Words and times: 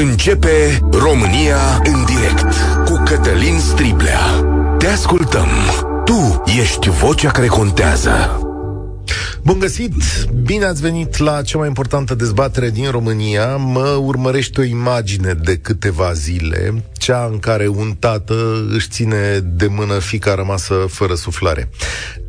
Începe 0.00 0.78
România 0.90 1.82
în 1.84 2.04
direct 2.04 2.54
cu 2.84 3.02
Cătălin 3.04 3.58
Striblea. 3.58 4.20
Te 4.78 4.86
ascultăm. 4.86 5.48
Tu 6.04 6.42
ești 6.60 6.90
vocea 6.90 7.30
care 7.30 7.46
contează. 7.46 8.40
Bun 9.42 9.58
găsit! 9.58 9.92
Bine 10.42 10.64
ați 10.64 10.80
venit 10.80 11.16
la 11.16 11.42
cea 11.42 11.58
mai 11.58 11.66
importantă 11.66 12.14
dezbatere 12.14 12.70
din 12.70 12.90
România. 12.90 13.56
Mă 13.56 13.98
urmărește 14.02 14.60
o 14.60 14.64
imagine 14.64 15.32
de 15.32 15.56
câteva 15.56 16.12
zile, 16.12 16.84
cea 16.92 17.28
în 17.30 17.38
care 17.38 17.68
un 17.68 17.92
tată 17.98 18.34
își 18.70 18.88
ține 18.88 19.38
de 19.38 19.66
mână 19.66 19.98
fica 19.98 20.34
rămasă 20.34 20.74
fără 20.88 21.14
suflare. 21.14 21.70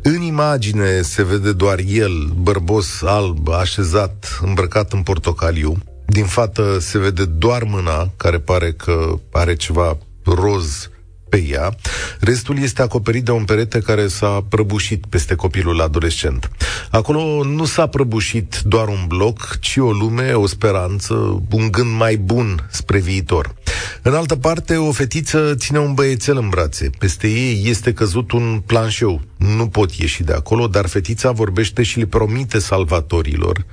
În 0.02 0.22
imagine 0.22 1.00
se 1.02 1.24
vede 1.24 1.52
doar 1.52 1.78
el, 1.86 2.32
bărbos, 2.36 3.02
alb, 3.04 3.48
așezat, 3.48 4.38
îmbrăcat 4.42 4.92
în 4.92 5.02
portocaliu. 5.02 5.76
Din 6.10 6.24
fată 6.24 6.78
se 6.78 6.98
vede 6.98 7.24
doar 7.24 7.62
mâna, 7.62 8.10
care 8.16 8.38
pare 8.38 8.72
că 8.72 9.18
are 9.32 9.54
ceva 9.54 9.98
roz 10.24 10.90
pe 11.28 11.44
ea. 11.50 11.74
Restul 12.20 12.58
este 12.58 12.82
acoperit 12.82 13.24
de 13.24 13.30
un 13.30 13.44
perete 13.44 13.78
care 13.78 14.08
s-a 14.08 14.44
prăbușit 14.48 15.04
peste 15.06 15.34
copilul 15.34 15.80
adolescent. 15.80 16.50
Acolo 16.90 17.44
nu 17.44 17.64
s-a 17.64 17.86
prăbușit 17.86 18.60
doar 18.64 18.88
un 18.88 19.04
bloc, 19.08 19.58
ci 19.60 19.76
o 19.76 19.90
lume, 19.90 20.32
o 20.32 20.46
speranță, 20.46 21.14
un 21.50 21.70
gând 21.70 21.96
mai 21.96 22.16
bun 22.16 22.68
spre 22.70 22.98
viitor. 22.98 23.54
În 24.02 24.14
altă 24.14 24.36
parte, 24.36 24.76
o 24.76 24.92
fetiță 24.92 25.54
ține 25.54 25.78
un 25.78 25.94
băiețel 25.94 26.36
în 26.36 26.48
brațe. 26.48 26.90
Peste 26.98 27.28
ei 27.28 27.62
este 27.64 27.92
căzut 27.92 28.32
un 28.32 28.62
planșeu. 28.66 29.20
Nu 29.36 29.66
pot 29.66 29.92
ieși 29.92 30.22
de 30.22 30.32
acolo, 30.32 30.66
dar 30.66 30.86
fetița 30.86 31.30
vorbește 31.30 31.82
și 31.82 31.98
le 31.98 32.06
promite 32.06 32.58
salvatorilor 32.58 33.64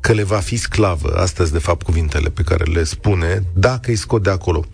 că 0.00 0.12
le 0.12 0.22
va 0.22 0.36
fi 0.36 0.56
sclavă. 0.56 1.16
Astea 1.16 1.44
sunt, 1.44 1.56
de 1.56 1.64
fapt, 1.64 1.82
cuvintele 1.82 2.28
pe 2.28 2.42
care 2.42 2.64
le 2.64 2.84
spune 2.84 3.42
dacă 3.54 3.90
îi 3.90 3.96
scot 3.96 4.22
de 4.22 4.30
acolo. 4.30 4.64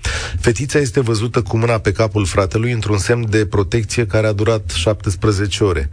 Fetița 0.40 0.78
este 0.78 1.00
văzută 1.00 1.42
cu 1.42 1.56
mâna 1.56 1.78
pe 1.78 1.92
capul 1.92 2.26
fratelui 2.26 2.72
într-un 2.72 2.98
semn 2.98 3.30
de 3.30 3.46
protecție 3.46 4.06
care 4.06 4.26
a 4.26 4.32
durat 4.32 4.70
17 4.70 5.64
ore. 5.64 5.90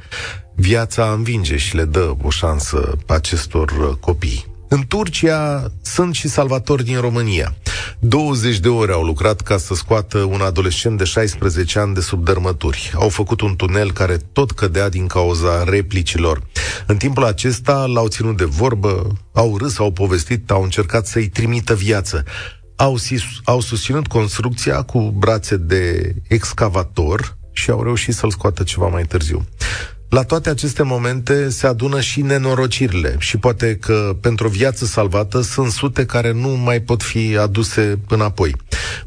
Viața 0.56 1.12
învinge 1.12 1.58
și 1.58 1.76
le 1.76 1.84
dă 1.84 2.14
o 2.22 2.30
șansă 2.30 2.98
acestor 3.08 3.98
copii. 4.00 4.51
În 4.74 4.84
Turcia 4.88 5.72
sunt 5.82 6.16
și 6.16 6.28
salvatori 6.28 6.84
din 6.84 7.00
România. 7.00 7.56
20 8.00 8.60
de 8.60 8.68
ore 8.68 8.92
au 8.92 9.04
lucrat 9.04 9.42
ca 9.42 9.58
să 9.58 9.74
scoată 9.74 10.18
un 10.18 10.42
adolescent 10.42 10.98
de 10.98 11.04
16 11.04 11.80
ani 11.80 11.94
de 11.94 12.00
sub 12.00 12.26
dărmături. 12.26 12.92
Au 12.96 13.10
făcut 13.10 13.42
un 13.42 13.56
tunel 13.56 13.92
care 13.92 14.18
tot 14.18 14.52
cădea 14.52 14.90
din 14.90 15.08
cauza 15.08 15.64
replicilor. 15.64 16.42
În 16.88 16.98
timpul 16.98 17.24
acesta 17.24 17.86
l-au 17.86 18.08
ținut 18.08 18.38
de 18.38 18.44
vorbă, 18.44 19.08
au 19.34 19.58
râs, 19.58 19.80
au 19.80 19.92
povestit, 19.92 20.52
au 20.52 20.64
încercat 20.64 21.08
să-i 21.08 21.30
trimită 21.30 21.76
viață. 21.76 22.24
Au, 22.76 22.98
au 23.44 23.60
susținut 23.60 24.08
construcția 24.08 24.82
cu 24.82 25.00
brațe 25.18 25.58
de 25.58 26.14
excavator 26.28 27.38
și 27.52 27.70
au 27.70 27.84
reușit 27.84 28.14
să-l 28.14 28.32
scoată 28.32 28.64
ceva 28.64 28.88
mai 28.88 29.04
târziu. 29.04 29.46
La 30.12 30.24
toate 30.24 30.50
aceste 30.50 30.84
momente 30.84 31.50
se 31.50 31.68
adună 31.68 32.02
și 32.02 32.22
nenorocirile 32.22 33.16
și 33.20 33.38
poate 33.38 33.76
că 33.76 34.16
pentru 34.22 34.48
o 34.48 34.50
viață 34.50 34.86
salvată 34.86 35.42
sunt 35.42 35.72
sute 35.72 36.06
care 36.06 36.32
nu 36.32 36.48
mai 36.48 36.80
pot 36.80 37.04
fi 37.04 37.38
aduse 37.38 38.00
înapoi. 38.08 38.56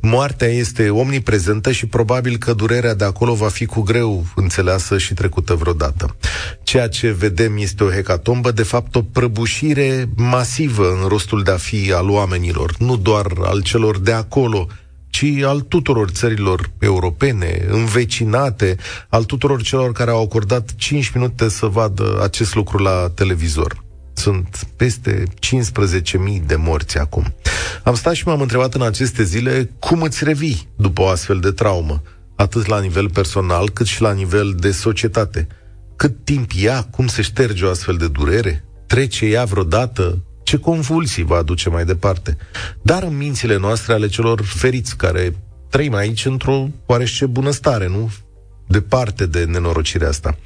Moartea 0.00 0.48
este 0.48 0.91
omniprezentă 0.91 1.72
și 1.72 1.86
probabil 1.86 2.36
că 2.36 2.52
durerea 2.52 2.94
de 2.94 3.05
acolo 3.05 3.34
va 3.34 3.48
fi 3.48 3.66
cu 3.66 3.80
greu 3.80 4.27
înțeleasă 4.34 4.98
și 4.98 5.14
trecută 5.14 5.55
vreodată. 5.55 6.16
Ceea 6.62 6.88
ce 6.88 7.11
vedem 7.11 7.56
este 7.56 7.84
o 7.84 7.91
hecatombă, 7.91 8.50
de 8.50 8.62
fapt 8.62 8.94
o 8.94 9.02
prăbușire 9.02 10.08
masivă 10.16 10.98
în 11.02 11.08
rostul 11.08 11.42
de 11.42 11.50
a 11.50 11.56
fi 11.56 11.92
al 11.92 12.11
oamenilor, 12.11 12.74
nu 12.78 12.96
doar 12.96 13.27
al 13.42 13.62
celor 13.62 13.98
de 13.98 14.12
acolo, 14.12 14.68
ci 15.14 15.42
al 15.42 15.60
tuturor 15.60 16.10
țărilor 16.10 16.70
europene, 16.78 17.66
învecinate, 17.68 18.76
al 19.08 19.24
tuturor 19.24 19.62
celor 19.62 19.92
care 19.92 20.10
au 20.10 20.22
acordat 20.22 20.74
5 20.76 21.10
minute 21.14 21.48
să 21.48 21.66
vadă 21.66 22.20
acest 22.22 22.55
lucru 22.55 22.78
la 22.78 23.11
televizor. 23.14 23.84
Sunt 24.12 24.68
peste 24.77 25.22
15.000 25.22 26.46
de 26.46 26.56
morți 26.56 26.98
acum. 26.98 27.34
Am 27.83 27.94
stat 27.94 28.14
și 28.14 28.27
m-am 28.27 28.40
întrebat 28.40 28.74
în 28.74 28.83
aceste 28.83 29.22
zile 29.22 29.70
cum 29.78 30.02
îți 30.02 30.24
revii 30.24 30.68
după 30.77 31.02
o 31.02 31.08
astfel 31.08 31.40
de 31.40 31.50
traumă, 31.50 32.02
atât 32.36 32.66
la 32.66 32.80
nivel 32.80 33.10
personal 33.10 33.70
cât 33.70 33.86
și 33.86 34.00
la 34.00 34.12
nivel 34.12 34.55
de 34.58 34.70
societate. 34.70 35.46
Cât 35.96 36.24
timp 36.24 36.50
ia, 36.52 36.83
cum 36.90 37.06
se 37.06 37.22
șterge 37.22 37.64
o 37.64 37.70
astfel 37.70 37.96
de 37.96 38.08
durere? 38.08 38.64
Trece 38.86 39.27
ea 39.27 39.44
vreodată? 39.44 40.18
Ce 40.44 40.58
convulsii 40.58 41.24
va 41.24 41.36
aduce 41.36 41.68
mai 41.68 41.84
departe. 41.84 42.36
Dar 42.82 43.02
în 43.02 43.16
mințile 43.16 43.56
noastre 43.56 43.92
ale 43.92 44.08
celor 44.08 44.42
feriți 44.42 44.96
care 44.96 45.34
trăim 45.70 45.94
aici 45.94 46.24
într-o 46.24 46.68
oarește 46.86 47.27
bunăstare, 47.27 47.88
nu? 47.88 48.12
Departe 48.66 49.27
de 49.27 49.44
nenorocirea 49.44 50.08
asta. 50.08 50.36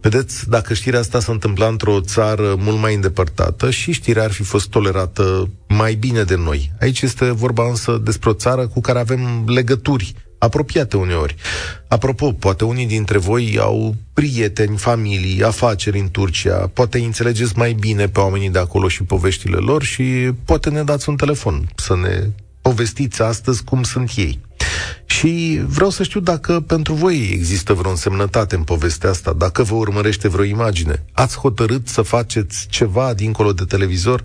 Vedeți, 0.00 0.48
dacă 0.48 0.74
știrea 0.74 0.98
asta 0.98 1.20
s-a 1.20 1.32
întâmplat 1.32 1.70
într-o 1.70 2.00
țară 2.00 2.54
mult 2.58 2.78
mai 2.78 2.94
îndepărtată 2.94 3.70
și 3.70 3.92
știrea 3.92 4.22
ar 4.22 4.30
fi 4.30 4.42
fost 4.42 4.68
tolerată 4.68 5.50
mai 5.68 5.94
bine 5.94 6.22
de 6.22 6.36
noi. 6.36 6.72
Aici 6.80 7.02
este 7.02 7.30
vorba 7.30 7.68
însă 7.68 8.00
despre 8.04 8.30
o 8.30 8.32
țară 8.32 8.66
cu 8.66 8.80
care 8.80 8.98
avem 8.98 9.44
legături 9.46 10.14
apropiate 10.44 10.96
uneori. 10.96 11.34
Apropo, 11.88 12.32
poate 12.32 12.64
unii 12.64 12.86
dintre 12.86 13.18
voi 13.18 13.58
au 13.60 13.94
prieteni, 14.12 14.76
familii, 14.76 15.44
afaceri 15.44 15.98
în 15.98 16.10
Turcia, 16.10 16.70
poate 16.72 16.98
înțelegeți 16.98 17.52
mai 17.56 17.72
bine 17.72 18.08
pe 18.08 18.20
oamenii 18.20 18.50
de 18.50 18.58
acolo 18.58 18.88
și 18.88 19.02
poveștile 19.02 19.56
lor 19.56 19.82
și 19.82 20.02
poate 20.44 20.70
ne 20.70 20.82
dați 20.82 21.08
un 21.08 21.16
telefon 21.16 21.68
să 21.76 21.96
ne 21.96 22.30
povestiți 22.60 23.22
astăzi 23.22 23.64
cum 23.64 23.82
sunt 23.82 24.10
ei. 24.16 24.40
Și 25.06 25.60
vreau 25.66 25.90
să 25.90 26.02
știu 26.02 26.20
dacă 26.20 26.60
pentru 26.60 26.94
voi 26.94 27.30
există 27.32 27.72
vreo 27.72 27.90
însemnătate 27.90 28.54
în 28.54 28.62
povestea 28.62 29.10
asta, 29.10 29.32
dacă 29.32 29.62
vă 29.62 29.74
urmărește 29.74 30.28
vreo 30.28 30.44
imagine. 30.44 31.04
Ați 31.12 31.38
hotărât 31.38 31.88
să 31.88 32.02
faceți 32.02 32.66
ceva 32.70 33.14
dincolo 33.14 33.52
de 33.52 33.64
televizor? 33.64 34.24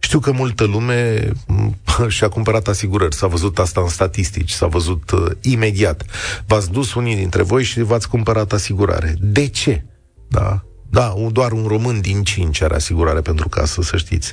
Știu 0.00 0.18
că 0.18 0.32
multă 0.32 0.64
lume 0.64 1.30
și-a 2.08 2.28
cumpărat 2.28 2.68
asigurări, 2.68 3.14
s-a 3.14 3.26
văzut 3.26 3.58
asta 3.58 3.80
în 3.80 3.88
statistici, 3.88 4.50
s-a 4.50 4.66
văzut 4.66 5.10
uh, 5.10 5.30
imediat. 5.40 6.04
V-ați 6.46 6.70
dus 6.70 6.94
unii 6.94 7.16
dintre 7.16 7.42
voi 7.42 7.62
și 7.62 7.80
v-ați 7.80 8.08
cumpărat 8.08 8.52
asigurare. 8.52 9.14
De 9.18 9.46
ce? 9.46 9.84
Da? 10.28 10.64
Da, 10.90 11.14
doar 11.32 11.52
un 11.52 11.66
român 11.66 12.00
din 12.00 12.22
cinci 12.22 12.60
are 12.60 12.74
asigurare 12.74 13.20
pentru 13.20 13.48
casă, 13.48 13.82
să 13.82 13.96
știți. 13.96 14.32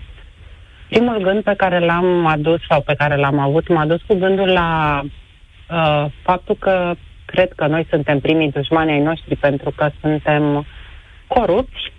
Primul 0.88 1.18
gând 1.18 1.42
pe 1.42 1.54
care 1.56 1.78
l-am 1.78 2.26
adus 2.26 2.60
sau 2.68 2.80
pe 2.80 2.94
care 2.94 3.16
l-am 3.16 3.38
avut, 3.38 3.68
m-a 3.68 3.86
dus 3.86 4.00
cu 4.06 4.14
gândul 4.14 4.48
la 4.48 5.00
uh, 5.70 6.06
faptul 6.22 6.56
că 6.58 6.94
cred 7.24 7.52
că 7.52 7.66
noi 7.66 7.86
suntem 7.90 8.20
primii 8.20 8.50
dușmani 8.50 8.90
ai 8.90 9.00
noștri 9.00 9.36
pentru 9.36 9.70
că 9.70 9.90
suntem 10.00 10.66
corupți, 11.26 11.92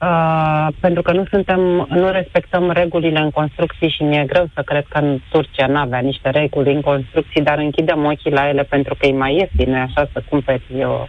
uh, 0.00 0.68
pentru 0.80 1.02
că 1.02 1.12
nu 1.12 1.24
suntem, 1.30 1.60
nu 1.88 2.10
respectăm 2.10 2.70
regulile 2.70 3.18
în 3.18 3.30
construcții 3.30 3.88
și 3.88 4.02
mi-e 4.02 4.24
greu 4.26 4.50
să 4.54 4.62
cred 4.62 4.84
că 4.88 4.98
în 4.98 5.20
Turcia 5.30 5.66
n-avea 5.66 5.98
niște 5.98 6.30
reguli 6.30 6.72
în 6.72 6.80
construcții, 6.80 7.42
dar 7.42 7.58
închidem 7.58 8.04
ochii 8.04 8.30
la 8.30 8.48
ele 8.48 8.62
pentru 8.62 8.94
că 8.94 9.06
e 9.06 9.12
mai 9.12 9.34
ieftin, 9.34 9.74
așa, 9.74 10.08
să 10.12 10.22
cumperi 10.28 10.84
o, 10.84 11.06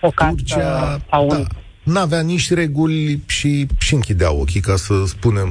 o 0.00 0.10
casă 0.10 0.34
Turcia, 0.36 0.98
sau 1.10 1.22
un... 1.22 1.28
da, 1.28 1.42
n-avea 1.82 2.20
nici 2.20 2.52
reguli 2.54 3.20
și, 3.28 3.66
și 3.78 3.94
închidea 3.94 4.32
ochii, 4.32 4.60
ca 4.60 4.76
să 4.76 4.94
spunem 5.06 5.48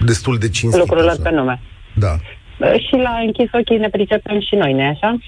destul 0.00 0.38
de 0.38 0.48
cinstit. 0.48 0.80
Lucrurile 0.80 1.10
așa. 1.10 1.22
pe 1.22 1.30
nume. 1.30 1.60
Da. 1.94 2.16
Uh, 2.62 2.72
Și 2.86 2.96
la 2.96 3.10
închis 3.18 3.48
ochii 3.52 3.78
ne 3.78 3.88
pricepem 3.88 4.40
și 4.40 4.54
noi, 4.54 4.72
nu 4.72 4.82
așa? 4.88 5.18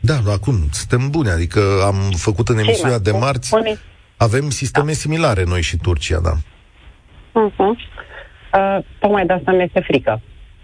Da, 0.00 0.14
dar 0.24 0.34
acum 0.34 0.54
suntem 0.70 1.10
buni, 1.10 1.28
adică 1.28 1.60
am 1.86 1.94
făcut 2.16 2.48
în 2.48 2.58
emisiunea 2.58 2.98
de 2.98 3.10
marți, 3.10 3.54
Unii- 3.54 3.78
avem 4.16 4.50
sisteme 4.50 4.92
similare 4.92 5.44
noi 5.46 5.62
și 5.62 5.76
Turcia, 5.76 6.18
da. 6.20 6.32
Uh-huh. 7.42 7.74
Uh, 8.58 8.78
tocmai 8.98 9.26
de 9.26 9.32
asta 9.32 9.52
mi 9.52 9.62
este 9.62 9.80
frică. 9.80 10.20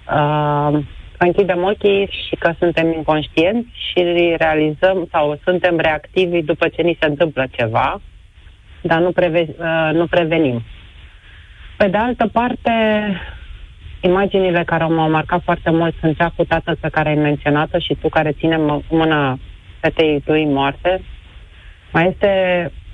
Uh, 0.07 0.79
că 1.17 1.25
închidem 1.27 1.63
ochii 1.63 2.09
și 2.29 2.37
că 2.37 2.53
suntem 2.59 2.93
inconștienți 2.93 3.69
și 3.91 4.03
realizăm 4.37 5.09
sau 5.11 5.39
suntem 5.45 5.77
reactivi 5.79 6.43
după 6.43 6.69
ce 6.69 6.83
ni 6.83 6.97
se 7.01 7.07
întâmplă 7.07 7.47
ceva, 7.51 8.01
dar 8.83 9.01
nu, 9.01 9.11
preve- 9.13 9.55
uh, 9.59 9.91
nu 9.93 10.07
prevenim. 10.07 10.63
Pe 11.77 11.89
de 11.89 11.97
altă 11.97 12.27
parte, 12.33 12.73
imaginile 14.01 14.65
care 14.65 14.85
m-au 14.85 15.11
marcat 15.11 15.43
foarte 15.43 15.71
mult 15.71 15.95
sunt 16.01 16.17
cea 16.17 16.33
cu 16.37 16.45
tatăl 16.45 16.77
pe 16.81 16.89
care 16.89 17.09
ai 17.09 17.15
menționat-o 17.15 17.79
și 17.79 17.95
tu 18.01 18.09
care 18.09 18.33
ține 18.33 18.57
mă- 18.57 18.83
mâna 18.89 19.39
fetei 19.81 20.23
lui 20.25 20.45
moarte. 20.45 21.03
Mai 21.93 22.09
este 22.09 22.31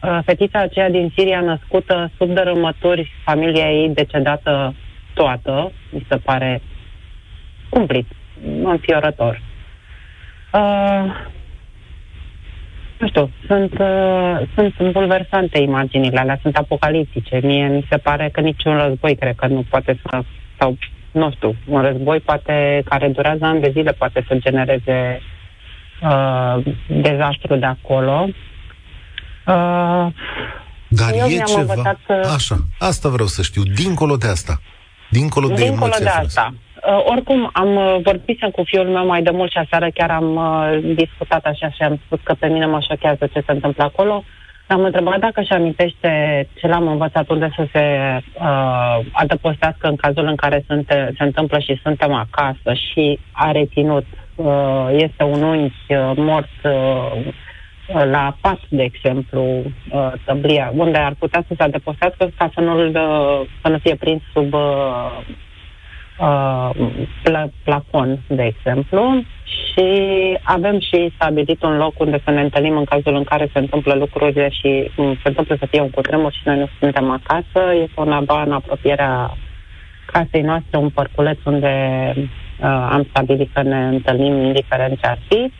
uh, 0.03 0.19
fetița 0.25 0.59
aceea 0.59 0.91
din 0.91 1.13
Siria 1.17 1.41
născută 1.41 2.11
sub 2.17 2.35
dărâmături, 2.35 3.13
familia 3.25 3.73
ei 3.73 3.89
decedată 3.89 4.75
toată, 5.15 5.73
mi 5.91 6.07
se 6.09 6.17
pare 6.17 6.63
cumplit, 7.69 8.07
înfiorător. 8.63 9.43
Uh, 10.53 11.05
nu 12.99 13.09
știu, 13.09 13.31
sunt, 13.47 13.79
uh, 13.79 14.41
sunt 14.55 14.93
bulversante 14.93 15.59
imaginile 15.59 16.19
alea, 16.19 16.39
sunt 16.43 16.57
apocaliptice. 16.57 17.41
Mie 17.43 17.67
mi 17.69 17.87
se 17.91 17.97
pare 17.97 18.29
că 18.33 18.41
niciun 18.41 18.77
război 18.77 19.17
cred 19.17 19.35
că 19.37 19.47
nu 19.47 19.65
poate 19.71 20.01
să, 20.03 20.23
sau 20.59 20.77
nu 21.17 21.31
știu, 21.31 21.57
un 21.67 21.81
război 21.83 22.21
poate, 22.21 22.83
care 22.85 23.09
durează 23.09 23.45
ani 23.45 23.61
de 23.61 23.71
zile, 23.73 23.93
poate 23.93 24.25
să 24.29 24.35
genereze 24.39 25.21
uh, 26.03 26.65
dezastru 26.89 27.57
de 27.57 27.67
acolo. 27.67 28.29
Uh, 29.47 30.07
Dar 30.89 31.11
Eu 31.15 31.27
e 31.27 31.29
mi-am 31.35 31.45
ceva... 31.47 31.61
învățat 31.61 31.99
să- 32.07 32.31
Așa, 32.35 32.57
asta 32.79 33.09
vreau 33.09 33.27
să 33.27 33.43
știu, 33.43 33.63
dincolo 33.63 34.17
de 34.17 34.27
asta. 34.29 34.61
Dincolo 35.11 35.47
de 35.49 35.55
Dincolo 35.55 35.75
emoția 35.77 35.99
de 36.05 36.05
frumoasă. 36.11 36.41
asta. 36.41 36.55
Uh, 36.87 37.03
oricum, 37.13 37.51
am 37.53 37.77
uh, 37.77 37.97
vorbit 38.03 38.39
cu 38.53 38.63
fiul 38.65 38.87
meu 38.89 39.07
mai 39.07 39.23
de 39.23 39.31
mult 39.31 39.51
și 39.51 39.59
aseară 39.59 39.89
chiar 39.95 40.11
am 40.11 40.35
uh, 40.37 40.95
discutat 40.95 41.45
așa 41.45 41.71
și 41.71 41.83
am 41.83 42.01
spus 42.05 42.19
că 42.23 42.35
pe 42.35 42.47
mine 42.47 42.67
mă 42.67 42.81
șochează 42.89 43.27
ce 43.33 43.43
se 43.47 43.53
întâmplă 43.53 43.85
acolo. 43.85 44.25
L-am 44.69 44.85
întrebat 44.85 45.19
dacă 45.19 45.41
își 45.41 45.53
amintește 45.53 46.11
ce 46.55 46.67
l-am 46.67 46.87
învățat 46.89 47.29
unde 47.29 47.51
să 47.57 47.67
se 47.73 47.85
uh, 48.41 48.99
adăpostească 49.13 49.89
în 49.89 49.97
cazul 49.97 50.27
în 50.27 50.37
care 50.37 50.65
sunt, 50.67 50.87
se 50.89 51.23
întâmplă 51.23 51.59
și 51.59 51.81
suntem 51.83 52.13
acasă 52.13 52.73
și 52.75 53.19
a 53.33 53.51
reținut. 53.51 54.07
Uh, 54.35 54.89
este 54.91 55.23
un 55.23 55.43
unchi 55.43 55.95
uh, 55.95 56.13
mort 56.17 56.49
uh, 56.63 58.05
la 58.11 58.37
pat, 58.41 58.61
de 58.69 58.83
exemplu, 58.83 59.43
uh, 59.43 60.13
tăblia, 60.25 60.73
unde 60.77 60.99
ar 60.99 61.15
putea 61.19 61.45
să 61.49 61.55
se 61.57 61.63
adăpostească 61.63 62.31
ca 62.37 62.51
să, 62.55 62.61
nu 62.61 62.91
să 63.63 63.69
nu 63.69 63.79
fie 63.79 63.95
prins 63.95 64.23
sub 64.33 64.53
uh, 64.53 65.21
uh, 66.21 66.71
pla- 67.23 67.53
plafon, 67.65 68.19
de 68.29 68.45
exemplu, 68.45 69.23
și 69.45 70.39
avem 70.43 70.81
și 70.81 71.13
stabilit 71.15 71.63
un 71.63 71.77
loc 71.77 72.01
unde 72.01 72.21
să 72.25 72.31
ne 72.31 72.41
întâlnim 72.41 72.77
în 72.77 72.85
cazul 72.85 73.15
în 73.15 73.25
care 73.25 73.49
se 73.53 73.59
întâmplă 73.59 73.95
lucrurile 73.95 74.49
și 74.51 74.91
um, 74.97 75.15
se 75.15 75.29
întâmplă 75.29 75.57
să 75.59 75.67
fie 75.67 75.81
un 75.81 75.91
cutremur 75.91 76.33
și 76.33 76.41
noi 76.45 76.59
nu 76.59 76.69
suntem 76.81 77.11
acasă. 77.11 77.75
Este 77.83 78.01
un 78.01 78.13
aba 78.13 78.43
în 78.43 78.53
apropierea 78.53 79.37
casei 80.07 80.43
noastre, 80.43 80.79
un 80.79 80.91
părculeț 80.91 81.39
unde 81.45 81.75
uh, 82.17 82.89
am 82.91 83.07
stabilit 83.11 83.51
că 83.53 83.63
ne 83.63 83.87
întâlnim 83.87 84.43
indiferent 84.43 85.01
ce 85.01 85.07
ar 85.07 85.19
fi. 85.29 85.53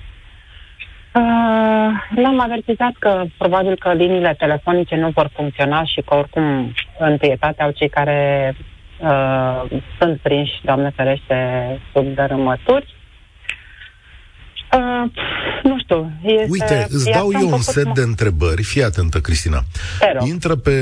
Uh, 1.17 1.89
l-am 2.23 2.41
avertizat 2.41 2.93
că 2.99 3.25
probabil 3.39 3.77
că 3.77 3.93
liniile 3.93 4.35
telefonice 4.39 4.97
nu 4.97 5.09
vor 5.09 5.31
funcționa 5.33 5.85
și 5.85 6.01
că 6.01 6.15
oricum 6.15 6.73
întâietate 6.99 7.63
au 7.63 7.71
cei 7.71 7.89
care 7.89 8.55
uh, 9.01 9.81
sunt 9.99 10.21
prinși, 10.21 10.53
Doamne 10.65 10.93
ferește, 10.97 11.35
sub 11.93 12.15
dărâmături. 12.15 12.95
Uh, 14.73 15.11
nu 15.63 15.79
știu. 15.79 16.11
Este, 16.23 16.47
Uite, 16.51 16.87
îți 16.89 17.09
iar 17.09 17.19
dau 17.19 17.31
ce-am 17.31 17.43
eu 17.43 17.47
un 17.49 17.59
făcut 17.59 17.65
set 17.75 17.85
mă- 17.85 17.93
de 17.95 18.01
întrebări. 18.01 18.63
Fii 18.63 18.83
atentă, 18.85 19.21
Cristina. 19.21 19.63
Te 19.99 20.13
rog. 20.19 20.27
Intră 20.29 20.55
pe, 20.57 20.73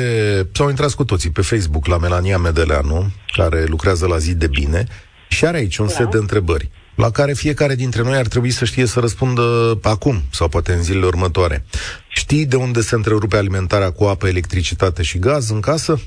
sau 0.52 0.68
intrați 0.68 0.96
cu 0.96 1.04
toții 1.04 1.30
pe 1.30 1.42
Facebook 1.42 1.86
la 1.86 1.98
Melania 1.98 2.38
Medeleanu, 2.38 3.06
care 3.36 3.64
lucrează 3.64 4.06
la 4.06 4.18
zi 4.18 4.34
de 4.34 4.46
bine, 4.46 4.84
și 5.28 5.44
are 5.46 5.56
aici 5.56 5.76
un 5.76 5.86
Da. 5.86 5.92
set 5.92 6.10
de 6.10 6.16
întrebări 6.16 6.70
la 6.94 7.10
care 7.10 7.32
fiecare 7.32 7.74
dintre 7.74 8.02
noi 8.02 8.16
ar 8.16 8.26
trebui 8.26 8.50
să 8.50 8.64
știe 8.64 8.86
să 8.86 9.00
răspundă 9.00 9.78
acum 9.82 10.22
sau 10.30 10.48
poate 10.48 10.72
în 10.72 10.82
zilele 10.82 11.06
următoare. 11.06 11.64
Știi 12.08 12.46
de 12.46 12.56
unde 12.56 12.80
se 12.80 12.94
întrerupe 12.94 13.36
alimentarea 13.36 13.90
cu 13.90 14.04
apă, 14.04 14.26
electricitate 14.28 15.02
și 15.02 15.18
gaz 15.18 15.50
în 15.50 15.60
casă? 15.60 16.00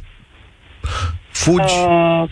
Fugi? 1.44 1.74
Uh, 1.88 2.30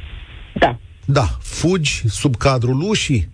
da. 0.53 0.77
Da, 1.05 1.25
fugi 1.41 2.01
sub 2.07 2.35
cadrul 2.35 2.81
ușii? 2.89 3.29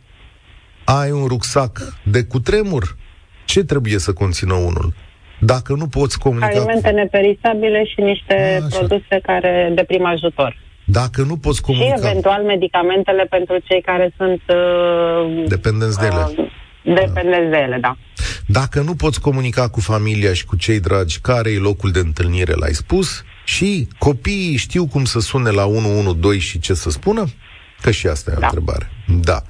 Ai 0.84 1.12
un 1.12 1.26
rucsac 1.28 1.80
de 2.04 2.24
cutremur? 2.24 2.98
Ce 3.46 3.64
trebuie 3.64 3.98
să 3.98 4.14
conțină 4.14 4.54
unul? 4.54 4.94
Dacă 5.40 5.74
nu 5.74 5.88
poți 5.88 6.20
comunica 6.20 6.48
Alimente 6.48 6.90
cu... 6.90 6.96
neperisabile 6.96 7.86
și 7.86 8.02
niște 8.02 8.62
Așa. 8.66 8.78
produse 8.78 9.20
care 9.24 9.72
de 9.76 9.84
prim 9.84 10.06
ajutor. 10.06 10.58
Dacă 10.86 11.22
nu 11.22 11.38
poți 11.38 11.56
Și 11.56 11.62
comunica... 11.64 11.96
eventual 12.10 12.44
medicamentele 12.44 13.24
pentru 13.30 13.58
cei 13.64 13.82
care 13.82 14.14
sunt 14.18 14.42
uh, 14.48 15.48
Dependenți 15.48 16.00
de 16.00 16.06
ele. 16.06 16.26
uh, 16.38 16.52
dependenți 16.84 17.50
de 17.50 17.58
ele, 17.58 17.78
da. 17.82 17.98
Dacă 18.48 18.82
nu 18.82 18.96
poți 18.96 19.22
comunica 19.22 19.70
cu 19.70 19.80
familia 19.80 20.34
și 20.34 20.46
cu 20.46 20.56
cei 20.56 20.80
dragi 20.80 21.20
care 21.20 21.52
e 21.52 21.58
locul 21.58 21.92
de 21.92 22.00
întâlnire, 22.00 22.54
l-ai 22.54 22.74
spus, 22.74 23.24
și 23.56 23.88
copiii 23.98 24.56
știu 24.56 24.86
cum 24.88 25.06
să 25.06 25.20
sune 25.20 25.50
la 25.50 25.66
112 25.66 26.40
și 26.48 26.60
ce 26.60 26.74
să 26.74 26.90
spună? 26.90 27.26
Că 27.82 27.92
și 27.92 28.08
asta 28.08 28.32
e 28.32 28.36
o 28.36 28.40
Da. 28.40 28.46
întrebare. 28.46 28.92
Da. 29.22 29.44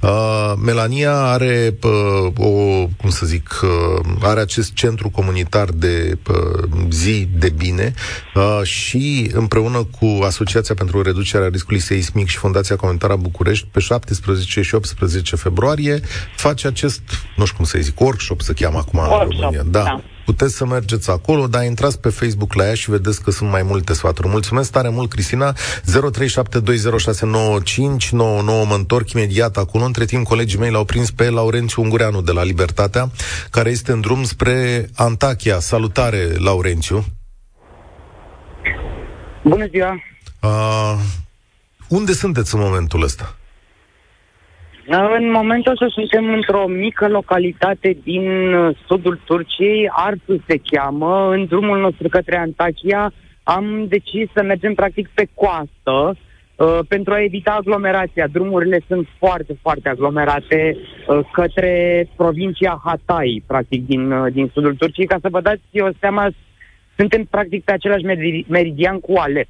Uh, 0.00 0.52
Melania 0.64 1.14
are 1.14 1.78
uh, 1.82 2.32
o, 2.36 2.48
cum 2.96 3.10
să 3.10 3.26
zic, 3.26 3.60
uh, 3.62 4.06
are 4.22 4.40
acest 4.40 4.72
centru 4.72 5.08
comunitar 5.10 5.68
de 5.70 6.18
uh, 6.30 6.68
zi 6.90 7.28
de 7.38 7.48
bine 7.48 7.94
uh, 8.34 8.60
și 8.62 9.30
împreună 9.32 9.84
cu 9.98 10.18
Asociația 10.24 10.74
pentru 10.74 11.02
Reducerea 11.02 11.48
Riscului 11.48 11.80
Seismic 11.80 12.28
și 12.28 12.36
Fundația 12.36 12.76
Comunitară 12.76 13.12
a 13.12 13.16
București, 13.16 13.66
pe 13.70 13.80
17 13.80 14.62
și 14.62 14.74
18 14.74 15.36
februarie, 15.36 16.00
face 16.36 16.66
acest, 16.66 17.00
nu 17.36 17.44
știu 17.44 17.56
cum 17.56 17.64
să 17.64 17.78
zic, 17.80 18.00
workshop 18.00 18.40
se 18.40 18.52
cheamă 18.52 18.78
acum 18.78 18.98
în 18.98 19.06
Workshop, 19.06 19.32
România. 19.40 19.62
da. 19.62 20.02
Puteți 20.28 20.56
să 20.56 20.66
mergeți 20.66 21.10
acolo, 21.10 21.46
dar 21.46 21.64
intrați 21.64 22.00
pe 22.00 22.08
Facebook 22.08 22.54
la 22.54 22.66
ea 22.66 22.74
și 22.74 22.90
vedeți 22.90 23.22
că 23.22 23.30
sunt 23.30 23.50
mai 23.50 23.62
multe 23.62 23.92
sfaturi. 23.92 24.28
Mulțumesc 24.28 24.70
tare 24.70 24.88
mult, 24.88 25.10
Cristina. 25.10 25.52
0372069599. 25.52 25.56
Mă 28.68 28.74
întorc 28.74 29.10
imediat 29.10 29.56
acolo. 29.56 29.84
Între 29.84 30.04
timp, 30.04 30.26
colegii 30.26 30.58
mei 30.58 30.70
l-au 30.70 30.84
prins 30.84 31.10
pe 31.10 31.30
Laurențiu 31.30 31.82
Ungureanu 31.82 32.20
de 32.20 32.32
la 32.32 32.42
Libertatea, 32.42 33.10
care 33.50 33.70
este 33.70 33.92
în 33.92 34.00
drum 34.00 34.24
spre 34.24 34.88
Antachia. 34.94 35.58
Salutare, 35.58 36.34
Laurențiu. 36.36 37.04
Bună 39.44 39.66
ziua! 39.70 40.02
Uh, 40.42 40.98
unde 41.88 42.12
sunteți 42.12 42.54
în 42.54 42.60
momentul 42.60 43.02
ăsta? 43.02 43.37
În 44.90 45.30
momentul 45.30 45.72
ăsta 45.72 45.86
suntem 45.88 46.32
într-o 46.32 46.66
mică 46.66 47.08
localitate 47.08 47.96
din 48.02 48.54
uh, 48.54 48.76
sudul 48.86 49.20
Turciei, 49.24 49.90
Artu 49.92 50.44
se 50.46 50.60
cheamă. 50.70 51.30
În 51.30 51.46
drumul 51.46 51.80
nostru 51.80 52.08
către 52.08 52.36
Antakya 52.36 53.12
am 53.42 53.86
decis 53.88 54.28
să 54.34 54.42
mergem 54.42 54.74
practic 54.74 55.08
pe 55.14 55.28
coastă 55.34 56.16
uh, 56.56 56.78
pentru 56.88 57.12
a 57.12 57.22
evita 57.22 57.50
aglomerația. 57.50 58.26
Drumurile 58.26 58.80
sunt 58.86 59.08
foarte, 59.18 59.58
foarte 59.62 59.88
aglomerate 59.88 60.76
uh, 60.76 61.20
către 61.32 62.04
provincia 62.16 62.80
Hatay, 62.84 63.42
practic, 63.46 63.86
din, 63.86 64.10
uh, 64.10 64.32
din 64.32 64.50
sudul 64.52 64.74
Turciei. 64.74 65.06
Ca 65.06 65.18
să 65.20 65.28
vă 65.30 65.40
dați 65.40 65.80
o 65.80 65.88
seama, 66.00 66.30
suntem 66.96 67.24
practic 67.24 67.64
pe 67.64 67.72
același 67.72 68.04
meridian 68.48 69.00
cu 69.00 69.12
Alep. 69.16 69.48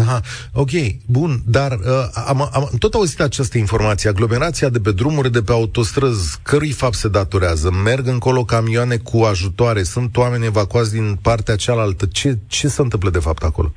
Aha, 0.00 0.20
ok, 0.54 0.70
bun, 1.06 1.30
dar 1.46 1.72
uh, 1.72 2.22
am, 2.28 2.40
am 2.52 2.68
tot 2.78 2.94
auzit 2.94 3.20
această 3.20 3.58
informație. 3.58 4.10
Aglomerația 4.10 4.68
de 4.68 4.78
pe 4.78 4.92
drumuri, 4.92 5.32
de 5.32 5.42
pe 5.42 5.52
autostrăzi, 5.52 6.38
cărui 6.42 6.70
fapt 6.70 6.94
se 6.94 7.08
datorează? 7.08 7.70
Merg 7.84 8.06
încolo 8.06 8.44
camioane 8.44 8.96
cu 8.96 9.22
ajutoare, 9.22 9.82
sunt 9.82 10.16
oameni 10.16 10.44
evacuați 10.44 10.92
din 10.92 11.18
partea 11.22 11.56
cealaltă. 11.56 12.06
Ce, 12.12 12.38
ce 12.46 12.68
se 12.68 12.82
întâmplă 12.82 13.10
de 13.10 13.18
fapt 13.18 13.42
acolo? 13.42 13.72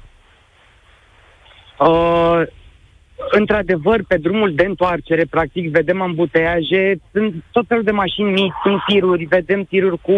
Uh, 1.80 2.42
într-adevăr, 3.32 4.04
pe 4.08 4.18
drumul 4.18 4.54
de 4.56 4.66
întoarcere, 4.66 5.26
practic, 5.30 5.72
vedem 5.72 6.02
ambuteiaje, 6.02 7.02
sunt 7.12 7.44
tot 7.52 7.66
felul 7.68 7.84
de 7.84 7.92
mașini 7.92 8.32
mici, 8.32 8.54
sunt 8.64 8.82
tiruri, 8.88 9.26
vedem 9.26 9.64
tiruri 9.64 9.98
cu 10.02 10.14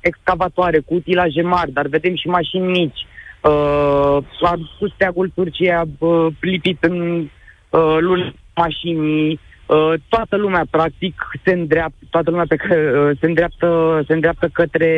excavatoare, 0.00 0.78
cu 0.78 0.94
utilaje 0.94 1.42
mari, 1.42 1.72
dar 1.72 1.86
vedem 1.86 2.16
și 2.16 2.28
mașini 2.28 2.66
mici 2.66 3.06
uh, 3.46 4.18
a 4.40 4.56
dus 4.78 4.92
steagul 4.94 5.30
Turciei, 5.34 5.80
uh, 5.98 6.26
lipit 6.40 6.82
în 6.82 7.28
uh, 7.70 7.96
luni 8.00 8.34
mașinii, 8.54 9.40
uh, 9.66 9.92
toată 10.08 10.36
lumea 10.36 10.64
practic 10.70 11.14
se 11.44 11.52
îndreaptă, 11.52 12.04
toată 12.10 12.30
lumea 12.30 12.44
pe, 12.48 12.56
uh, 12.60 13.16
se 13.20 13.26
îndreaptă, 13.26 14.02
se 14.06 14.12
îndreaptă 14.12 14.48
către, 14.52 14.90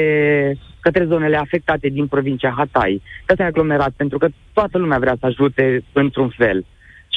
către 0.81 1.05
zonele 1.05 1.37
afectate 1.37 1.89
din 1.89 2.07
provincia 2.07 2.55
Hatay. 2.57 3.03
Asta 3.27 3.43
e 3.43 3.47
aglomerat, 3.47 3.93
pentru 3.97 4.19
că 4.19 4.29
toată 4.53 4.79
lumea 4.79 4.99
vrea 4.99 5.17
să 5.21 5.27
ajute 5.27 5.85
într-un 5.93 6.29
fel. 6.29 6.65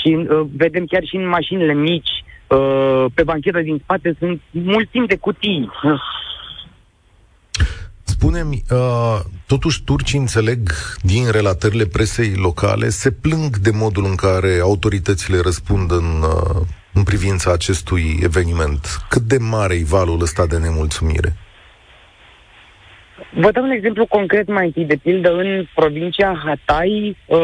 Și 0.02 0.14
uh, 0.16 0.42
vedem 0.58 0.86
chiar 0.86 1.04
și 1.04 1.16
în 1.16 1.28
mașinile 1.28 1.74
mici, 1.74 2.24
uh, 2.48 3.06
pe 3.14 3.24
banchetă 3.24 3.62
din 3.62 3.78
spate 3.84 4.16
sunt 4.20 4.42
mulțimi 4.52 5.08
de 5.08 5.18
cutii. 5.18 5.70
Spune-mi, 8.22 8.62
uh, 8.72 9.20
totuși 9.48 9.84
turcii 9.84 10.20
înțeleg 10.20 10.60
din 11.02 11.32
relatările 11.32 11.86
presei 11.86 12.34
locale, 12.36 12.90
se 12.90 13.12
plâng 13.12 13.58
de 13.58 13.72
modul 13.74 14.06
în 14.06 14.16
care 14.16 14.60
autoritățile 14.62 15.40
răspund 15.40 15.92
în, 15.92 16.22
uh, 16.22 16.62
în 16.94 17.04
privința 17.04 17.52
acestui 17.52 18.20
eveniment. 18.24 18.86
Cât 19.10 19.22
de 19.22 19.38
mare 19.38 19.74
e 19.74 19.84
valul 19.84 20.22
ăsta 20.22 20.46
de 20.46 20.58
nemulțumire? 20.58 21.34
Vă 23.34 23.52
dau 23.52 23.64
un 23.64 23.72
exemplu 23.72 24.06
concret 24.06 24.48
mai 24.48 24.66
întâi, 24.66 24.86
de 24.86 24.96
pildă, 24.96 25.32
în 25.34 25.66
provincia 25.76 26.42
Hatay, 26.46 27.18
uh, 27.26 27.40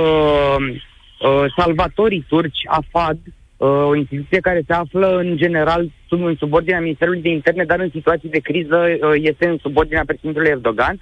uh, 1.19 1.53
salvatorii 1.57 2.25
turci, 2.27 2.61
AFAD, 2.67 3.17
uh, 3.25 3.33
o 3.57 3.95
instituție 3.95 4.39
care 4.39 4.61
se 4.67 4.73
află 4.73 5.17
în 5.17 5.37
general 5.37 5.89
sub 6.07 6.23
în 6.23 6.35
subordinea 6.35 6.79
Ministerului 6.79 7.21
de 7.21 7.29
Interne, 7.29 7.63
dar 7.63 7.79
în 7.79 7.89
situații 7.89 8.29
de 8.29 8.39
criză 8.39 8.77
uh, 8.77 9.11
este 9.15 9.47
în 9.47 9.57
subordinea 9.57 10.03
președintelui 10.05 10.49
Erdogan. 10.49 10.99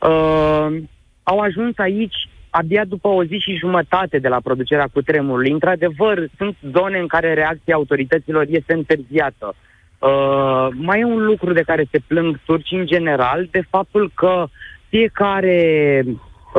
Uh, 0.00 0.76
au 1.22 1.38
ajuns 1.38 1.78
aici 1.78 2.28
abia 2.50 2.84
după 2.84 3.08
o 3.08 3.24
zi 3.24 3.38
și 3.38 3.56
jumătate 3.56 4.18
de 4.18 4.28
la 4.28 4.40
producerea 4.40 4.88
cutremurului. 4.92 5.50
Într-adevăr, 5.50 6.28
sunt 6.36 6.56
zone 6.72 6.98
în 6.98 7.06
care 7.06 7.34
reacția 7.34 7.74
autorităților 7.74 8.46
este 8.48 8.72
întârziată. 8.72 9.54
Uh, 9.98 10.68
mai 10.74 11.00
e 11.00 11.04
un 11.04 11.24
lucru 11.24 11.52
de 11.52 11.62
care 11.62 11.86
se 11.90 11.98
plâng 12.06 12.38
turci 12.44 12.70
în 12.70 12.86
general, 12.86 13.48
de 13.50 13.62
faptul 13.70 14.10
că 14.14 14.44
fiecare 14.88 16.02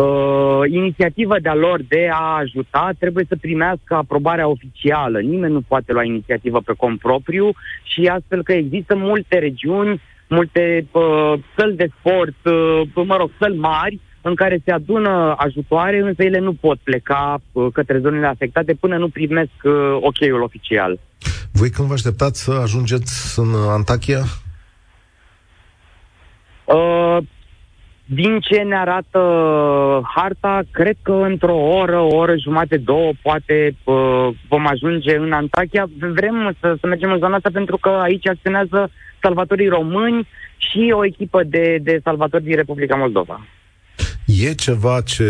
uh, 0.02 0.72
inițiativa 0.72 1.40
de-a 1.42 1.56
lor 1.56 1.82
de 1.88 2.10
a 2.12 2.38
ajuta 2.38 2.90
trebuie 3.00 3.26
să 3.28 3.36
primească 3.42 3.96
aprobarea 3.96 4.48
oficială. 4.48 5.20
Nimeni 5.20 5.54
nu 5.54 5.62
poate 5.62 5.92
lua 5.92 6.04
inițiativă 6.04 6.60
pe 6.66 6.74
cont 6.78 7.00
propriu 7.00 7.50
și 7.84 8.02
astfel 8.06 8.44
că 8.44 8.54
există 8.54 8.96
multe 8.96 9.38
regiuni, 9.38 10.02
multe 10.30 10.88
uh, 10.92 11.34
săli 11.58 11.76
de 11.76 11.90
sport, 12.00 12.38
uh, 12.46 13.06
mă 13.06 13.16
rog, 13.16 13.30
săli 13.40 13.58
mari, 13.58 14.00
în 14.22 14.36
care 14.36 14.62
se 14.66 14.72
adună 14.72 15.36
ajutoare, 15.38 16.00
însă 16.00 16.24
ele 16.24 16.40
nu 16.40 16.54
pot 16.54 16.78
pleca 16.84 17.42
uh, 17.52 17.68
către 17.74 18.00
zonele 18.00 18.28
afectate 18.28 18.74
până 18.74 18.98
nu 18.98 19.10
primesc 19.10 19.52
uh, 19.64 19.74
ok-ul 20.00 20.42
oficial. 20.42 21.00
Voi 21.52 21.70
când 21.70 21.88
vă 21.88 21.94
așteptați 21.94 22.44
să 22.44 22.52
ajungeți 22.52 23.40
în 23.40 23.48
Antakya? 23.70 24.24
Uh, 26.66 27.18
din 28.10 28.40
ce 28.40 28.62
ne 28.62 28.76
arată 28.76 29.20
harta, 30.16 30.62
cred 30.72 30.96
că 31.02 31.12
într-o 31.12 31.56
oră, 31.56 32.00
o 32.00 32.16
oră 32.16 32.36
jumate, 32.44 32.78
două, 32.78 33.12
poate 33.22 33.76
uh, 33.84 34.28
vom 34.48 34.68
ajunge 34.68 35.18
în 35.18 35.32
Antakya. 35.32 35.90
Vrem 36.00 36.56
să, 36.60 36.78
să 36.80 36.88
mergem 36.88 37.12
în 37.12 37.18
zona 37.18 37.36
asta 37.36 37.50
pentru 37.54 37.78
că 37.78 37.90
aici 37.90 38.28
acționează 38.28 38.90
salvatorii 39.22 39.68
români 39.68 40.28
și 40.58 40.94
o 40.96 41.06
echipă 41.06 41.44
de, 41.44 41.78
de 41.82 42.00
salvatori 42.04 42.44
din 42.44 42.56
Republica 42.56 42.96
Moldova. 42.96 43.46
E 44.26 44.54
ceva 44.54 45.02
ce 45.02 45.26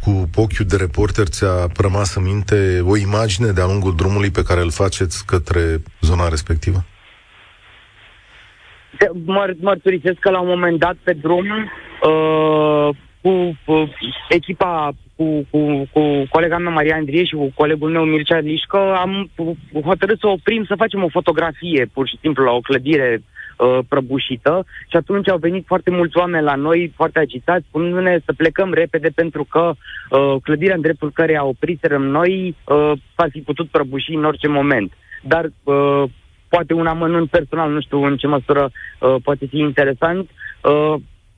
cu 0.00 0.30
ochiul 0.34 0.66
de 0.66 0.76
reporter 0.76 1.26
ți-a 1.26 1.66
rămas 1.76 2.14
în 2.14 2.22
minte 2.22 2.80
o 2.84 2.96
imagine 2.96 3.50
de-a 3.50 3.66
lungul 3.66 3.94
drumului 3.96 4.30
pe 4.30 4.42
care 4.42 4.60
îl 4.60 4.70
faceți 4.70 5.26
către 5.26 5.82
zona 6.00 6.28
respectivă? 6.28 6.84
Măr- 9.26 9.60
mărturisesc 9.60 10.18
că 10.18 10.30
la 10.30 10.40
un 10.40 10.48
moment 10.48 10.78
dat 10.78 10.96
pe 11.02 11.12
drum 11.12 11.46
uh, 12.02 12.88
cu 13.20 13.58
uh, 13.64 13.88
echipa, 14.28 14.90
cu, 15.16 15.46
cu, 15.50 15.88
cu 15.92 16.26
colega 16.30 16.58
mea 16.58 16.72
Maria 16.72 16.96
Andrie 16.96 17.24
și 17.24 17.34
cu 17.34 17.52
colegul 17.54 17.90
meu 17.90 18.04
Mircea 18.04 18.38
Lișcă, 18.38 18.94
am 18.96 19.30
hotărât 19.84 20.18
să 20.18 20.26
oprim, 20.26 20.64
să 20.64 20.74
facem 20.76 21.02
o 21.02 21.08
fotografie 21.08 21.90
pur 21.92 22.08
și 22.08 22.18
simplu 22.20 22.44
la 22.44 22.50
o 22.50 22.60
clădire 22.60 23.22
uh, 23.22 23.78
prăbușită 23.88 24.66
și 24.88 24.96
atunci 24.96 25.28
au 25.28 25.36
venit 25.38 25.66
foarte 25.66 25.90
mulți 25.90 26.16
oameni 26.16 26.44
la 26.44 26.54
noi, 26.54 26.92
foarte 26.96 27.18
agitați, 27.18 27.64
spunându-ne 27.68 28.18
să 28.24 28.32
plecăm 28.36 28.72
repede 28.72 29.08
pentru 29.14 29.44
că 29.44 29.72
uh, 30.10 30.34
clădirea 30.42 30.74
în 30.74 30.80
dreptul 30.80 31.10
care 31.12 31.36
a 31.36 31.44
opriserăm 31.44 32.02
noi 32.06 32.56
uh, 32.64 32.92
ar 33.14 33.28
fi 33.30 33.40
putut 33.40 33.68
prăbuși 33.68 34.14
în 34.14 34.24
orice 34.24 34.48
moment. 34.48 34.92
Dar 35.22 35.44
uh, 35.64 36.04
poate 36.48 36.72
un 36.74 36.86
amănunt 36.86 37.30
personal, 37.30 37.72
nu 37.72 37.80
știu 37.80 38.02
în 38.04 38.16
ce 38.16 38.26
măsură 38.26 38.70
uh, 39.00 39.14
poate 39.22 39.46
fi 39.46 39.58
interesant. 39.58 40.30
Uh, 40.62 40.94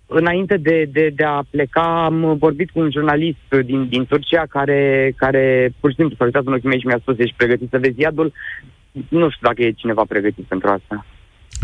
înainte 0.07 0.57
de, 0.57 0.88
de, 0.93 1.11
de 1.14 1.25
a 1.25 1.43
pleca, 1.50 2.05
am 2.05 2.37
vorbit 2.38 2.71
cu 2.71 2.81
un 2.81 2.90
jurnalist 2.90 3.55
din, 3.64 3.88
din 3.88 4.05
Turcia 4.05 4.45
care, 4.49 5.12
care 5.17 5.73
pur 5.81 5.90
și 5.90 5.97
simplu 5.97 6.17
s-a 6.17 6.25
uitat 6.25 6.47
în 6.47 6.52
ochii 6.52 6.69
mei 6.69 6.81
și 6.81 6.87
mi-a 6.87 6.99
spus, 7.00 7.19
ești 7.19 7.37
pregătit 7.37 7.69
să 7.71 7.79
vezi 7.79 8.00
iadul? 8.00 8.33
Nu 9.09 9.31
știu 9.31 9.47
dacă 9.47 9.62
e 9.62 9.71
cineva 9.71 10.02
pregătit 10.09 10.45
pentru 10.45 10.69
asta. 10.69 11.07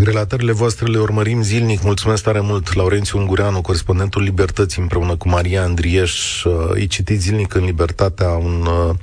Relatările 0.04 0.52
voastre 0.52 0.86
le 0.86 0.98
urmărim 0.98 1.42
zilnic. 1.42 1.82
Mulțumesc 1.82 2.22
tare 2.22 2.40
mult, 2.40 2.74
Laurențiu 2.74 3.18
Ungureanu, 3.18 3.60
corespondentul 3.60 4.22
Libertății, 4.22 4.82
împreună 4.82 5.16
cu 5.16 5.28
Maria 5.28 5.62
Andrieș. 5.62 6.44
Uh, 6.44 6.52
îi 6.68 6.86
citiți 6.86 7.22
zilnic 7.22 7.54
în 7.54 7.64
Libertatea 7.64 8.28
un, 8.28 8.66
uh, 8.66 8.94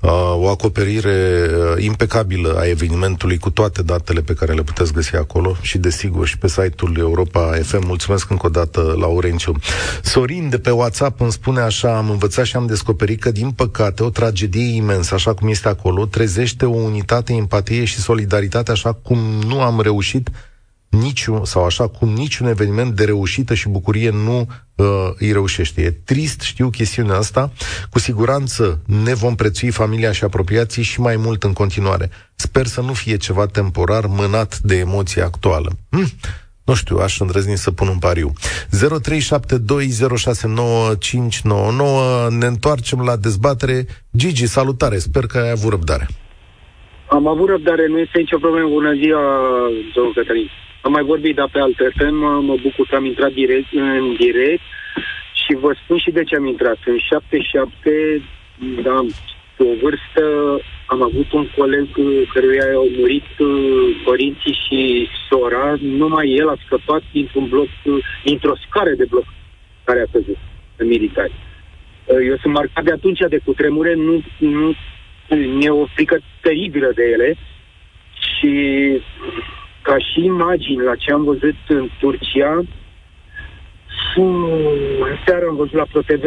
uh, 0.00 0.10
o 0.34 0.48
acoperire 0.48 1.46
impecabilă 1.78 2.56
a 2.58 2.68
evenimentului 2.68 3.38
cu 3.38 3.50
toate 3.50 3.82
datele 3.82 4.20
pe 4.20 4.32
care 4.32 4.52
le 4.52 4.62
puteți 4.62 4.92
găsi 4.92 5.16
acolo 5.16 5.56
și, 5.60 5.78
desigur, 5.78 6.26
și 6.26 6.38
pe 6.38 6.48
site-ul 6.48 6.96
Europa 6.98 7.50
FM. 7.62 7.86
Mulțumesc 7.86 8.30
încă 8.30 8.46
o 8.46 8.50
dată, 8.50 8.94
Laurențiu. 8.98 9.52
Sorin 10.02 10.48
de 10.48 10.58
pe 10.58 10.70
WhatsApp 10.70 11.20
îmi 11.20 11.32
spune 11.32 11.60
așa, 11.60 11.96
am 11.96 12.10
învățat 12.10 12.44
și 12.44 12.56
am 12.56 12.66
descoperit 12.66 13.20
că, 13.20 13.30
din 13.30 13.50
păcate, 13.50 14.02
o 14.02 14.10
tragedie 14.10 14.74
imensă, 14.74 15.14
așa 15.14 15.34
cum 15.34 15.48
este 15.48 15.68
acolo, 15.68 16.06
trezește 16.06 16.64
o 16.64 16.74
unitate, 16.74 17.32
empatie 17.32 17.84
și 17.84 17.98
solidaritate, 17.98 18.70
așa 18.70 18.92
cum 18.92 19.18
nu 19.46 19.60
am 19.60 19.80
reușit 19.80 20.19
reușit 20.22 20.48
niciun, 20.90 21.44
sau 21.44 21.64
așa 21.64 21.88
cum 21.88 22.08
niciun 22.08 22.46
eveniment 22.46 22.96
de 22.96 23.04
reușită 23.04 23.54
și 23.54 23.68
bucurie 23.68 24.10
nu 24.10 24.48
uh, 24.74 24.86
îi 25.14 25.32
reușește. 25.32 25.82
E 25.82 25.90
trist, 25.90 26.40
știu 26.40 26.70
chestiunea 26.70 27.16
asta. 27.16 27.52
Cu 27.90 27.98
siguranță 27.98 28.80
ne 28.86 29.14
vom 29.14 29.34
prețui 29.34 29.70
familia 29.70 30.12
și 30.12 30.24
apropiații 30.24 30.82
și 30.82 31.00
mai 31.00 31.16
mult 31.16 31.42
în 31.42 31.52
continuare. 31.52 32.10
Sper 32.34 32.66
să 32.66 32.80
nu 32.80 32.92
fie 32.92 33.16
ceva 33.16 33.46
temporar 33.46 34.06
mânat 34.06 34.58
de 34.58 34.76
emoția 34.76 35.24
actuală. 35.24 35.78
Hm? 35.90 36.12
Nu 36.64 36.74
știu, 36.74 36.96
aș 36.96 37.20
îndrăzni 37.20 37.58
să 37.58 37.70
pun 37.70 37.88
un 37.88 37.98
pariu. 37.98 38.32
0372069599 38.68 38.78
Ne 42.28 42.46
întoarcem 42.46 43.00
la 43.00 43.16
dezbatere. 43.16 43.86
Gigi, 44.16 44.46
salutare, 44.46 44.98
sper 44.98 45.26
că 45.26 45.38
ai 45.38 45.50
avut 45.50 45.70
răbdare. 45.70 46.08
Am 47.16 47.26
avut 47.26 47.48
răbdare, 47.48 47.86
nu 47.86 47.98
este 47.98 48.18
nicio 48.18 48.38
problemă. 48.38 48.68
Bună 48.68 48.92
ziua, 48.92 49.22
domnul 49.94 50.12
Cătălin. 50.12 50.50
Am 50.82 50.92
mai 50.92 51.02
vorbit, 51.02 51.34
dar 51.34 51.48
pe 51.52 51.58
alte 51.58 51.90
FM, 51.96 52.14
mă 52.48 52.56
bucur 52.62 52.86
că 52.86 52.96
am 52.96 53.04
intrat 53.04 53.32
direct, 53.32 53.72
în 53.72 54.14
direct 54.18 54.62
și 55.32 55.54
vă 55.54 55.76
spun 55.82 55.98
și 55.98 56.10
de 56.10 56.24
ce 56.24 56.36
am 56.36 56.46
intrat. 56.46 56.78
În 56.84 56.98
77, 56.98 58.22
da, 58.82 59.04
pe 59.56 59.62
o 59.62 59.74
vârstă, 59.82 60.24
am 60.86 61.02
avut 61.02 61.32
un 61.32 61.46
coleg 61.56 61.86
căruia 62.32 62.64
au 62.74 62.88
murit 62.98 63.30
uh, 63.38 64.00
părinții 64.04 64.58
și 64.66 65.08
sora, 65.28 65.74
numai 65.80 66.30
el 66.30 66.48
a 66.48 66.56
scăpat 66.64 67.02
dintr-un 67.12 67.48
bloc, 67.48 67.68
dintr-o 68.24 68.56
scară 68.66 68.90
de 68.90 69.04
bloc 69.10 69.24
care 69.84 70.00
a 70.00 70.12
căzut 70.12 70.38
în 70.76 70.86
militari. 70.86 71.32
Uh, 72.04 72.16
eu 72.28 72.36
sunt 72.36 72.52
marcat 72.52 72.84
de 72.84 72.92
atunci 72.92 73.20
de 73.28 73.40
cutremure, 73.44 73.94
nu, 73.94 74.22
nu 74.38 74.74
mi-e 75.36 75.70
o 75.70 75.86
frică 75.86 76.18
teribilă 76.40 76.92
de 76.94 77.02
ele 77.02 77.36
și 78.18 78.52
ca 79.82 79.98
și 79.98 80.24
imagini 80.24 80.82
la 80.82 80.96
ce 80.96 81.12
am 81.12 81.24
văzut 81.24 81.56
în 81.68 81.88
Turcia, 81.98 82.64
în 84.16 85.16
seară 85.26 85.46
am 85.48 85.56
văzut 85.56 85.74
la 85.74 85.86
ProTV 85.92 86.24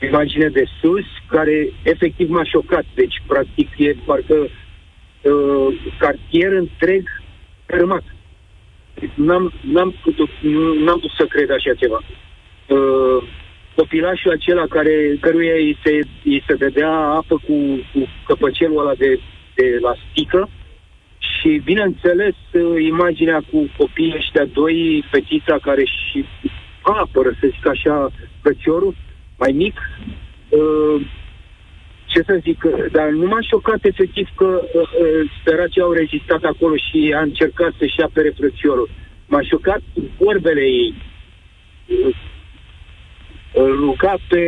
imagine 0.00 0.48
de 0.48 0.64
sus, 0.80 1.04
care 1.26 1.72
efectiv 1.82 2.28
m-a 2.28 2.44
șocat. 2.44 2.84
Deci, 2.94 3.22
practic, 3.26 3.68
e 3.76 3.94
parcă 4.04 4.34
uh, 4.34 5.80
cartier 5.98 6.52
întreg 6.52 7.08
rămat. 7.66 8.02
N-am, 9.14 9.52
n-am, 9.60 9.94
putut, 10.02 10.30
n-am 10.84 11.00
putut 11.00 11.16
să 11.18 11.24
cred 11.24 11.50
așa 11.50 11.74
ceva. 11.74 12.00
Uh, 12.66 13.22
copilașul 13.80 14.30
acela 14.30 14.66
care, 14.66 14.94
căruia 15.20 15.54
îi 15.54 15.78
se, 15.84 16.00
îi 16.24 16.44
se 16.46 16.54
dădea 16.54 16.92
apă 17.20 17.36
cu, 17.46 17.56
cu 17.92 18.00
căpăcelul 18.26 18.80
ăla 18.80 18.94
de, 18.94 19.20
de 19.54 19.78
la 19.80 19.92
sticlă 20.10 20.48
și, 21.18 21.60
bineînțeles, 21.64 22.36
uh, 22.52 22.82
imaginea 22.82 23.40
cu 23.50 23.58
copiii 23.76 24.14
ăștia 24.16 24.44
doi, 24.44 25.04
fetița 25.10 25.56
care 25.62 25.84
și 25.84 26.24
apără, 26.82 27.30
să 27.40 27.46
zic 27.54 27.66
așa, 27.66 28.10
frățiorul, 28.42 28.94
mai 29.38 29.52
mic, 29.52 29.76
uh, 30.48 31.06
ce 32.06 32.22
să 32.26 32.38
zic, 32.42 32.64
dar 32.92 33.08
nu 33.08 33.26
m-a 33.26 33.40
șocat 33.40 33.84
efectiv 33.84 34.28
că 34.36 34.60
uh, 34.62 34.80
uh, 34.82 35.30
săracii 35.44 35.80
au 35.80 35.92
rezistat 35.92 36.42
acolo 36.42 36.74
și 36.76 37.14
a 37.16 37.20
încercat 37.20 37.72
să-și 37.78 38.00
apere 38.00 38.30
frățiorul. 38.38 38.88
M-a 39.26 39.42
șocat 39.42 39.80
vorbele 40.18 40.60
ei. 40.60 40.94
Uh, 43.52 43.62
îl 43.62 43.76
ruga 43.76 44.14
pe, 44.28 44.42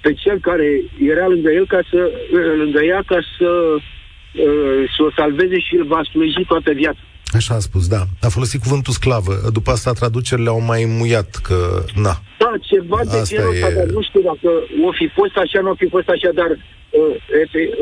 pe 0.00 0.12
cel 0.12 0.38
care 0.40 0.82
era 1.12 1.26
lângă 1.26 1.50
el 1.50 1.66
ca 1.66 1.80
să, 1.90 2.10
uh, 2.32 2.56
lângă 2.56 2.80
ea 2.84 3.02
ca 3.06 3.18
să, 3.38 3.50
uh, 3.76 4.90
să 4.96 5.02
o 5.02 5.10
salveze 5.16 5.58
și 5.58 5.74
îl 5.74 5.86
va 5.86 6.00
sluji 6.10 6.44
toată 6.46 6.70
viața. 6.72 7.00
Așa 7.32 7.54
a 7.54 7.58
spus, 7.58 7.88
da. 7.88 8.02
A 8.20 8.28
folosit 8.28 8.60
cuvântul 8.60 8.92
sclavă. 8.92 9.32
După 9.52 9.70
asta 9.70 9.92
traducerile 9.92 10.48
au 10.48 10.60
mai 10.60 10.84
muiat 10.98 11.30
că, 11.46 11.84
na. 11.94 12.14
Da, 12.38 12.52
ceva 12.60 13.00
de 13.10 13.16
asta 13.16 13.34
genul 13.34 13.52
ăsta, 13.52 13.68
e... 13.68 13.74
dar 13.74 13.84
nu 13.84 14.02
știu 14.02 14.20
dacă 14.20 14.50
o 14.88 14.92
fi 14.92 15.06
fost 15.18 15.36
așa, 15.36 15.60
nu 15.60 15.70
o 15.70 15.74
fi 15.74 15.88
fost 15.88 16.08
așa, 16.08 16.30
dar 16.40 16.50
uh, 16.50 17.14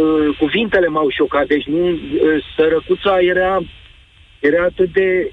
uh, 0.05 0.37
cuvintele 0.39 0.87
m-au 0.87 1.09
șocat. 1.11 1.47
Deci 1.47 1.65
nu, 1.65 1.85
uh, 1.89 1.99
sărăcuța 2.57 3.19
era, 3.33 3.61
era 4.41 4.65
atât 4.65 4.93
de, 4.93 5.33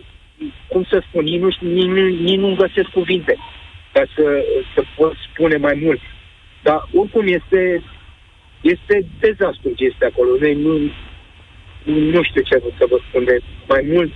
cum 0.67 0.83
să 0.89 1.03
spun, 1.07 1.23
nici 1.23 1.39
nu, 1.39 1.49
nici, 1.59 2.19
nici 2.19 2.39
nu 2.39 2.55
găsesc 2.55 2.89
cuvinte 2.99 3.37
ca 3.95 4.03
să, 4.15 4.25
să 4.73 4.81
pot 4.97 5.13
spune 5.27 5.57
mai 5.57 5.79
mult. 5.85 6.01
Dar 6.63 6.79
oricum 6.99 7.25
este, 7.39 7.61
este 8.61 8.95
dezastru 9.19 9.69
ce 9.75 9.83
este 9.91 10.05
acolo. 10.05 10.29
Noi 10.39 10.55
nu, 10.65 10.73
nu 12.13 12.23
știu 12.23 12.41
ce 12.41 12.55
să 12.79 12.85
vă 12.89 12.97
spun 13.07 13.23
de 13.23 13.37
mai 13.67 13.83
mult. 13.93 14.13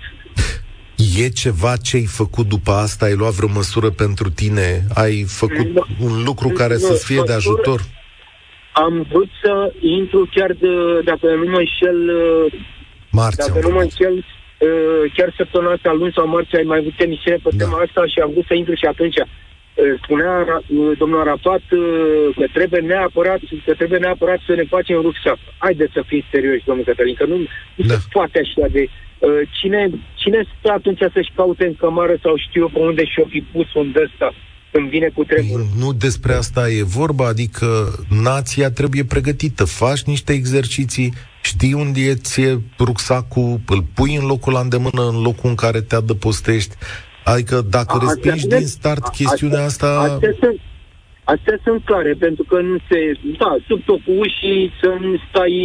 E 1.21 1.27
ceva 1.43 1.73
ce 1.77 1.95
ai 1.97 2.05
făcut 2.21 2.45
după 2.47 2.71
asta? 2.71 3.05
Ai 3.05 3.15
luat 3.15 3.31
vreo 3.31 3.57
măsură 3.59 3.89
pentru 3.89 4.29
tine? 4.29 4.67
Ai 4.93 5.25
făcut 5.41 5.67
no, 5.77 5.81
un 5.99 6.23
lucru 6.23 6.49
care 6.49 6.73
no, 6.73 6.79
să-ți 6.79 7.05
fie 7.05 7.21
de 7.25 7.33
ajutor? 7.33 7.79
Am 8.73 9.07
vrut 9.11 9.29
să 9.43 9.73
intru 9.79 10.29
chiar 10.35 10.51
de, 10.51 10.67
dacă 11.03 11.27
nu 11.41 11.49
mă 11.51 11.57
înșel, 11.57 11.99
Marți 13.11 13.47
dacă 13.47 13.67
nu 13.67 13.73
mă 13.73 13.81
înșel, 13.81 14.15
uh, 14.17 15.03
chiar 15.15 15.33
săptămâna 15.37 15.71
asta, 15.71 15.91
luni 15.91 16.13
sau 16.15 16.27
marți, 16.27 16.55
ai 16.55 16.63
mai 16.63 16.77
avut 16.77 16.93
emisiune 16.97 17.37
pe 17.43 17.49
da. 17.51 17.63
tema 17.63 17.77
asta 17.87 18.01
și 18.05 18.19
am 18.19 18.31
vrut 18.31 18.45
să 18.47 18.53
intru 18.53 18.73
și 18.73 18.85
atunci 18.85 19.19
spunea 20.03 20.61
domnul 20.97 21.19
Arafat 21.19 21.61
că 22.39 22.45
trebuie 22.53 22.81
neapărat, 22.81 23.39
că 23.65 23.73
trebuie 23.73 23.99
neapărat 23.99 24.39
să 24.47 24.53
ne 24.55 24.63
facem 24.63 25.01
rucsac. 25.01 25.37
Haideți 25.57 25.93
să 25.93 26.03
fim 26.05 26.23
serioși, 26.31 26.65
domnul 26.65 26.85
Cătălin, 26.85 27.15
că 27.15 27.25
nu, 27.25 27.37
nu 27.75 27.85
da. 27.85 27.93
se 27.93 28.07
poate 28.11 28.39
așa 28.39 28.67
de... 28.71 28.89
Cine, 29.59 29.89
cine 30.15 30.47
stă 30.59 30.71
atunci 30.71 30.99
să-și 31.13 31.31
caute 31.35 31.65
în 31.65 31.75
cămară 31.75 32.15
sau 32.23 32.33
știu 32.37 32.61
eu 32.61 32.69
pe 32.73 32.79
unde 32.79 33.05
și-o 33.05 33.25
fi 33.29 33.41
pus 33.51 33.73
un 33.73 33.93
ăsta 34.05 34.33
când 34.71 34.89
vine 34.89 35.09
cu 35.13 35.23
tremur? 35.23 35.61
Nu 35.77 35.93
despre 35.93 36.33
asta 36.33 36.69
e 36.69 36.83
vorba, 36.83 37.27
adică 37.27 37.65
nația 38.23 38.71
trebuie 38.71 39.03
pregătită. 39.03 39.65
Faci 39.65 40.01
niște 40.01 40.33
exerciții, 40.33 41.13
știi 41.41 41.73
unde 41.73 41.99
e 42.01 42.13
ție 42.15 42.61
rucsacul, 42.79 43.59
îl 43.67 43.83
pui 43.95 44.15
în 44.15 44.25
locul 44.25 44.53
la 44.53 44.59
îndemână, 44.59 45.07
în 45.09 45.21
locul 45.21 45.49
în 45.49 45.55
care 45.55 45.81
te 45.81 45.95
adăpostești, 45.95 46.75
Adică 47.33 47.61
dacă 47.69 47.97
a, 47.97 47.99
respingi 48.05 48.47
din 48.47 48.65
start 48.65 49.03
a, 49.05 49.09
chestiunea 49.09 49.63
asta... 49.63 49.87
Astea 49.99 50.33
sunt, 50.39 50.59
astea 51.23 51.57
sunt 51.63 51.81
clare, 51.85 52.13
pentru 52.13 52.43
că 52.43 52.61
nu 52.61 52.77
se... 52.89 52.99
Da, 53.37 53.55
sub 53.67 53.83
topul 53.83 54.19
ușii, 54.19 54.73
să 54.81 54.97
nu 54.99 55.21
stai 55.29 55.55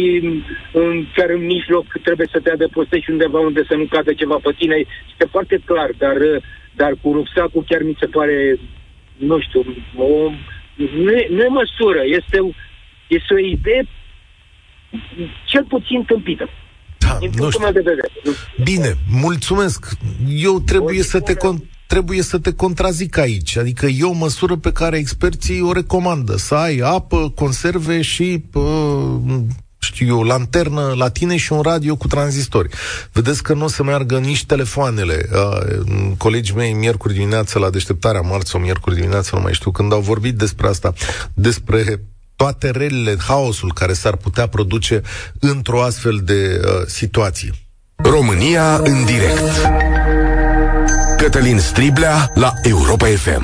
în, 0.73 1.05
chiar 1.15 1.29
în 1.29 1.45
mijloc, 1.45 1.85
trebuie 2.03 2.27
să 2.31 2.39
te 2.39 2.51
adăpostești 2.51 3.11
undeva 3.11 3.39
unde 3.39 3.63
să 3.69 3.75
nu 3.75 3.85
cadă 3.89 4.13
ceva 4.13 4.37
pe 4.43 4.51
tine. 4.57 4.75
Este 5.11 5.25
foarte 5.31 5.61
clar, 5.65 5.89
dar, 5.97 6.17
dar 6.75 6.91
cu 7.01 7.11
rucsacul 7.11 7.63
chiar 7.69 7.81
mi 7.81 7.97
se 7.99 8.05
pare, 8.05 8.59
nu 9.17 9.39
știu, 9.39 9.61
o, 9.97 10.07
nu, 11.03 11.11
e, 11.11 11.27
nu 11.29 11.41
e 11.41 11.59
măsură, 11.61 12.01
este, 12.05 12.37
este 13.07 13.33
o 13.33 13.37
idee 13.37 13.83
cel 15.45 15.63
puțin 15.63 16.03
tâmpită. 16.03 16.49
Da, 17.19 17.27
nu 17.43 17.49
știu. 17.49 17.65
De 17.65 17.71
vedere. 17.71 18.09
Bine, 18.63 18.97
mulțumesc. 19.09 19.89
Eu 20.27 20.59
trebuie 20.59 21.03
să 21.03 21.19
te 21.19 21.33
con- 21.33 21.73
trebuie 21.87 22.21
să 22.21 22.37
te 22.37 22.53
contrazic 22.53 23.17
aici. 23.17 23.57
Adică 23.57 23.85
e 23.85 24.03
o 24.03 24.11
măsură 24.11 24.55
pe 24.55 24.71
care 24.71 24.97
experții 24.97 25.61
o 25.61 25.71
recomandă. 25.71 26.37
Să 26.37 26.55
ai 26.55 26.77
apă, 26.77 27.31
conserve 27.35 28.01
și 28.01 28.43
uh, 28.53 29.39
știu 29.79 30.07
eu, 30.07 30.23
lanternă 30.23 30.93
la 30.97 31.09
tine 31.09 31.37
și 31.37 31.53
un 31.53 31.61
radio 31.61 31.95
cu 31.95 32.07
tranzistori. 32.07 32.69
Vedeți 33.11 33.43
că 33.43 33.53
nu 33.53 33.63
o 33.63 33.67
să 33.67 33.83
meargă 33.83 34.17
nici 34.17 34.45
telefoanele. 34.45 35.29
Uh, 35.33 35.81
colegii 36.17 36.55
mei, 36.55 36.73
miercuri 36.73 37.13
dimineață, 37.13 37.59
la 37.59 37.69
deșteptarea 37.69 38.21
marți 38.21 38.49
sau 38.49 38.59
miercuri 38.59 38.95
dimineață, 38.95 39.35
nu 39.35 39.41
mai 39.41 39.53
știu, 39.53 39.71
când 39.71 39.93
au 39.93 40.01
vorbit 40.01 40.35
despre 40.35 40.67
asta, 40.67 40.93
despre 41.33 42.01
toate 42.35 42.69
relele, 42.71 43.17
haosul 43.27 43.73
care 43.73 43.93
s-ar 43.93 44.15
putea 44.15 44.47
produce 44.47 45.01
într-o 45.39 45.81
astfel 45.81 46.21
de 46.23 46.61
uh, 46.63 46.85
situație. 46.85 47.51
România 47.95 48.75
în 48.75 49.05
direct. 49.05 49.41
Cătălin 51.17 51.59
Striblea 51.59 52.31
la 52.33 52.53
Europa 52.63 53.05
FM. 53.05 53.43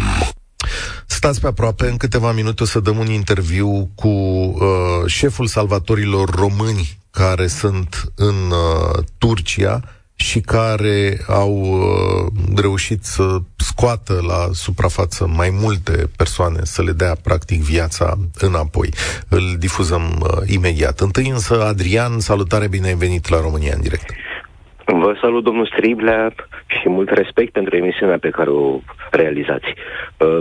Stați 1.05 1.41
pe 1.41 1.47
aproape, 1.47 1.87
în 1.87 1.97
câteva 1.97 2.31
minute 2.31 2.63
o 2.63 2.65
să 2.65 2.79
dăm 2.79 2.97
un 2.97 3.07
interviu 3.07 3.91
cu 3.95 4.07
uh, 4.07 4.59
șeful 5.05 5.47
salvatorilor 5.47 6.29
români 6.29 6.97
care 7.11 7.47
sunt 7.47 8.11
în 8.15 8.35
uh, 8.51 9.03
Turcia 9.17 9.81
și 10.21 10.39
care 10.39 11.17
au 11.27 11.51
uh, 11.51 12.25
reușit 12.61 13.03
să 13.03 13.37
scoată 13.57 14.13
la 14.31 14.41
suprafață 14.51 15.27
mai 15.27 15.49
multe 15.63 15.95
persoane, 16.17 16.59
să 16.73 16.81
le 16.83 16.91
dea 16.91 17.13
practic 17.23 17.59
viața 17.61 18.07
înapoi. 18.47 18.89
Îl 19.29 19.45
difuzăm 19.59 20.01
uh, 20.01 20.27
imediat. 20.57 20.99
Întâi 20.99 21.27
însă, 21.29 21.53
Adrian, 21.71 22.19
salutare, 22.19 22.67
bine 22.67 22.87
ai 22.87 23.03
venit 23.05 23.29
la 23.29 23.39
România 23.41 23.73
în 23.75 23.81
direct. 23.81 24.09
Vă 24.85 25.17
salut, 25.21 25.43
domnul 25.43 25.71
Striblea, 25.73 26.33
și 26.67 26.89
mult 26.89 27.09
respect 27.09 27.51
pentru 27.51 27.75
emisiunea 27.75 28.17
pe 28.17 28.29
care 28.29 28.49
o 28.49 28.79
realizați. 29.11 29.69
Uh, 30.17 30.37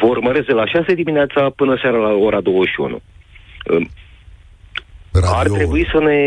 vă 0.00 0.06
urmăresc 0.06 0.46
de 0.46 0.52
la 0.52 0.66
6 0.66 0.94
dimineața 0.94 1.50
până 1.56 1.78
seara 1.82 1.96
la 1.96 2.12
ora 2.12 2.40
21. 2.40 3.00
Uh, 5.12 5.20
Radio. 5.20 5.36
Ar 5.36 5.46
trebui 5.46 5.88
să 5.92 5.98
ne 5.98 6.20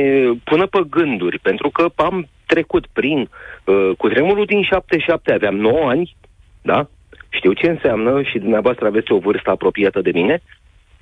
pună 0.44 0.66
pe 0.68 0.80
gânduri, 0.90 1.40
pentru 1.40 1.70
că 1.70 1.92
am 1.96 2.28
trecut 2.46 2.86
prin 2.94 3.30
uh, 3.64 3.92
cutremurul 3.98 4.46
din 4.46 4.64
77, 4.64 5.34
aveam 5.34 5.56
9 5.56 5.90
ani, 5.90 6.16
da? 6.62 6.90
Știu 7.30 7.54
ce 7.54 7.70
înseamnă 7.70 8.22
și 8.22 8.40
dumneavoastră 8.40 8.86
aveți 8.88 9.12
o 9.12 9.18
vârstă 9.18 9.50
apropiată 9.50 10.02
de 10.02 10.12
mine. 10.14 10.42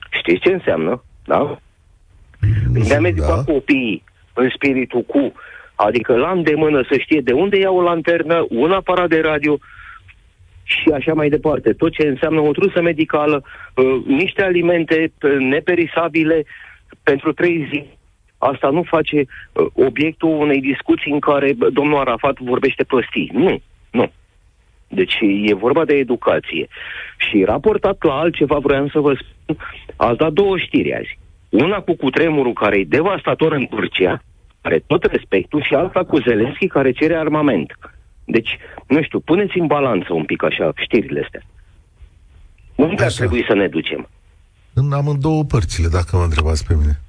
Știți 0.09 0.41
ce 0.41 0.51
înseamnă, 0.51 1.03
da? 1.25 1.59
Ne-am 2.73 3.13
da. 3.15 3.43
copiii 3.43 4.03
în 4.33 4.49
spiritul 4.55 5.01
cu, 5.01 5.33
adică 5.75 6.15
la 6.15 6.31
îndemână 6.31 6.81
să 6.89 6.97
știe 6.97 7.21
de 7.21 7.31
unde 7.31 7.57
iau 7.57 7.77
o 7.77 7.81
lanternă, 7.81 8.45
un 8.49 8.71
aparat 8.71 9.09
de 9.09 9.19
radio 9.19 9.57
și 10.63 10.89
așa 10.93 11.13
mai 11.13 11.29
departe. 11.29 11.73
Tot 11.73 11.91
ce 11.91 12.07
înseamnă 12.07 12.39
o 12.39 12.51
trusă 12.51 12.81
medicală, 12.81 13.43
uh, 13.75 14.01
niște 14.05 14.43
alimente 14.43 15.11
uh, 15.21 15.35
neperisabile 15.39 16.45
pentru 17.11 17.33
trei 17.33 17.67
zile 17.69 17.99
asta 18.39 18.69
nu 18.69 18.83
face 18.83 19.17
uh, 19.17 19.65
obiectul 19.73 20.29
unei 20.29 20.61
discuții 20.61 21.11
în 21.11 21.19
care 21.19 21.53
domnul 21.73 21.99
Arafat 21.99 22.39
vorbește 22.39 22.83
prostii. 22.83 23.29
Nu, 23.33 23.61
nu. 23.91 24.11
Deci 24.87 25.17
e 25.43 25.53
vorba 25.53 25.85
de 25.85 25.95
educație. 25.95 26.67
Și 27.17 27.43
raportat 27.43 28.03
la 28.03 28.13
altceva, 28.13 28.57
vreau 28.57 28.87
să 28.87 28.99
vă 28.99 29.13
spun, 29.13 29.57
ați 29.95 30.17
dat 30.17 30.31
două 30.31 30.57
știri 30.57 30.95
azi. 30.95 31.19
Una 31.49 31.79
cu 31.81 31.93
cutremurul 31.95 32.53
care 32.53 32.79
e 32.79 32.83
devastator 32.83 33.51
în 33.51 33.67
Turcia, 33.67 34.23
are 34.61 34.83
tot 34.87 35.03
respectul, 35.03 35.61
și 35.61 35.73
alta 35.73 36.03
cu 36.03 36.17
Zelenski 36.19 36.67
care 36.67 36.91
cere 36.91 37.15
armament. 37.15 37.79
Deci, 38.25 38.57
nu 38.87 39.01
știu, 39.01 39.19
puneți 39.19 39.57
în 39.57 39.67
balanță 39.67 40.13
un 40.13 40.25
pic 40.25 40.43
așa 40.43 40.71
știrile 40.75 41.21
astea. 41.23 41.41
Unde 42.75 43.03
ar 43.03 43.11
trebui 43.11 43.45
să 43.47 43.53
ne 43.53 43.67
ducem? 43.67 44.09
În 44.79 44.91
amândouă 44.91 45.43
părțile, 45.43 45.87
dacă 45.87 46.15
mă 46.17 46.23
întrebați 46.23 46.65
pe 46.65 46.75
mine. 46.79 46.99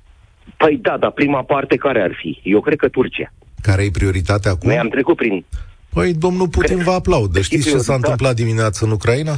Păi 0.57 0.79
da, 0.83 0.97
dar 0.99 1.11
prima 1.11 1.43
parte 1.43 1.77
care 1.77 2.03
ar 2.03 2.13
fi? 2.21 2.41
Eu 2.43 2.61
cred 2.61 2.79
că 2.79 2.89
Turcia. 2.89 3.33
Care 3.63 3.83
e 3.85 3.91
prioritatea 3.91 4.51
acum? 4.51 4.69
Noi 4.69 4.79
am 4.79 4.89
trecut 4.89 5.17
prin... 5.17 5.45
Păi 5.95 6.15
domnul 6.15 6.49
Putin 6.49 6.75
Cred- 6.77 6.85
vă 6.87 6.93
aplaudă. 6.93 7.41
Știți 7.41 7.63
ce 7.63 7.69
s-a 7.69 7.71
prioritate. 7.71 7.97
întâmplat 8.03 8.35
dimineața 8.35 8.87
în 8.87 8.93
Ucraina? 8.93 9.35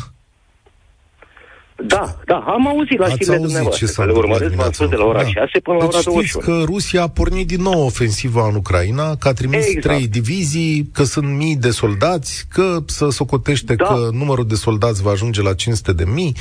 Da, 1.76 2.16
da, 2.24 2.36
am 2.36 2.66
auzit 2.68 2.98
la 2.98 3.04
Ați 3.04 3.12
știrile 3.14 3.36
auzit 3.36 3.46
dumneavoastră. 3.46 3.86
ce 3.86 3.92
s-a 3.92 4.02
că 4.02 4.08
le 4.08 4.14
întâmplat 4.14 4.40
urmăresc, 4.40 4.56
v-am 4.56 4.70
dimineața 4.70 4.84
spus, 4.84 4.88
de 4.88 4.96
la 4.96 5.04
ora 5.04 5.20
în 5.20 5.26
6 5.30 5.58
până 5.60 5.76
la 5.76 5.82
deci 5.84 5.92
ora 5.92 6.00
știți 6.00 6.32
21. 6.38 6.58
că 6.58 6.64
Rusia 6.72 7.02
a 7.02 7.08
pornit 7.08 7.46
din 7.46 7.62
nou 7.62 7.84
ofensiva 7.84 8.46
în 8.48 8.54
Ucraina, 8.54 9.16
că 9.16 9.28
a 9.28 9.32
trimis 9.32 9.66
Exact. 9.66 9.80
trei 9.86 10.08
divizii, 10.08 10.90
că 10.92 11.02
sunt 11.02 11.28
mii 11.36 11.56
de 11.56 11.70
soldați, 11.70 12.46
că 12.50 12.78
să 12.86 13.10
socotește 13.10 13.74
Da. 13.74 13.84
că 13.84 14.08
numărul 14.12 14.46
de 14.46 14.54
soldați 14.54 15.02
va 15.02 15.10
ajunge 15.10 15.42
la 15.42 15.54
500 15.54 15.92
de 15.92 16.04
mii, 16.04 16.32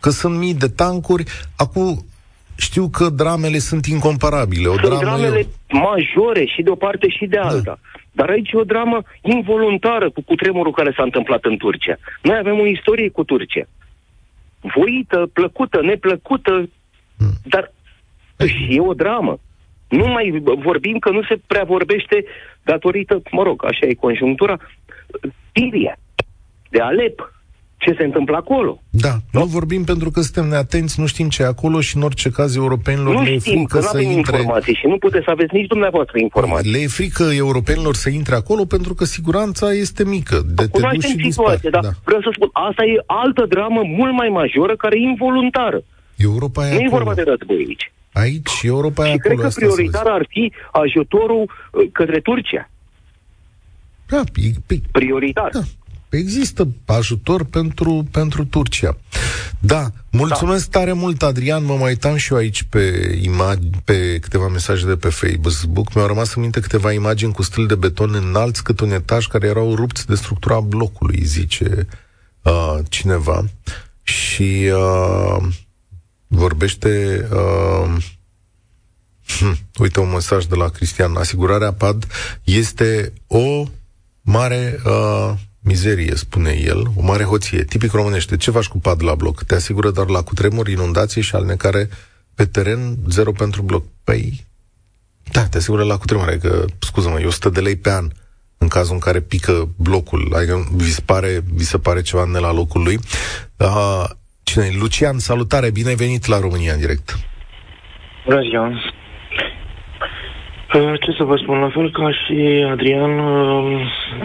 că 0.00 0.10
sunt 0.10 0.34
mii 0.38 0.54
de 0.54 0.68
tancuri. 0.68 1.24
Acum 1.56 2.04
știu 2.56 2.88
că 2.88 3.08
dramele 3.08 3.58
sunt 3.58 3.86
incomparabile. 3.86 4.68
O 4.68 4.72
Sunt 4.72 4.84
dramă 4.84 5.00
dramele 5.00 5.38
e... 5.38 5.46
majore 5.72 6.44
și 6.54 6.62
de 6.62 6.70
o 6.70 6.74
parte 6.74 7.08
și 7.08 7.26
de 7.26 7.36
alta. 7.38 7.78
Dar 8.12 8.28
aici 8.28 8.50
e 8.52 8.56
o 8.58 8.64
dramă 8.64 9.02
involuntară 9.22 10.10
cu 10.10 10.22
cutremurul 10.22 10.72
care 10.72 10.92
s-a 10.96 11.02
întâmplat 11.02 11.44
în 11.44 11.56
Turcia. 11.56 11.96
Noi 12.22 12.36
avem 12.38 12.58
o 12.60 12.66
istorie 12.66 13.08
cu 13.08 13.24
Turcia. 13.24 13.64
Voită, 14.60 15.30
plăcută, 15.32 15.82
neplăcută, 15.82 16.68
dar 17.42 17.72
și 18.46 18.74
e 18.74 18.80
o 18.80 18.94
dramă. 18.94 19.38
Nu 19.88 20.06
mai 20.06 20.42
vorbim 20.42 20.98
că 20.98 21.10
nu 21.10 21.22
se 21.22 21.40
prea 21.46 21.64
vorbește 21.64 22.24
datorită, 22.62 23.22
mă 23.30 23.42
rog, 23.42 23.64
așa 23.64 23.86
e 23.86 23.94
conjunctura, 23.94 24.56
Siria, 25.52 25.96
de 26.70 26.80
Alep, 26.80 27.32
ce 27.78 27.94
se 27.98 28.04
întâmplă 28.04 28.36
acolo. 28.36 28.82
Da, 28.90 29.16
nu 29.32 29.44
vorbim 29.44 29.84
pentru 29.84 30.10
că 30.10 30.20
suntem 30.20 30.46
neatenți, 30.48 31.00
nu 31.00 31.06
știm 31.06 31.28
ce 31.28 31.42
e 31.42 31.46
acolo 31.46 31.80
și 31.80 31.96
în 31.96 32.02
orice 32.02 32.30
caz 32.30 32.56
europenilor 32.56 33.14
Nu 33.14 33.22
le 33.22 33.30
e 33.30 33.38
știm, 33.38 33.52
că 33.52 33.58
frică 33.58 33.76
nu 33.76 33.82
să 33.82 33.88
avem 33.96 34.10
intre... 34.10 34.36
informații 34.38 34.74
și 34.74 34.86
nu 34.86 34.98
puteți 34.98 35.24
să 35.24 35.30
aveți 35.30 35.54
nici 35.54 35.66
dumneavoastră 35.66 36.18
informații. 36.18 36.70
Le 36.70 36.78
e 36.78 36.86
frică 36.86 37.24
europenilor 37.36 37.94
să 37.94 38.08
intre 38.10 38.34
acolo 38.34 38.64
pentru 38.64 38.94
că 38.94 39.04
siguranța 39.04 39.72
este 39.72 40.04
mică. 40.04 40.34
De 40.46 40.54
te 40.54 40.62
duci 40.62 40.70
Cunoaștem 40.70 41.10
și 41.10 41.16
dispari. 41.16 41.32
situația, 41.56 41.70
dar 41.70 41.82
Da. 41.82 41.90
vreau 42.04 42.20
să 42.20 42.30
spun, 42.34 42.48
asta 42.52 42.82
e 42.84 43.02
altă 43.06 43.44
dramă 43.48 43.82
mult 43.96 44.12
mai 44.12 44.28
majoră 44.28 44.76
care 44.76 44.96
e 44.96 45.08
involuntară. 45.08 45.82
Europa 46.16 46.68
e 46.68 46.72
nu 46.72 46.80
e 46.80 46.84
acolo. 46.86 46.96
vorba 47.04 47.14
de 47.14 47.22
război 47.30 47.56
aici. 47.68 47.92
Aici 48.12 48.50
Europa 48.62 49.02
e 49.02 49.06
și 49.10 49.12
acolo. 49.12 49.24
cred 49.24 49.38
că 49.38 49.46
asta 49.46 49.60
să 49.60 49.66
vezi. 49.66 49.74
prioritar 49.74 50.06
ar 50.18 50.24
fi 50.28 50.52
ajutorul 50.72 51.42
uh, 51.72 51.88
către 51.92 52.20
Turcia. 52.20 52.70
Da, 54.08 54.20
e, 54.34 54.48
pe, 54.66 54.80
Prioritar. 54.92 55.50
da, 55.52 55.60
există 56.08 56.68
ajutor 56.84 57.44
pentru, 57.44 58.06
pentru 58.10 58.44
Turcia. 58.44 58.96
Da, 59.58 59.90
mulțumesc 60.10 60.70
da. 60.70 60.78
tare 60.78 60.92
mult, 60.92 61.22
Adrian. 61.22 61.64
Mă 61.64 61.74
mai 61.74 61.88
uitam 61.88 62.16
și 62.16 62.32
eu 62.32 62.38
aici 62.38 62.62
pe, 62.62 63.14
imag- 63.22 63.84
pe 63.84 64.18
câteva 64.18 64.48
mesaje 64.48 64.86
de 64.86 64.96
pe 64.96 65.08
Facebook. 65.08 65.94
Mi-au 65.94 66.06
rămas 66.06 66.34
în 66.34 66.42
minte 66.42 66.60
câteva 66.60 66.92
imagini 66.92 67.32
cu 67.32 67.42
stâl 67.42 67.66
de 67.66 67.74
beton 67.74 68.14
înalți 68.14 68.62
cât 68.62 68.80
un 68.80 68.90
etaj 68.90 69.26
care 69.26 69.46
erau 69.46 69.74
rupți 69.74 70.06
de 70.06 70.14
structura 70.14 70.60
blocului, 70.60 71.20
zice 71.24 71.86
uh, 72.42 72.78
cineva. 72.88 73.44
Și 74.02 74.70
uh, 74.72 75.46
vorbește... 76.26 77.26
Uh, 77.32 77.96
Hm, 79.28 79.58
uite 79.78 80.00
un 80.00 80.10
mesaj 80.10 80.44
de 80.44 80.54
la 80.54 80.68
Cristian. 80.68 81.16
Asigurarea 81.16 81.72
PAD 81.72 82.06
este 82.44 83.12
o 83.26 83.64
mare 84.20 84.80
uh, 84.84 85.32
mizerie, 85.60 86.14
spune 86.14 86.60
el, 86.64 86.86
o 86.96 87.02
mare 87.02 87.22
hoție. 87.22 87.64
Tipic 87.64 87.92
românește. 87.92 88.36
Ce 88.36 88.50
faci 88.50 88.66
cu 88.66 88.78
PAD 88.78 89.02
la 89.02 89.14
bloc? 89.14 89.42
Te 89.42 89.54
asigură 89.54 89.90
doar 89.90 90.08
la 90.08 90.22
cutremur, 90.22 90.68
inundații 90.68 91.22
și 91.22 91.34
alnecare 91.34 91.88
pe 92.34 92.44
teren, 92.44 92.96
zero 93.08 93.32
pentru 93.32 93.62
bloc. 93.62 93.84
Păi, 94.04 94.46
da, 95.32 95.46
te 95.46 95.56
asigură 95.56 95.82
la 95.82 95.98
cutremur. 95.98 96.28
Adică, 96.28 96.64
scuză-mă, 96.78 97.20
e 97.20 97.26
100 97.26 97.48
de 97.48 97.60
lei 97.60 97.76
pe 97.76 97.90
an 97.90 98.08
în 98.58 98.68
cazul 98.68 98.94
în 98.94 99.00
care 99.00 99.20
pică 99.20 99.68
blocul. 99.76 100.32
Adică 100.34 100.68
vi 100.72 100.92
se 100.92 101.02
pare, 101.04 101.40
vi 101.54 101.64
se 101.64 101.78
pare 101.78 102.02
ceva 102.02 102.24
ne 102.24 102.38
la 102.38 102.52
locul 102.52 102.82
lui. 102.82 102.98
Uh, 103.56 104.04
cine 104.42 104.64
e? 104.64 104.76
Lucian, 104.78 105.18
salutare, 105.18 105.70
bine 105.70 105.88
ai 105.88 105.94
venit 105.94 106.26
la 106.26 106.40
România 106.40 106.72
în 106.72 106.78
direct. 106.78 107.18
Bună 108.24 108.40
ziua! 108.42 108.97
Uh, 110.74 110.92
Ce 111.00 111.12
să 111.16 111.24
vă 111.24 111.36
spun, 111.36 111.58
la 111.58 111.68
fel 111.68 111.90
ca 111.90 112.10
și 112.10 112.66
Adrian, 112.70 113.18
uh, 113.18 113.80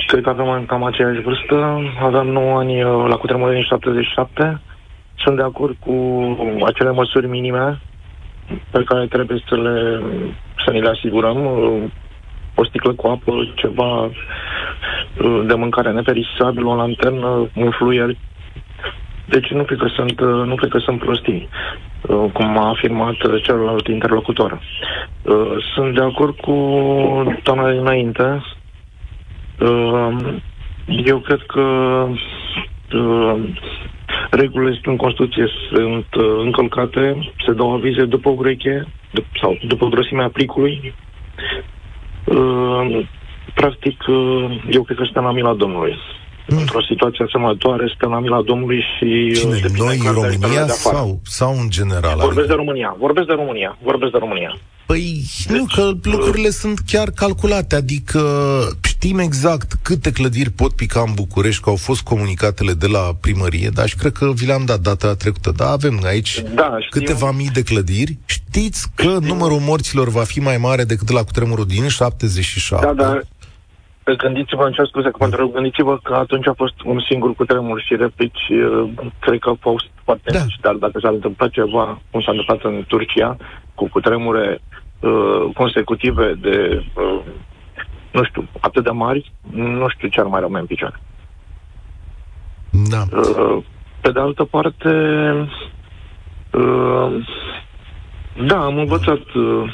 cred 0.07 0.23
că 0.23 0.29
avem 0.29 0.65
cam 0.65 0.83
aceeași 0.83 1.21
vârstă, 1.21 1.81
aveam 2.01 2.27
9 2.27 2.57
ani 2.57 2.83
uh, 2.83 3.05
la 3.07 3.15
cutremurul 3.15 3.53
din 3.53 3.63
77, 3.63 4.61
sunt 5.17 5.35
de 5.35 5.41
acord 5.43 5.75
cu 5.79 5.93
acele 6.65 6.91
măsuri 6.91 7.27
minime 7.27 7.79
pe 8.71 8.83
care 8.83 9.05
trebuie 9.05 9.43
să, 9.47 9.55
le, 9.55 10.01
să 10.65 10.71
ni 10.71 10.81
le 10.81 10.89
asigurăm, 10.89 11.45
uh, 11.45 11.83
o 12.55 12.65
sticlă 12.65 12.93
cu 12.93 13.07
apă, 13.07 13.51
ceva 13.55 14.03
uh, 14.03 15.43
de 15.47 15.53
mâncare 15.53 15.91
neperisabil, 15.91 16.65
o 16.65 16.75
lanternă, 16.75 17.49
un 17.55 17.71
fluier. 17.71 18.15
Deci 19.25 19.47
nu 19.49 19.63
cred 19.63 19.77
că 19.79 19.87
sunt, 19.95 20.19
uh, 20.19 20.27
nu 20.45 20.55
cred 20.55 20.69
că 20.69 20.77
sunt 20.77 20.99
prostii, 20.99 21.49
uh, 22.01 22.25
cum 22.33 22.57
a 22.57 22.67
afirmat 22.69 23.23
uh, 23.23 23.43
celălalt 23.43 23.87
interlocutor. 23.87 24.61
Uh, 25.21 25.51
Sunt 25.75 25.93
de 25.95 26.01
acord 26.01 26.35
cu 26.39 26.53
doamna 27.43 27.71
dinainte. 27.71 28.41
Uh, 29.59 30.17
Eu 31.05 31.17
cred 31.17 31.41
că 31.47 31.61
uh, 32.93 33.35
regulile 34.31 34.79
în 34.83 34.95
Constituție 34.95 35.47
sunt 35.71 36.05
uh, 36.15 36.25
încălcate, 36.43 37.31
se 37.45 37.53
dau 37.53 37.73
avize 37.73 38.05
după 38.05 38.29
ureche 38.29 38.87
dup- 39.19 39.39
sau 39.41 39.57
după 39.67 39.85
grosimea 39.87 40.29
plicului. 40.29 40.93
Uh, 42.25 42.99
Practic, 43.53 44.03
uh, 44.07 44.63
eu 44.71 44.83
cred 44.83 44.97
că 44.97 45.03
suntem 45.03 45.23
la 45.23 45.31
mila 45.31 45.53
Domnului. 45.53 45.97
Mm. 46.47 46.57
Într-o 46.57 46.81
situație 46.89 47.25
asemănătoare, 47.27 47.85
suntem 47.87 48.09
la 48.09 48.19
mila 48.19 48.41
Domnului 48.41 48.81
și... 48.97 49.09
uh, 49.29 49.37
Cine? 49.39 49.51
depinde 49.53 49.83
Noi, 49.83 49.97
clar 49.97 50.13
de 50.13 50.19
România 50.19 50.37
stările 50.37 50.65
de 50.65 50.71
afară. 50.71 50.95
sau, 50.97 51.19
sau 51.23 51.51
în 51.59 51.69
general? 51.69 52.15
Vorbesc 52.17 52.37
Adică- 52.37 52.47
de 52.47 52.53
România, 52.53 52.95
vorbesc 52.99 53.27
de 53.27 53.33
România, 53.33 53.77
vorbesc 53.83 54.11
de 54.11 54.17
România. 54.17 54.57
Păi, 54.85 55.23
nu, 55.47 55.65
că 55.75 55.91
lucrurile 56.03 56.49
sunt 56.49 56.79
chiar 56.79 57.09
calculate, 57.09 57.75
adică 57.75 58.21
știm 58.81 59.19
exact 59.19 59.73
câte 59.81 60.11
clădiri 60.11 60.49
pot 60.49 60.73
pica 60.73 61.03
în 61.07 61.13
București, 61.15 61.61
că 61.61 61.69
au 61.69 61.75
fost 61.75 62.01
comunicatele 62.01 62.73
de 62.73 62.87
la 62.87 63.15
primărie, 63.21 63.69
dar 63.73 63.87
și 63.87 63.95
cred 63.95 64.11
că 64.11 64.31
vi 64.35 64.45
le-am 64.45 64.65
dat 64.65 64.79
data 64.79 65.15
trecută, 65.15 65.51
da, 65.55 65.69
avem 65.69 65.99
aici 66.05 66.43
Da, 66.55 66.77
știu. 66.79 66.99
câteva 66.99 67.31
mii 67.31 67.49
de 67.53 67.61
clădiri. 67.63 68.17
Știți 68.25 68.87
că 68.95 69.17
numărul 69.21 69.59
morților 69.59 70.09
va 70.09 70.23
fi 70.23 70.39
mai 70.39 70.57
mare 70.57 70.83
decât 70.83 71.09
la 71.11 71.23
cutremurul 71.23 71.65
din 71.65 71.87
77? 71.87 72.85
Da, 72.85 72.93
dar 72.93 73.25
gândiți-vă, 74.11 74.63
îmi 74.63 74.73
cer 74.73 74.85
scuze 74.87 75.09
că 75.09 75.15
mă 75.19 75.25
întreb, 75.25 75.51
gândiți-vă 75.51 75.97
că 75.97 76.13
atunci 76.13 76.47
a 76.47 76.53
fost 76.53 76.81
un 76.85 76.99
singur 77.09 77.35
cutremur 77.35 77.81
și 77.81 77.95
replici, 77.95 78.49
uh, 78.49 78.89
cred 79.19 79.39
că 79.39 79.49
au 79.49 79.57
fost 79.61 79.85
foarte 80.03 80.31
Da. 80.31 80.39
mici, 80.43 80.59
dar 80.61 80.75
dacă 80.75 80.99
s-a 80.99 81.09
întâmplat 81.09 81.49
ceva, 81.49 82.01
cum 82.11 82.21
s-a 82.21 82.31
întâmplat 82.31 82.63
în 82.63 82.83
Turcia, 82.87 83.37
cu 83.75 83.87
cutremure 83.87 84.61
uh, 84.99 85.49
consecutive 85.53 86.33
de, 86.33 86.83
uh, 86.95 87.19
nu 88.11 88.23
știu, 88.23 88.47
atât 88.59 88.83
de 88.83 88.89
mari, 88.89 89.31
nu 89.51 89.87
știu 89.89 90.07
ce 90.07 90.19
ar 90.19 90.25
mai 90.25 90.39
rămâne 90.39 90.59
în 90.59 90.65
picioare. 90.65 90.99
Da. 92.69 93.03
Uh, 93.17 93.63
Pe 94.01 94.11
de 94.11 94.19
altă 94.19 94.43
parte, 94.43 94.89
uh, 96.51 97.25
da, 98.45 98.65
am 98.65 98.77
învățat, 98.77 99.33
uh, 99.33 99.73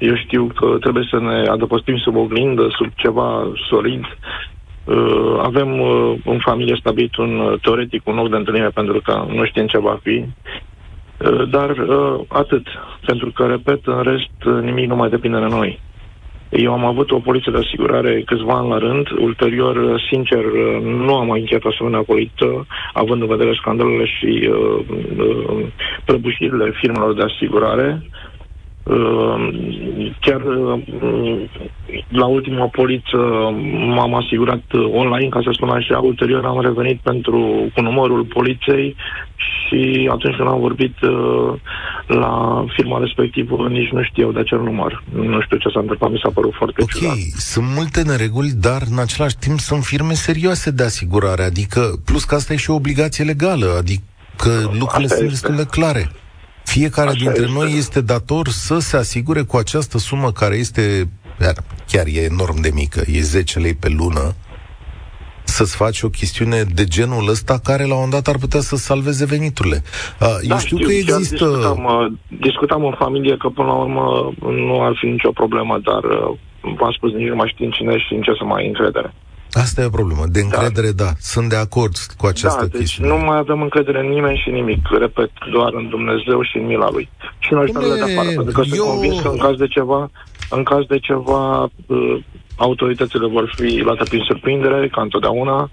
eu 0.00 0.16
știu 0.16 0.46
că 0.54 0.76
trebuie 0.80 1.06
să 1.10 1.18
ne 1.20 1.48
adăpostim 1.48 1.96
sub 1.96 2.16
oglindă, 2.16 2.66
sub 2.78 2.88
ceva 2.96 3.52
solid. 3.70 4.04
Uh, 4.84 5.40
Avem 5.42 5.80
uh, 5.80 6.14
în 6.24 6.38
familie 6.38 6.76
stabilit 6.80 7.16
un 7.16 7.38
uh, 7.38 7.60
teoretic, 7.62 8.06
un 8.06 8.14
loc 8.14 8.30
de 8.30 8.36
întâlnire 8.36 8.68
pentru 8.68 9.00
că 9.00 9.24
nu 9.34 9.44
știm 9.44 9.66
ce 9.66 9.78
va 9.78 9.98
fi. 10.02 10.24
Uh, 11.18 11.48
Dar 11.50 11.70
uh, 11.70 12.20
atât, 12.28 12.66
pentru 13.06 13.30
că, 13.30 13.46
repet, 13.46 13.86
în 13.86 14.02
rest, 14.02 14.44
uh, 14.46 14.62
nimic 14.62 14.88
nu 14.88 14.96
mai 14.96 15.08
depinde 15.08 15.38
de 15.38 15.46
noi. 15.46 15.80
Eu 16.50 16.72
am 16.72 16.84
avut 16.84 17.10
o 17.10 17.18
poliție 17.18 17.52
de 17.52 17.58
asigurare 17.58 18.22
câțiva 18.26 18.52
ani 18.54 18.68
la 18.68 18.78
rând. 18.78 19.10
Ulterior, 19.10 20.00
sincer, 20.10 20.44
nu 20.82 21.14
am 21.16 21.26
mai 21.26 21.40
încheiat 21.40 21.62
asemenea 21.64 22.02
poliță, 22.02 22.66
având 22.92 23.20
în 23.22 23.28
vedere 23.28 23.52
scandalele 23.60 24.04
și 24.04 24.48
uh, 24.52 24.84
uh, 25.18 25.66
prăbușirile 26.04 26.72
firmelor 26.80 27.14
de 27.14 27.22
asigurare. 27.22 28.02
Uh, 28.82 30.10
chiar 30.20 30.40
uh, 30.40 30.80
la 32.08 32.26
ultima 32.26 32.66
poliță 32.66 33.16
m-am 33.94 34.14
asigurat 34.14 34.62
uh, 34.72 34.80
online, 34.92 35.28
ca 35.28 35.40
să 35.44 35.50
spun 35.52 35.68
așa, 35.68 35.98
ulterior 35.98 36.44
am 36.44 36.60
revenit 36.60 37.00
pentru 37.00 37.70
cu 37.74 37.80
numărul 37.80 38.24
poliței 38.24 38.96
și 39.36 40.08
atunci 40.12 40.36
când 40.36 40.48
am 40.48 40.60
vorbit 40.60 41.00
uh, 41.00 41.52
la 42.06 42.64
firma 42.76 42.98
respectivă, 42.98 43.68
nici 43.68 43.88
nu 43.90 44.02
știau 44.02 44.32
de 44.32 44.38
acel 44.38 44.60
număr. 44.60 45.02
Nu 45.14 45.40
știu 45.40 45.56
ce 45.56 45.68
s-a 45.68 45.80
întâmplat, 45.80 46.10
mi 46.10 46.20
s-a 46.22 46.30
părut 46.34 46.54
foarte 46.54 46.82
Ok, 46.82 46.88
ciudat. 46.90 47.14
sunt 47.36 47.66
multe 47.76 48.02
nereguli, 48.02 48.50
dar 48.50 48.82
în 48.90 48.98
același 48.98 49.36
timp 49.38 49.58
sunt 49.58 49.82
firme 49.84 50.12
serioase 50.12 50.70
de 50.70 50.82
asigurare, 50.82 51.42
adică, 51.42 51.80
plus 52.04 52.24
că 52.24 52.34
asta 52.34 52.52
e 52.52 52.56
și 52.56 52.70
o 52.70 52.74
obligație 52.74 53.24
legală, 53.24 53.66
adică 53.78 54.50
lucrurile 54.62 54.86
Asta 54.86 55.16
sunt 55.16 55.30
este. 55.30 55.46
destul 55.48 55.54
de 55.56 55.66
clare. 55.70 56.10
Fiecare 56.76 57.08
Așa 57.08 57.18
dintre 57.18 57.42
este. 57.42 57.58
noi 57.58 57.70
este 57.76 58.00
dator 58.00 58.48
să 58.48 58.78
se 58.78 58.96
asigure 58.96 59.42
cu 59.42 59.56
această 59.56 59.98
sumă 59.98 60.32
care 60.32 60.54
este, 60.54 60.82
chiar, 61.38 61.56
chiar 61.86 62.06
e 62.06 62.28
enorm 62.32 62.60
de 62.60 62.70
mică, 62.74 63.00
e 63.06 63.20
10 63.20 63.58
lei 63.58 63.74
pe 63.74 63.88
lună, 63.88 64.34
să-ți 65.44 65.76
faci 65.76 66.02
o 66.02 66.08
chestiune 66.08 66.62
de 66.74 66.84
genul 66.84 67.28
ăsta 67.28 67.58
care 67.68 67.82
la 67.82 67.94
un 67.94 68.02
moment 68.02 68.12
dat 68.12 68.34
ar 68.34 68.40
putea 68.40 68.60
să 68.60 68.76
salveze 68.76 69.24
veniturile. 69.24 69.78
Uh, 70.20 70.36
eu 70.42 70.48
Da, 70.48 70.58
știu, 70.58 70.76
că 70.76 70.82
chiar 70.82 70.94
există... 70.98 71.46
Discutam, 71.46 71.84
uh, 71.84 72.12
discutam 72.46 72.84
în 72.84 72.94
familie 72.98 73.36
că 73.36 73.48
până 73.48 73.68
la 73.68 73.74
urmă 73.74 74.32
nu 74.40 74.82
ar 74.82 74.94
fi 75.00 75.06
nicio 75.06 75.30
problemă, 75.30 75.74
dar 75.88 76.02
uh, 76.04 76.36
v-am 76.78 76.92
spus, 76.96 77.12
nici 77.12 77.28
nu 77.28 77.34
mai 77.34 77.52
știm 77.54 77.70
cine 77.70 77.98
și 77.98 78.14
în 78.14 78.22
ce 78.22 78.32
să 78.38 78.44
mai 78.44 78.60
ai 78.60 78.68
încredere. 78.68 79.14
Asta 79.52 79.80
e 79.80 79.84
o 79.84 79.90
problemă. 79.90 80.24
De 80.26 80.40
încredere, 80.40 80.90
da. 80.90 81.10
Sunt 81.18 81.48
de 81.48 81.56
acord 81.56 81.96
cu 82.16 82.26
această 82.26 82.60
da, 82.60 82.66
deci 82.66 82.80
chestiune. 82.80 83.08
nu 83.08 83.16
mai 83.18 83.38
avem 83.38 83.62
încredere 83.62 84.00
în 84.00 84.08
nimeni 84.08 84.40
și 84.44 84.50
nimic. 84.50 84.86
Repet, 84.98 85.30
doar 85.52 85.72
în 85.74 85.88
Dumnezeu 85.88 86.42
și 86.42 86.56
în 86.56 86.66
mila 86.66 86.88
Lui. 86.90 87.08
Și 87.38 87.52
în 87.52 87.58
ajutoarele 87.58 87.94
de 87.94 88.00
Dom'le, 88.00 88.18
afară, 88.18 88.28
pentru 88.28 88.52
că 88.52 88.62
sunt 88.62 88.76
eu- 88.76 88.84
convins 88.84 89.20
că 89.20 89.28
în 89.28 89.38
caz 89.38 89.56
de 89.56 89.66
ceva, 89.66 90.10
în 90.50 90.62
caz 90.62 90.84
de 90.86 90.98
ceva, 90.98 91.62
uh, 91.86 92.16
autoritățile 92.56 93.26
vor 93.26 93.52
fi 93.56 93.78
luate 93.78 94.04
prin 94.08 94.22
surprindere, 94.26 94.88
ca 94.88 95.00
întotdeauna. 95.00 95.70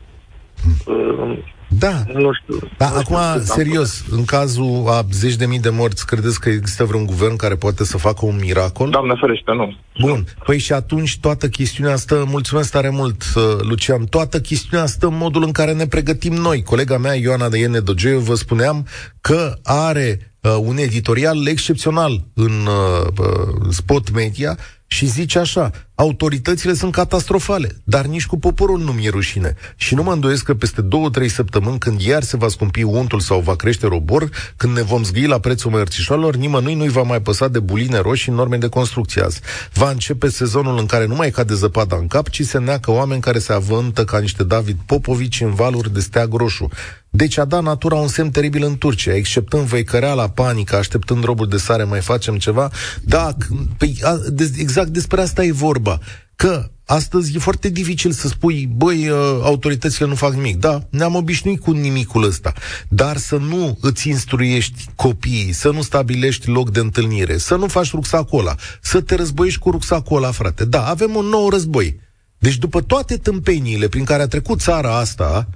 Uh, 0.85 1.37
Da, 1.67 2.03
nu 2.13 2.33
știu. 2.33 2.69
Da, 2.77 2.89
nu 2.89 3.01
știu 3.01 3.15
acum, 3.15 3.33
cât 3.33 3.45
serios, 3.45 4.03
în 4.11 4.25
cazul 4.25 4.83
a 4.87 5.05
zeci 5.11 5.35
de 5.35 5.45
mii 5.45 5.59
de 5.59 5.69
morți, 5.69 6.05
credeți 6.05 6.39
că 6.39 6.49
există 6.49 6.83
vreun 6.83 7.05
guvern 7.05 7.35
care 7.35 7.55
poate 7.55 7.83
să 7.83 7.97
facă 7.97 8.25
un 8.25 8.39
miracol? 8.41 8.89
Doamne 8.89 9.13
ferește, 9.19 9.51
nu. 9.51 9.75
Bun, 9.99 10.25
păi 10.45 10.57
și 10.57 10.73
atunci 10.73 11.19
toată 11.19 11.49
chestiunea 11.49 11.93
asta, 11.93 12.23
mulțumesc 12.27 12.71
tare 12.71 12.89
mult, 12.89 13.23
uh, 13.35 13.43
Lucian, 13.59 14.05
toată 14.05 14.39
chestiunea 14.39 14.85
asta 14.85 15.07
în 15.07 15.17
modul 15.17 15.43
în 15.43 15.51
care 15.51 15.73
ne 15.73 15.87
pregătim 15.87 16.33
noi. 16.33 16.63
Colega 16.63 16.97
mea, 16.97 17.13
Ioana 17.13 17.49
de 17.49 17.57
Iene 17.57 17.79
Dogeu, 17.79 18.19
vă 18.19 18.35
spuneam 18.35 18.87
că 19.21 19.53
are 19.63 20.33
uh, 20.41 20.57
un 20.59 20.77
editorial 20.77 21.47
excepțional 21.47 22.23
în 22.33 22.51
uh, 22.65 23.07
uh, 23.19 23.67
spot 23.69 24.11
media 24.11 24.57
și 24.87 25.05
zice 25.05 25.39
așa, 25.39 25.71
autoritățile 25.99 26.73
sunt 26.73 26.91
catastrofale, 26.91 27.75
dar 27.83 28.05
nici 28.05 28.25
cu 28.25 28.39
poporul 28.39 28.79
nu 28.79 28.91
mi-e 28.91 29.09
rușine. 29.09 29.55
Și 29.75 29.95
nu 29.95 30.03
mă 30.03 30.11
îndoiesc 30.11 30.43
că 30.43 30.53
peste 30.53 30.81
două, 30.81 31.09
trei 31.09 31.29
săptămâni, 31.29 31.77
când 31.77 32.01
iar 32.01 32.23
se 32.23 32.37
va 32.37 32.47
scumpi 32.47 32.83
untul 32.83 33.19
sau 33.19 33.39
va 33.39 33.55
crește 33.55 33.87
robor, 33.87 34.29
când 34.55 34.75
ne 34.75 34.81
vom 34.81 35.03
zgâi 35.03 35.25
la 35.25 35.39
prețul 35.39 35.71
mărțișoarelor, 35.71 36.35
nimănui 36.35 36.75
nu-i 36.75 36.89
va 36.89 37.01
mai 37.01 37.21
păsa 37.21 37.47
de 37.47 37.59
buline 37.59 37.97
roșii 37.97 38.31
în 38.31 38.37
norme 38.37 38.57
de 38.57 38.67
construcție 38.67 39.21
azi. 39.21 39.39
Va 39.73 39.89
începe 39.89 40.29
sezonul 40.29 40.77
în 40.77 40.85
care 40.85 41.05
nu 41.05 41.15
mai 41.15 41.31
cade 41.31 41.53
zăpada 41.53 41.95
în 41.95 42.07
cap, 42.07 42.29
ci 42.29 42.41
se 42.41 42.57
neacă 42.57 42.91
oameni 42.91 43.21
care 43.21 43.39
se 43.39 43.53
avântă 43.53 44.03
ca 44.03 44.19
niște 44.19 44.43
David 44.43 44.77
Popovici 44.85 45.41
în 45.41 45.53
valuri 45.53 45.93
de 45.93 45.99
steag 45.99 46.33
roșu. 46.33 46.69
Deci 47.09 47.37
a 47.37 47.45
dat 47.45 47.63
natura 47.63 47.95
un 47.95 48.07
semn 48.07 48.29
teribil 48.29 48.63
în 48.63 48.77
Turcia, 48.77 49.15
exceptând 49.15 49.63
văicăreala, 49.63 50.29
panica, 50.29 50.77
așteptând 50.77 51.23
robul 51.23 51.47
de 51.47 51.57
sare, 51.57 51.83
mai 51.83 52.01
facem 52.01 52.37
ceva. 52.37 52.69
Da, 53.03 53.33
c- 53.33 53.77
păi, 53.77 53.99
a, 54.01 54.19
de, 54.29 54.51
exact 54.57 54.87
despre 54.87 55.21
asta 55.21 55.43
e 55.43 55.51
vorba. 55.51 55.86
Că 56.35 56.71
astăzi 56.85 57.35
e 57.35 57.39
foarte 57.39 57.69
dificil 57.69 58.11
să 58.11 58.27
spui, 58.27 58.69
băi, 58.75 59.09
uh, 59.09 59.17
autoritățile 59.41 60.07
nu 60.07 60.15
fac 60.15 60.33
nimic. 60.33 60.55
Da, 60.55 60.87
ne-am 60.89 61.15
obișnuit 61.15 61.59
cu 61.59 61.71
nimicul 61.71 62.23
ăsta. 62.23 62.53
Dar 62.89 63.17
să 63.17 63.37
nu 63.37 63.77
îți 63.81 64.09
instruiești 64.09 64.85
copiii, 64.95 65.51
să 65.51 65.71
nu 65.71 65.81
stabilești 65.81 66.49
loc 66.49 66.71
de 66.71 66.79
întâlnire, 66.79 67.37
să 67.37 67.55
nu 67.55 67.67
faci 67.67 67.91
rucsacul 67.91 68.39
ăla, 68.39 68.55
să 68.81 69.01
te 69.01 69.15
războiești 69.15 69.59
cu 69.59 69.71
rucsacul 69.71 70.17
ăla, 70.17 70.31
frate. 70.31 70.65
Da, 70.65 70.87
avem 70.87 71.15
un 71.15 71.25
nou 71.25 71.49
război. 71.49 71.99
Deci 72.37 72.57
după 72.57 72.81
toate 72.81 73.17
tâmpeniile 73.17 73.87
prin 73.87 74.03
care 74.03 74.21
a 74.21 74.27
trecut 74.27 74.59
țara 74.59 74.97
asta, 74.97 75.49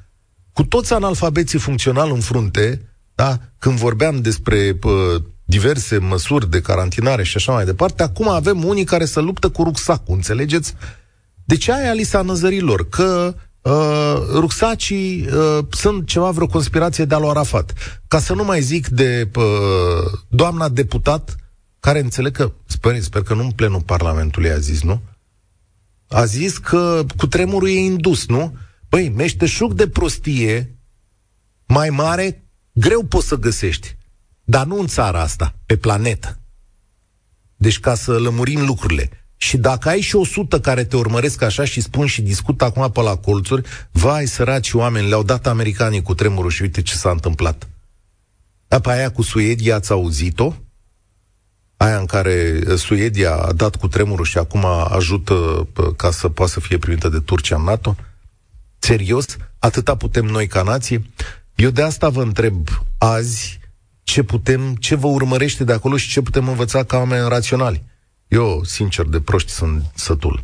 cu 0.54 0.64
toți 0.64 0.94
analfabeții 0.94 1.60
funcțional 1.60 2.12
în 2.12 2.20
frunte, 2.20 2.82
da, 3.16 3.40
când 3.60 3.78
vorbeam 3.78 4.22
despre 4.22 4.74
pă, 4.74 5.22
diverse 5.52 5.98
măsuri 5.98 6.50
de 6.50 6.62
carantinare 6.62 7.24
și 7.24 7.38
așa 7.38 7.52
mai 7.52 7.66
departe, 7.66 8.04
acum 8.04 8.28
avem 8.28 8.64
unii 8.64 8.84
care 8.84 9.06
se 9.06 9.20
luptă 9.20 9.50
cu 9.50 9.64
rucsacul, 9.64 10.16
înțelegeți? 10.16 10.74
Deci 11.46 11.68
aia 11.68 11.94
li 11.94 12.04
s-a 12.04 12.22
năzărilor, 12.22 12.90
că 12.90 13.36
uh, 13.62 14.16
rucsacii 14.34 15.28
uh, 15.28 15.66
sunt 15.70 16.08
ceva 16.08 16.32
vreo 16.32 16.48
conspirație 16.48 17.06
de-a 17.06 17.18
lui 17.18 17.30
Arafat. 17.30 17.74
Ca 18.08 18.20
să 18.20 18.34
nu 18.34 18.44
mai 18.44 18.62
zic 18.62 18.88
de 18.88 19.30
uh, 19.36 19.44
doamna 20.28 20.70
deputat, 20.70 21.36
care 21.80 22.00
înțeleg 22.00 22.36
că, 22.36 22.52
sper, 22.66 23.00
sper 23.00 23.22
că 23.22 23.34
nu 23.34 23.44
în 23.44 23.52
plenul 23.52 23.82
Parlamentului 23.82 24.52
a 24.52 24.58
zis, 24.58 24.82
nu? 24.82 25.02
A 26.08 26.26
zis 26.26 26.58
că 26.58 27.06
cu 27.18 27.28
tremurul 27.28 27.68
e 27.70 27.80
indus, 27.80 28.28
nu? 28.28 28.58
Băi, 28.90 29.10
meșteșug 29.10 29.74
de 29.74 29.88
prostie 29.88 30.76
mai 31.68 31.90
mare, 31.90 32.44
greu 32.74 33.04
poți 33.04 33.28
să 33.28 33.36
găsești. 33.36 34.00
Dar 34.52 34.66
nu 34.66 34.80
în 34.80 34.88
țara 34.88 35.22
asta, 35.22 35.56
pe 35.66 35.78
planetă. 35.78 36.40
Deci 37.56 37.80
ca 37.80 37.96
să 37.96 38.20
lămurim 38.20 38.66
lucrurile. 38.66 39.10
Și 39.36 39.58
dacă 39.58 39.90
ai 39.90 40.02
și 40.02 40.16
100 40.16 40.60
care 40.60 40.84
te 40.84 40.96
urmăresc 40.96 41.42
așa 41.42 41.66
și 41.66 41.82
spun 41.82 42.06
și 42.06 42.22
discută 42.22 42.64
acum 42.64 42.92
pe 42.92 43.02
la 43.02 43.16
colțuri, 43.16 43.68
vai, 43.92 44.26
săraci 44.26 44.74
oameni, 44.74 45.08
le-au 45.08 45.24
dat 45.24 45.48
americanii 45.48 46.02
cu 46.02 46.14
tremurul 46.14 46.50
și 46.50 46.62
uite 46.62 46.82
ce 46.82 46.96
s-a 46.96 47.10
întâmplat. 47.10 47.68
Dar 48.68 48.80
pe 48.80 48.92
aia 48.92 49.12
cu 49.12 49.22
Suedia 49.22 49.76
ați 49.76 49.92
auzit-o? 49.92 50.54
Aia 51.78 51.98
în 51.98 52.06
care 52.06 52.62
uh, 52.68 52.76
Suedia 52.76 53.36
a 53.36 53.52
dat 53.54 53.76
cu 53.76 53.88
tremurul 53.88 54.26
și 54.26 54.38
acum 54.38 54.66
ajută 54.90 55.68
pă, 55.74 55.94
ca 55.94 56.12
să 56.12 56.30
poată 56.30 56.52
să 56.52 56.60
fie 56.60 56.78
primită 56.78 57.10
de 57.10 57.20
Turcia 57.20 57.56
în 57.56 57.64
NATO? 57.64 57.96
Serios? 58.80 59.26
Atâta 59.60 59.96
putem 59.96 60.26
noi 60.26 60.48
ca 60.48 60.62
nație? 60.62 61.02
Eu 61.56 61.70
de 61.70 61.82
asta 61.82 62.10
vă 62.10 62.22
întreb 62.22 62.68
azi 62.98 63.61
ce 64.04 64.24
putem, 64.24 64.76
ce 64.76 64.96
vă 64.96 65.08
urmărește 65.08 65.64
de 65.64 65.74
acolo 65.74 65.98
și 65.98 66.10
ce 66.10 66.22
putem 66.22 66.48
învăța 66.48 66.84
ca 66.84 66.98
oameni 66.98 67.30
raționali. 67.30 67.84
Eu, 68.28 68.64
sincer, 68.64 69.06
de 69.06 69.20
proști 69.20 69.52
sunt 69.52 69.92
sătul. 69.96 70.42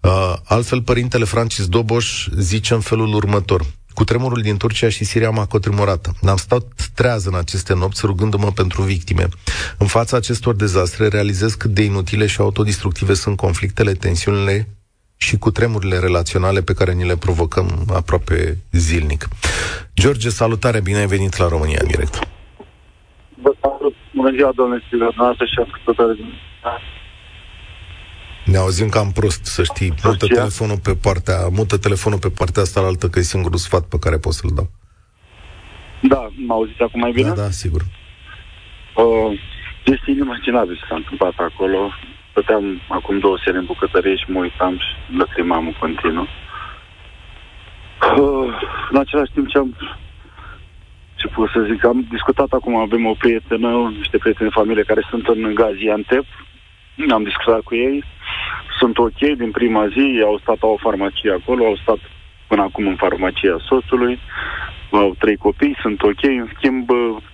Uh, 0.00 0.34
altfel, 0.44 0.82
părintele 0.82 1.24
Francis 1.24 1.66
Doboș 1.66 2.28
zice 2.38 2.74
în 2.74 2.80
felul 2.80 3.14
următor. 3.14 3.66
Cu 3.94 4.04
tremurul 4.04 4.42
din 4.42 4.56
Turcia 4.56 4.88
și 4.88 5.04
Siria 5.04 5.30
m-a 5.30 5.46
cotremurat. 5.46 6.12
Am 6.26 6.36
stat 6.36 6.90
trează 6.94 7.28
în 7.28 7.34
aceste 7.34 7.74
nopți 7.74 8.06
rugându-mă 8.06 8.52
pentru 8.52 8.82
victime. 8.82 9.28
În 9.78 9.86
fața 9.86 10.16
acestor 10.16 10.54
dezastre 10.54 11.08
realizez 11.08 11.54
cât 11.54 11.70
de 11.70 11.82
inutile 11.82 12.26
și 12.26 12.40
autodistructive 12.40 13.14
sunt 13.14 13.36
conflictele, 13.36 13.92
tensiunile 13.92 14.68
și 15.16 15.38
cu 15.38 15.50
tremurile 15.50 15.98
relaționale 15.98 16.62
pe 16.62 16.72
care 16.72 16.92
ni 16.92 17.06
le 17.06 17.16
provocăm 17.16 17.84
aproape 17.92 18.58
zilnic. 18.72 19.28
George, 19.94 20.30
salutare, 20.30 20.80
bine 20.80 20.98
ai 20.98 21.06
venit 21.06 21.36
la 21.36 21.48
România 21.48 21.78
în 21.80 21.86
direct. 21.86 22.18
Vă 23.42 23.54
salut. 23.60 23.94
Bună 24.14 24.30
ziua, 24.30 24.52
domnule 24.54 24.82
Silvia, 24.88 25.06
dumneavoastră 25.06 25.44
și 25.46 25.58
ascultătoare. 25.64 26.14
Ne 28.44 28.56
auzim 28.56 28.88
cam 28.88 29.12
prost, 29.12 29.44
să 29.44 29.62
știi. 29.62 29.90
Mută 29.90 30.08
Soția? 30.08 30.36
telefonul 30.36 30.78
pe 30.78 30.94
partea, 31.02 31.48
mută 31.52 31.78
telefonul 31.78 32.18
pe 32.18 32.30
partea 32.38 32.62
asta 32.62 32.80
la 32.80 32.86
altă, 32.86 33.08
că 33.08 33.18
e 33.18 33.22
singurul 33.22 33.58
sfat 33.58 33.84
pe 33.88 33.98
care 33.98 34.18
pot 34.18 34.32
să-l 34.32 34.50
dau. 34.54 34.68
Da, 36.00 36.28
mă 36.46 36.54
auziți 36.54 36.82
acum 36.82 37.00
mai 37.00 37.12
bine? 37.12 37.28
Da, 37.28 37.34
da, 37.34 37.50
sigur. 37.50 37.80
Uh, 38.94 39.40
este 39.84 40.10
inimaginabil 40.10 40.76
ce 40.76 40.84
s-a 40.88 40.94
întâmplat 40.94 41.34
acolo. 41.36 41.90
Stăteam 42.30 42.80
acum 42.88 43.18
două 43.18 43.36
serii 43.44 43.58
în 43.58 43.64
bucătărie 43.64 44.16
și 44.16 44.30
mă 44.30 44.38
uitam 44.38 44.74
și 44.78 45.16
lăcrimam 45.16 45.66
în 45.66 45.76
continuu. 45.80 46.26
Uh, 48.18 48.54
în 48.90 48.98
același 48.98 49.32
timp 49.32 49.48
ce 49.48 49.58
am 49.58 49.76
ce 51.24 51.34
pot 51.34 51.48
să 51.50 51.66
zic, 51.70 51.84
am 51.84 52.06
discutat 52.10 52.50
acum, 52.52 52.74
avem 52.76 53.06
o 53.06 53.14
prietenă, 53.22 53.70
niște 53.96 54.18
prieteni 54.18 54.48
de 54.48 54.58
familie 54.60 54.90
care 54.90 55.02
sunt 55.10 55.26
în 55.26 55.54
Gaziantep. 55.54 56.24
Am 57.16 57.22
discutat 57.22 57.60
cu 57.60 57.74
ei. 57.74 58.04
Sunt 58.78 58.98
ok 58.98 59.20
din 59.42 59.50
prima 59.50 59.84
zi, 59.88 60.22
au 60.24 60.38
stat 60.38 60.58
la 60.60 60.68
o 60.68 60.82
farmacie 60.86 61.30
acolo, 61.32 61.64
au 61.64 61.76
stat 61.82 61.98
până 62.46 62.62
acum 62.62 62.86
în 62.86 62.96
farmacia 62.96 63.56
soțului, 63.68 64.18
au 64.90 65.14
trei 65.18 65.36
copii, 65.36 65.76
sunt 65.82 66.02
ok. 66.02 66.22
În 66.22 66.48
schimb, 66.56 66.88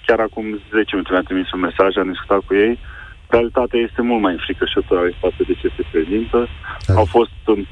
chiar 0.07 0.21
acum 0.21 0.45
10 0.77 0.91
minute 0.93 1.13
mi-a 1.13 1.29
trimis 1.29 1.53
un 1.53 1.61
mesaj, 1.61 1.97
am 1.97 2.11
discutat 2.15 2.41
cu 2.47 2.55
ei. 2.55 2.79
Realitatea 3.29 3.81
este 3.81 4.03
mult 4.03 4.21
mai 4.23 4.33
înfricoșătoare 4.33 5.11
față 5.21 5.41
de 5.49 5.55
ce 5.61 5.69
se 5.77 5.83
prezintă. 5.91 6.49
Da. 6.87 6.95
Au 6.95 7.05
fost, 7.05 7.37
în- 7.45 7.67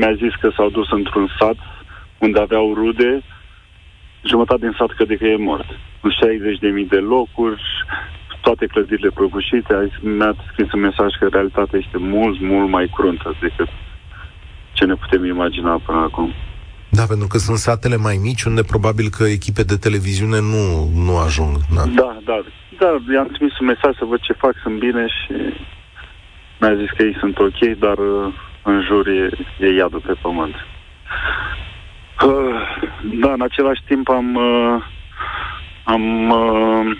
mi-a 0.00 0.14
zis 0.22 0.34
că 0.40 0.48
s-au 0.56 0.70
dus 0.70 0.90
într-un 0.90 1.28
sat 1.38 1.56
unde 2.18 2.38
aveau 2.40 2.74
rude, 2.74 3.22
jumătate 4.30 4.60
din 4.66 4.74
sat 4.78 4.90
crede 4.96 5.16
că 5.16 5.26
e 5.26 5.36
mort. 5.36 5.68
Cu 6.00 6.08
60.000 6.08 6.88
de 6.88 6.96
locuri, 6.96 7.62
toate 8.40 8.66
clădirile 8.66 9.10
prăbușite, 9.14 9.74
a 9.74 9.84
zis- 9.84 10.02
mi-a 10.02 10.34
scris 10.50 10.72
un 10.72 10.80
mesaj 10.80 11.10
că 11.18 11.26
realitatea 11.30 11.78
este 11.78 11.98
mult, 11.98 12.40
mult 12.40 12.68
mai 12.70 12.90
cruntă 12.96 13.34
decât 13.40 13.68
ce 14.72 14.84
ne 14.84 14.94
putem 14.94 15.24
imagina 15.24 15.80
până 15.86 15.98
acum. 15.98 16.32
Da, 16.88 17.04
pentru 17.08 17.26
că 17.26 17.38
sunt 17.38 17.56
satele 17.56 17.96
mai 17.96 18.16
mici 18.22 18.42
unde 18.42 18.62
probabil 18.62 19.08
că 19.16 19.24
echipe 19.24 19.62
de 19.62 19.76
televiziune 19.76 20.40
nu, 20.40 20.64
nu 21.06 21.16
ajung. 21.18 21.52
Da. 21.76 21.82
Da, 22.00 22.18
da, 22.24 22.38
da, 22.78 23.12
i-am 23.14 23.26
trimis 23.32 23.58
un 23.58 23.66
mesaj 23.66 23.92
să 23.98 24.04
văd 24.04 24.20
ce 24.20 24.32
fac, 24.32 24.54
sunt 24.62 24.78
bine 24.78 25.06
și 25.06 25.32
mi-a 26.60 26.74
zis 26.74 26.90
că 26.96 27.02
ei 27.02 27.16
sunt 27.20 27.38
ok, 27.38 27.60
dar 27.78 27.98
uh, 27.98 28.34
în 28.62 28.82
jur 28.86 29.06
e, 29.06 29.30
e 29.58 29.74
iadul 29.74 30.02
pe 30.06 30.14
pământ. 30.22 30.54
Uh, 32.20 32.90
da, 33.20 33.32
în 33.32 33.42
același 33.42 33.82
timp 33.86 34.08
am 34.08 34.34
uh, 34.34 34.82
am 35.84 36.30
uh, 36.30 36.96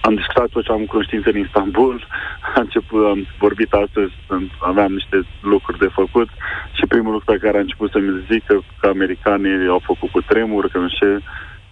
am 0.00 0.14
discutat 0.14 0.48
tot 0.48 0.64
ce 0.64 0.72
am 0.72 0.84
cunoștință 0.84 1.30
în 1.30 1.38
Istanbul, 1.38 2.06
am, 2.54 2.62
început, 2.62 3.04
am 3.04 3.26
vorbit 3.38 3.72
astăzi, 3.72 4.12
aveam 4.58 4.92
niște 4.92 5.22
lucruri 5.40 5.78
de 5.78 5.88
făcut 6.00 6.28
și 6.72 6.86
primul 6.86 7.12
lucru 7.12 7.32
pe 7.32 7.42
care 7.44 7.56
a 7.56 7.60
început 7.60 7.90
să-mi 7.90 8.24
zică 8.30 8.64
că 8.80 8.86
americanii 8.86 9.68
au 9.68 9.82
făcut 9.84 10.10
cu 10.10 10.20
tremur, 10.20 10.68
că 10.68 10.78
nu 10.78 10.88
știu 10.88 11.18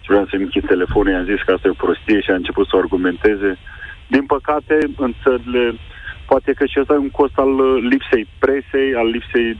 și 0.01 0.09
vreau 0.09 0.25
să-mi 0.29 0.43
închid 0.43 0.65
telefonul, 0.65 1.13
i-am 1.13 1.25
zis 1.31 1.41
că 1.45 1.51
asta 1.51 1.67
e 1.67 1.77
o 1.77 1.83
prostie 1.85 2.21
și 2.21 2.31
a 2.31 2.41
început 2.41 2.67
să 2.67 2.75
o 2.75 2.79
argumenteze. 2.79 3.57
Din 4.07 4.25
păcate, 4.25 4.77
în 4.97 5.13
țările, 5.23 5.75
poate 6.25 6.53
că 6.53 6.65
și 6.65 6.79
ăsta 6.79 6.93
e 6.93 7.07
un 7.07 7.09
cost 7.09 7.37
al 7.37 7.53
lipsei 7.91 8.27
presei, 8.39 8.95
al 8.95 9.07
lipsei 9.07 9.57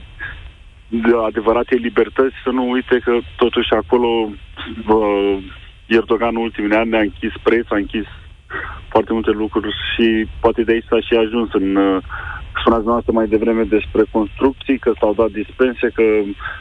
de 1.02 1.12
adevăratei 1.26 1.78
libertăți, 1.78 2.34
să 2.44 2.50
nu 2.50 2.70
uite 2.70 2.98
că 3.04 3.18
totuși 3.36 3.72
acolo 3.72 4.08
uh, 4.88 5.36
Erdogan 5.86 6.34
în 6.36 6.42
ultimii 6.42 6.76
ani 6.76 6.96
a 6.96 7.00
închis 7.00 7.32
preț, 7.42 7.66
a 7.70 7.76
închis 7.76 8.06
foarte 8.88 9.12
multe 9.12 9.30
lucruri 9.30 9.74
și 9.90 10.26
poate 10.40 10.62
de 10.62 10.72
aici 10.72 10.88
s-a 10.88 11.00
și 11.00 11.14
ajuns 11.14 11.48
în... 11.52 11.76
Uh, 11.76 12.02
spuneați 12.60 12.86
noastră 12.86 13.12
mai 13.12 13.26
devreme 13.26 13.62
despre 13.62 14.02
construcții, 14.10 14.78
că 14.78 14.92
s-au 15.00 15.14
dat 15.14 15.30
dispense, 15.30 15.86
că 15.94 16.02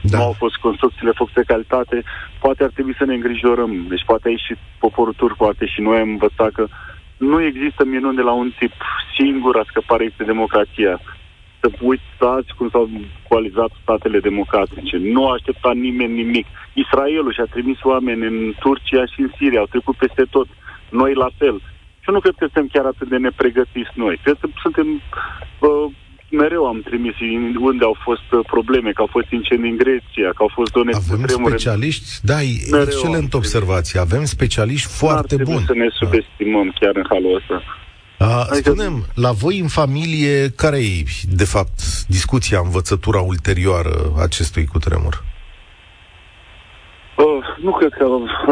da. 0.01 0.17
nu 0.17 0.23
au 0.23 0.31
fost 0.31 0.55
construcțiile 0.55 1.11
făcute 1.15 1.39
de 1.39 1.51
calitate. 1.53 2.03
Poate 2.39 2.63
ar 2.63 2.69
trebui 2.73 2.95
să 2.97 3.05
ne 3.05 3.13
îngrijorăm. 3.13 3.85
Deci 3.89 4.05
poate 4.05 4.27
aici 4.27 4.47
și 4.47 4.55
poporul 4.79 5.13
turc, 5.13 5.35
poate 5.35 5.65
și 5.65 5.81
noi 5.81 5.97
am 5.99 6.09
învățat 6.09 6.51
că 6.51 6.67
nu 7.17 7.41
există 7.41 7.85
minuni 7.85 8.15
de 8.15 8.21
la 8.21 8.31
un 8.31 8.51
tip 8.59 8.73
singur 9.17 9.57
a 9.57 9.63
scăpare 9.67 10.03
este 10.03 10.23
democrația. 10.23 10.99
Să 11.63 11.71
uitați 11.91 12.49
cum 12.58 12.67
s-au 12.69 12.89
coalizat 13.30 13.71
statele 13.82 14.19
democratice. 14.30 14.95
Nu 15.15 15.21
a 15.28 15.34
așteptat 15.34 15.76
nimeni 15.88 16.13
nimic. 16.23 16.45
Israelul 16.84 17.34
și-a 17.34 17.49
trimis 17.56 17.80
oameni 17.93 18.21
în 18.32 18.38
Turcia 18.63 19.04
și 19.12 19.19
în 19.26 19.32
Siria, 19.38 19.60
au 19.60 19.73
trecut 19.76 19.95
peste 19.95 20.23
tot. 20.36 20.47
Noi 20.89 21.13
la 21.23 21.30
fel. 21.38 21.56
Și 22.04 22.10
nu 22.15 22.19
cred 22.19 22.36
că 22.38 22.45
suntem 22.45 22.67
chiar 22.73 22.86
atât 22.86 23.08
de 23.10 23.17
nepregătiți 23.17 23.93
noi. 24.04 24.15
Cred 24.23 24.38
că 24.41 24.47
suntem 24.65 24.88
uh, 25.60 25.86
mereu 26.41 26.63
am 26.65 26.80
trimis 26.89 27.15
unde 27.60 27.84
au 27.84 27.95
fost 28.08 28.28
uh, 28.32 28.39
probleme, 28.56 28.89
că 28.91 29.02
au 29.02 29.12
fost 29.12 29.30
incendii 29.32 29.69
în 29.69 29.78
Grecia, 29.84 30.30
că 30.36 30.41
au 30.45 30.52
fost 30.58 30.71
zone 30.71 30.91
Avem 30.93 31.19
cu 31.19 31.26
tremure. 31.26 31.58
specialiști, 31.58 32.06
da, 32.32 32.38
mereu 32.71 32.86
excelent 32.86 33.34
observație. 33.34 33.99
Avem 33.99 34.23
specialiști 34.26 34.88
foarte 35.02 35.36
buni. 35.49 35.65
să 35.71 35.73
ne 35.84 35.89
subestimăm 35.99 36.67
da. 36.67 36.76
chiar 36.80 36.95
în 36.95 37.06
halul 37.10 37.36
ăsta. 37.39 37.58
A, 38.23 38.45
adică... 38.49 38.69
Spunem, 38.69 39.05
la 39.15 39.31
voi 39.31 39.59
în 39.59 39.67
familie, 39.67 40.49
care 40.49 40.77
e, 40.77 41.03
de 41.29 41.45
fapt, 41.45 41.77
discuția, 42.07 42.59
învățătura 42.63 43.21
ulterioară 43.21 43.95
acestui 44.21 44.65
cutremur? 44.65 45.23
Uh, 47.17 47.43
nu 47.62 47.71
cred 47.71 47.93
că 47.93 48.03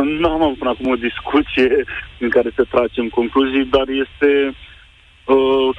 nu 0.04 0.30
am 0.30 0.44
avut 0.46 0.58
până 0.58 0.70
acum 0.70 0.92
o 0.92 1.04
discuție 1.10 1.86
în 2.20 2.30
care 2.30 2.50
să 2.56 2.64
tragem 2.70 3.08
concluzii, 3.08 3.66
dar 3.66 3.88
este 4.04 4.56
uh, 5.26 5.70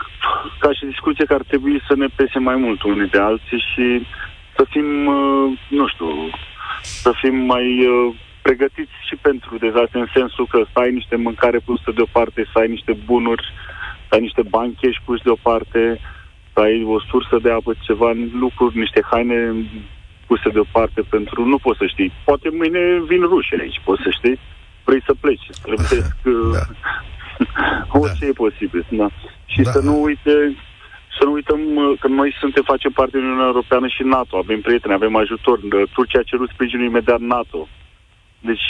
ca 0.59 0.73
și 0.73 0.91
discuție 0.93 1.25
care 1.25 1.41
ar 1.41 1.47
trebui 1.49 1.83
să 1.89 1.95
ne 1.97 2.07
pese 2.17 2.39
mai 2.39 2.57
mult 2.57 2.83
unii 2.83 3.09
de 3.09 3.19
alții 3.19 3.63
și 3.75 4.07
să 4.57 4.65
fim, 4.71 5.07
uh, 5.07 5.59
nu 5.69 5.89
știu, 5.89 6.07
să 6.83 7.13
fim 7.21 7.35
mai 7.35 7.87
uh, 7.87 8.15
pregătiți 8.43 8.97
și 9.09 9.17
pentru 9.21 9.59
dezastre, 9.59 9.99
în 10.01 10.11
sensul 10.15 10.47
că 10.47 10.65
să 10.73 10.79
ai 10.79 10.93
niște 10.93 11.17
mâncare 11.17 11.59
pusă 11.59 11.91
deoparte, 11.95 12.49
să 12.53 12.59
ai 12.59 12.69
niște 12.69 12.93
bunuri, 13.05 13.45
să 14.13 14.19
ai 14.19 14.25
niște 14.29 14.43
bani 14.57 14.79
cash 14.81 14.99
puși 15.05 15.23
deoparte, 15.23 16.01
să 16.53 16.61
ai 16.61 16.85
o 16.85 17.01
sursă 17.01 17.37
de 17.43 17.51
apă, 17.51 17.73
ceva 17.81 18.11
lucruri, 18.45 18.79
niște 18.79 19.01
haine 19.11 19.39
puse 20.27 20.49
deoparte 20.49 21.01
pentru... 21.09 21.45
Nu 21.45 21.59
poți 21.59 21.79
să 21.79 21.87
știi. 21.87 22.13
Poate 22.25 22.49
mâine 22.61 22.81
vin 23.09 23.23
rușii 23.23 23.61
aici, 23.61 23.81
poți 23.85 24.03
să 24.03 24.11
știi. 24.11 24.39
Vrei 24.85 25.03
să 25.07 25.13
pleci, 25.21 25.47
să 25.51 25.61
plătesc... 25.67 26.17
da. 26.57 26.65
Orice 28.01 28.25
da. 28.25 28.27
e 28.27 28.43
posibil, 28.45 28.85
da. 28.91 29.09
Și 29.47 29.61
da. 29.63 29.71
să 29.71 29.81
nu 29.81 30.03
uite 30.03 30.57
să 31.19 31.25
nu 31.25 31.33
uităm 31.33 31.61
că 32.01 32.09
noi 32.09 32.37
suntem, 32.41 32.63
facem 32.63 32.91
parte 32.91 33.17
din 33.17 33.27
Uniunea 33.27 33.47
Europeană 33.47 33.87
și 33.87 34.03
NATO, 34.03 34.37
avem 34.37 34.61
prieteni, 34.61 34.95
avem 34.95 35.17
ajutor. 35.17 35.61
Turcia 35.93 36.19
a 36.19 36.31
cerut 36.31 36.49
sprijinul 36.49 36.85
imediat 36.87 37.21
NATO. 37.21 37.69
Deci, 38.51 38.69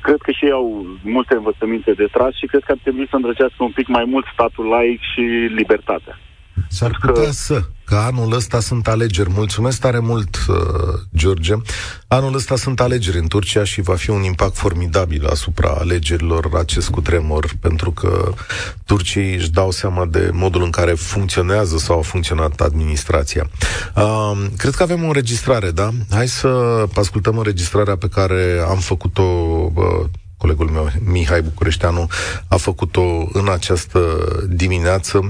cred 0.00 0.20
că 0.22 0.30
și 0.30 0.44
ei 0.44 0.50
au 0.50 0.86
multe 1.02 1.34
învățăminte 1.34 1.92
de 1.92 2.06
tras 2.12 2.34
și 2.34 2.46
cred 2.46 2.62
că 2.64 2.72
ar 2.72 2.78
trebui 2.82 3.06
să 3.08 3.16
îndrăgească 3.16 3.60
un 3.64 3.70
pic 3.78 3.86
mai 3.86 4.04
mult 4.04 4.26
statul 4.32 4.66
laic 4.66 5.00
și 5.12 5.20
libertatea. 5.60 6.18
S-ar 6.68 6.98
putea 7.00 7.24
că... 7.24 7.30
să, 7.30 7.62
că 7.84 7.94
anul 7.94 8.32
ăsta 8.32 8.60
sunt 8.60 8.88
alegeri. 8.88 9.30
Mulțumesc 9.30 9.80
tare 9.80 9.98
mult, 9.98 10.36
uh, 10.48 10.56
George. 11.16 11.54
Anul 12.08 12.34
ăsta 12.34 12.56
sunt 12.56 12.80
alegeri 12.80 13.18
în 13.18 13.28
Turcia 13.28 13.64
și 13.64 13.80
va 13.80 13.94
fi 13.94 14.10
un 14.10 14.22
impact 14.22 14.56
formidabil 14.56 15.26
asupra 15.26 15.68
alegerilor 15.68 16.50
acest 16.58 16.88
cutremur, 16.88 17.50
pentru 17.60 17.90
că 17.90 18.32
turcii 18.84 19.34
își 19.34 19.50
dau 19.50 19.70
seama 19.70 20.06
de 20.06 20.30
modul 20.32 20.62
în 20.62 20.70
care 20.70 20.92
funcționează 20.92 21.76
sau 21.76 21.98
a 21.98 22.02
funcționat 22.02 22.60
administrația. 22.60 23.50
Uh, 23.96 24.44
cred 24.56 24.74
că 24.74 24.82
avem 24.82 25.02
o 25.02 25.06
înregistrare, 25.06 25.70
da? 25.70 25.90
Hai 26.10 26.28
să 26.28 26.84
ascultăm 26.94 27.38
înregistrarea 27.38 27.96
pe 27.96 28.08
care 28.08 28.64
am 28.68 28.78
făcut-o 28.78 29.22
uh, 29.74 30.04
colegul 30.42 30.68
meu, 30.68 30.86
Mihai 31.12 31.42
Bucureșteanu, 31.42 32.06
a 32.48 32.56
făcut-o 32.56 33.28
în 33.32 33.48
această 33.48 34.00
dimineață 34.48 35.26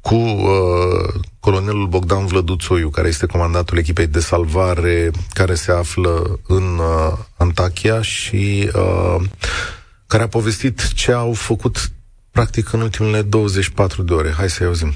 cu 0.00 0.14
uh, 0.14 1.22
colonelul 1.40 1.86
Bogdan 1.86 2.26
Vlăduțoiu, 2.26 2.88
care 2.88 3.08
este 3.08 3.26
comandantul 3.26 3.78
echipei 3.78 4.06
de 4.06 4.18
salvare 4.18 5.10
care 5.32 5.54
se 5.54 5.72
află 5.72 6.40
în 6.46 6.62
uh, 6.78 7.12
Antachia 7.36 8.02
și 8.02 8.70
uh, 8.74 9.20
care 10.06 10.22
a 10.22 10.28
povestit 10.28 10.92
ce 10.92 11.12
au 11.12 11.32
făcut 11.32 11.76
practic 12.30 12.72
în 12.72 12.80
ultimele 12.80 13.22
24 13.22 14.02
de 14.02 14.12
ore. 14.12 14.30
Hai 14.36 14.48
să-i 14.48 14.66
auzim. 14.66 14.92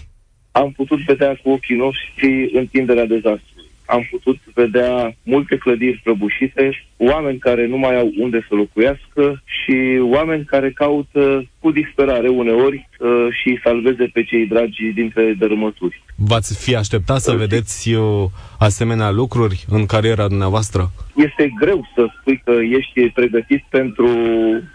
Am 0.52 0.72
putut 0.72 0.98
vedea 1.04 1.38
cu 1.42 1.50
ochii 1.50 1.76
noștri 1.76 2.50
întinderea 2.52 3.04
dezastrului 3.04 3.49
am 3.90 4.08
putut 4.10 4.38
vedea 4.54 5.16
multe 5.22 5.56
clădiri 5.56 6.00
prăbușite, 6.04 6.70
oameni 6.96 7.38
care 7.38 7.66
nu 7.66 7.78
mai 7.78 7.98
au 7.98 8.12
unde 8.18 8.46
să 8.48 8.54
locuiască 8.54 9.42
și 9.44 9.98
oameni 10.00 10.44
care 10.44 10.70
caută 10.70 11.44
cu 11.58 11.70
disperare 11.70 12.28
uneori 12.28 12.88
uh, 12.98 13.08
și 13.42 13.60
salveze 13.64 14.04
pe 14.12 14.22
cei 14.24 14.46
dragi 14.46 14.84
dintre 14.94 15.34
dărâmături. 15.38 16.02
V-ați 16.16 16.64
fi 16.64 16.76
așteptat 16.76 17.20
să 17.20 17.32
vedeți 17.32 17.94
uh, 17.94 18.24
asemenea 18.58 19.10
lucruri 19.10 19.64
în 19.68 19.86
cariera 19.86 20.28
dumneavoastră? 20.28 20.90
Este 21.16 21.52
greu 21.60 21.86
să 21.94 22.06
spui 22.20 22.42
că 22.44 22.52
ești 22.78 23.10
pregătit 23.14 23.64
pentru 23.68 24.08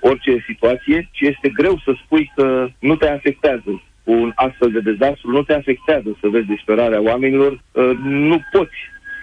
orice 0.01 0.43
situație 0.47 1.09
și 1.11 1.27
este 1.27 1.49
greu 1.49 1.81
să 1.83 1.91
spui 2.05 2.31
că 2.35 2.67
nu 2.79 2.95
te 2.95 3.07
afectează 3.07 3.81
un 4.05 4.31
astfel 4.35 4.71
de 4.71 4.79
dezastru 4.79 5.31
nu 5.31 5.43
te 5.43 5.53
afectează 5.53 6.17
să 6.21 6.27
vezi 6.27 6.45
disperarea 6.45 7.01
oamenilor, 7.01 7.51
uh, 7.51 7.91
nu 8.03 8.41
poți 8.51 8.75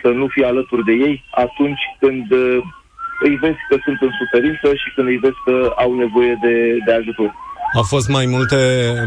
să 0.02 0.08
nu 0.08 0.26
fii 0.26 0.44
alături 0.44 0.84
de 0.84 0.92
ei 0.92 1.24
atunci 1.30 1.82
când 2.00 2.30
uh, 2.30 2.58
îi 3.26 3.36
vezi 3.36 3.62
că 3.68 3.76
sunt 3.84 3.98
în 4.00 4.12
suferință 4.20 4.66
și 4.74 4.92
când 4.94 5.06
îi 5.08 5.22
vezi 5.24 5.40
că 5.44 5.72
au 5.76 5.94
nevoie 5.94 6.34
de, 6.44 6.54
de 6.86 6.92
ajutor. 6.92 7.30
Au 7.74 7.82
fost 7.82 8.08
mai 8.08 8.26
multe 8.26 8.56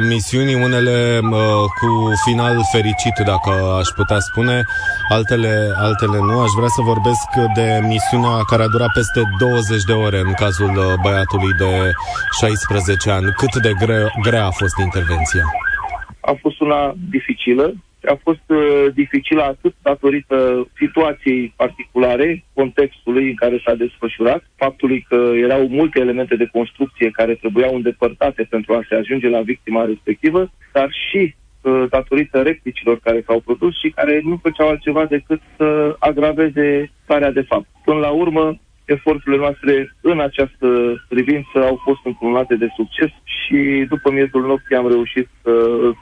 misiuni, 0.07 0.53
unele 0.53 1.19
uh, 1.21 1.39
cu 1.79 1.89
final 2.25 2.55
fericit, 2.71 3.15
dacă 3.25 3.51
aș 3.79 3.87
putea 3.95 4.19
spune, 4.19 4.63
altele, 5.09 5.53
altele 5.77 6.17
nu. 6.19 6.41
Aș 6.41 6.51
vrea 6.57 6.67
să 6.67 6.81
vorbesc 6.81 7.27
de 7.55 7.67
misiunea 7.87 8.37
care 8.49 8.63
a 8.63 8.67
durat 8.67 8.91
peste 8.93 9.21
20 9.39 9.83
de 9.83 9.93
ore 9.93 10.19
în 10.19 10.33
cazul 10.33 10.73
uh, 10.77 10.93
băiatului 11.01 11.53
de 11.57 11.91
16 12.39 13.11
ani. 13.11 13.33
Cât 13.37 13.61
de 13.61 13.71
gre- 13.81 14.11
grea 14.21 14.45
a 14.45 14.57
fost 14.61 14.77
intervenția? 14.77 15.43
A 16.25 16.33
fost 16.41 16.59
una 16.59 16.93
dificilă, 17.09 17.73
a 18.05 18.19
fost 18.23 18.45
uh, 18.47 18.85
dificilă 18.93 19.41
atât 19.41 19.73
datorită 19.81 20.67
situației 20.77 21.53
particulare, 21.55 22.43
contextului 22.53 23.27
în 23.27 23.35
care 23.35 23.61
s-a 23.65 23.73
desfășurat, 23.73 24.43
faptului 24.55 25.05
că 25.09 25.31
erau 25.35 25.67
multe 25.67 25.99
elemente 25.99 26.35
de 26.35 26.49
construcție 26.51 27.09
care 27.09 27.33
trebuiau 27.35 27.75
îndepărtate 27.75 28.43
pentru 28.49 28.73
a 28.73 28.85
se 28.89 28.95
ajunge 28.95 29.27
la 29.29 29.41
victima 29.41 29.85
respectivă, 29.85 30.51
dar 30.73 30.89
și 31.09 31.35
uh, 31.61 31.85
datorită 31.89 32.41
replicilor 32.41 32.99
care 32.99 33.23
s-au 33.27 33.39
produs 33.39 33.79
și 33.79 33.89
care 33.89 34.21
nu 34.23 34.39
făceau 34.41 34.67
altceva 34.67 35.05
decât 35.05 35.41
să 35.57 35.95
agraveze 35.99 36.91
starea 37.03 37.31
de 37.31 37.41
fapt. 37.41 37.65
Până 37.83 37.99
la 37.99 38.09
urmă, 38.09 38.59
eforturile 38.85 39.41
noastre 39.41 39.95
în 40.01 40.19
această 40.19 40.67
privință 41.07 41.57
au 41.69 41.79
fost 41.83 41.99
încununate 42.03 42.55
de 42.55 42.67
succes 42.75 43.09
și 43.35 43.85
după 43.89 44.11
miezul 44.11 44.45
nopții 44.45 44.75
am 44.75 44.87
reușit 44.87 45.27
să 45.43 45.51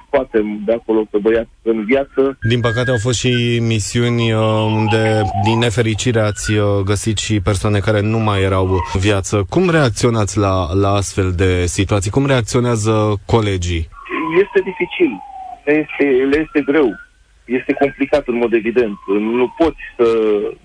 scoatem 0.05 0.61
de 0.65 0.73
acolo 0.73 1.07
pe 1.11 1.17
băiat 1.17 1.47
în 1.61 1.85
viață. 1.85 2.37
Din 2.49 2.59
păcate 2.59 2.89
au 2.89 2.97
fost 3.01 3.19
și 3.19 3.59
misiuni 3.61 4.31
uh, 4.31 4.39
unde, 4.75 5.21
din 5.43 5.57
nefericire, 5.57 6.19
ați 6.19 6.51
uh, 6.51 6.65
găsit 6.85 7.17
și 7.17 7.39
persoane 7.39 7.79
care 7.79 8.01
nu 8.01 8.19
mai 8.19 8.41
erau 8.41 8.65
în 8.93 8.99
viață. 8.99 9.45
Cum 9.49 9.69
reacționați 9.69 10.37
la, 10.37 10.73
la 10.73 10.89
astfel 10.89 11.31
de 11.31 11.65
situații? 11.65 12.11
Cum 12.11 12.25
reacționează 12.25 13.21
colegii? 13.25 13.87
Este 14.43 14.59
dificil. 14.69 15.11
Este, 15.65 16.03
le 16.31 16.39
este 16.45 16.61
greu 16.71 16.89
este 17.45 17.73
complicat 17.73 18.27
în 18.27 18.35
mod 18.35 18.53
evident. 18.53 18.97
Nu 19.07 19.53
poți 19.57 19.81
să 19.97 20.07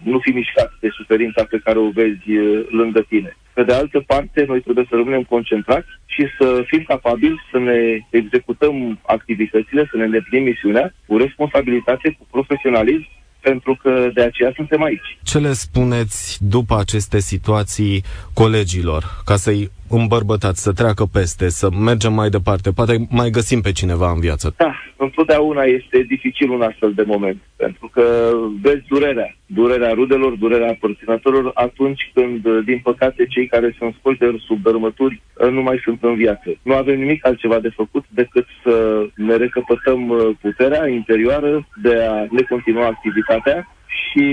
nu 0.03 0.19
fii 0.19 0.33
mișcat 0.33 0.73
de 0.81 0.89
suferința 0.93 1.45
pe 1.45 1.61
care 1.65 1.79
o 1.79 1.91
vezi 1.91 2.31
uh, 2.37 2.67
lângă 2.71 3.01
tine. 3.01 3.37
Pe 3.53 3.65
de 3.65 3.73
altă 3.73 4.01
parte, 4.07 4.45
noi 4.47 4.61
trebuie 4.61 4.87
să 4.89 4.97
rămânem 4.97 5.23
concentrați 5.23 5.89
și 6.07 6.27
să 6.39 6.63
fim 6.67 6.83
capabili 6.83 7.41
să 7.51 7.59
ne 7.59 7.99
executăm 8.11 8.99
activitățile, 9.07 9.89
să 9.91 9.97
ne 9.97 10.05
îndeplinim 10.05 10.47
misiunea 10.47 10.95
cu 11.07 11.17
responsabilitate, 11.17 12.17
cu 12.19 12.27
profesionalism 12.31 13.09
pentru 13.41 13.79
că 13.83 14.11
de 14.15 14.23
aceea 14.23 14.53
suntem 14.55 14.83
aici. 14.83 15.19
Ce 15.23 15.39
le 15.39 15.53
spuneți 15.53 16.39
după 16.45 16.79
aceste 16.79 17.19
situații 17.19 18.03
colegilor, 18.35 19.23
ca 19.25 19.37
să-i 19.37 19.71
îmbărbătați, 19.89 20.63
să 20.63 20.73
treacă 20.73 21.05
peste, 21.05 21.49
să 21.49 21.71
mergem 21.71 22.13
mai 22.13 22.29
departe, 22.29 22.71
poate 22.71 23.07
mai 23.11 23.31
găsim 23.31 23.61
pe 23.61 23.73
cineva 23.73 24.11
în 24.11 24.21
viață? 24.21 24.55
Da, 24.57 24.75
întotdeauna 24.97 25.63
este 25.63 26.05
dificil 26.09 26.51
un 26.51 26.63
astfel 26.63 26.93
de 26.93 27.03
moment, 27.07 27.41
pentru 27.57 27.91
că 27.93 28.31
vezi 28.63 28.85
durerea, 28.89 29.37
durerea 29.51 29.93
rudelor, 29.93 30.33
durerea 30.33 30.71
aparținătorilor 30.71 31.51
atunci 31.55 32.11
când, 32.15 32.61
din 32.65 32.79
păcate, 32.79 33.27
cei 33.27 33.47
care 33.47 33.75
sunt 33.79 33.95
scoși 33.99 34.19
sub 34.47 34.63
dărâmături 34.63 35.23
nu 35.51 35.63
mai 35.63 35.81
sunt 35.85 36.03
în 36.03 36.15
viață. 36.15 36.49
Nu 36.63 36.75
avem 36.75 36.99
nimic 36.99 37.27
altceva 37.27 37.59
de 37.59 37.69
făcut 37.69 38.05
decât 38.09 38.47
să 38.63 39.07
ne 39.15 39.37
recăpătăm 39.37 40.09
uh, 40.09 40.29
puterea 40.41 40.89
interioară 40.89 41.69
de 41.83 41.95
a 41.95 42.27
ne 42.31 42.43
continua 42.43 42.87
activitatea 42.87 43.69
și 43.87 44.27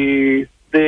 de 0.70 0.88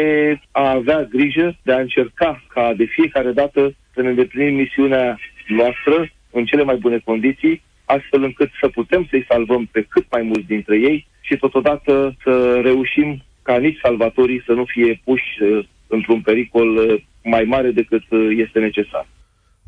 a 0.52 0.70
avea 0.70 1.04
grijă, 1.04 1.58
de 1.64 1.72
a 1.72 1.80
încerca 1.80 2.44
ca 2.48 2.74
de 2.78 2.86
fiecare 2.86 3.32
dată 3.32 3.76
să 3.94 4.02
ne 4.02 4.10
îndeplinim 4.10 4.56
misiunea 4.56 5.20
noastră 5.48 6.10
în 6.32 6.46
cele 6.46 6.64
mai 6.64 6.76
bune 6.76 7.00
condiții, 7.06 7.62
astfel 7.86 8.24
încât 8.24 8.50
să 8.62 8.68
putem 8.68 9.08
să-i 9.10 9.26
salvăm 9.30 9.70
pe 9.72 9.86
cât 9.90 10.06
mai 10.12 10.22
mulți 10.22 10.48
dintre 10.48 10.76
ei 10.78 11.08
și 11.22 11.38
totodată 11.38 12.16
să 12.24 12.60
reușim 12.64 13.22
ca 13.48 13.58
nici 13.58 13.80
salvatorii 13.82 14.44
să 14.46 14.52
nu 14.52 14.66
fie 14.74 15.02
puși 15.04 15.32
uh, 15.42 15.66
într-un 15.88 16.22
pericol 16.22 16.70
uh, 16.76 17.04
mai 17.24 17.44
mare 17.54 17.70
decât 17.72 18.04
uh, 18.10 18.20
este 18.46 18.60
necesar. 18.60 19.06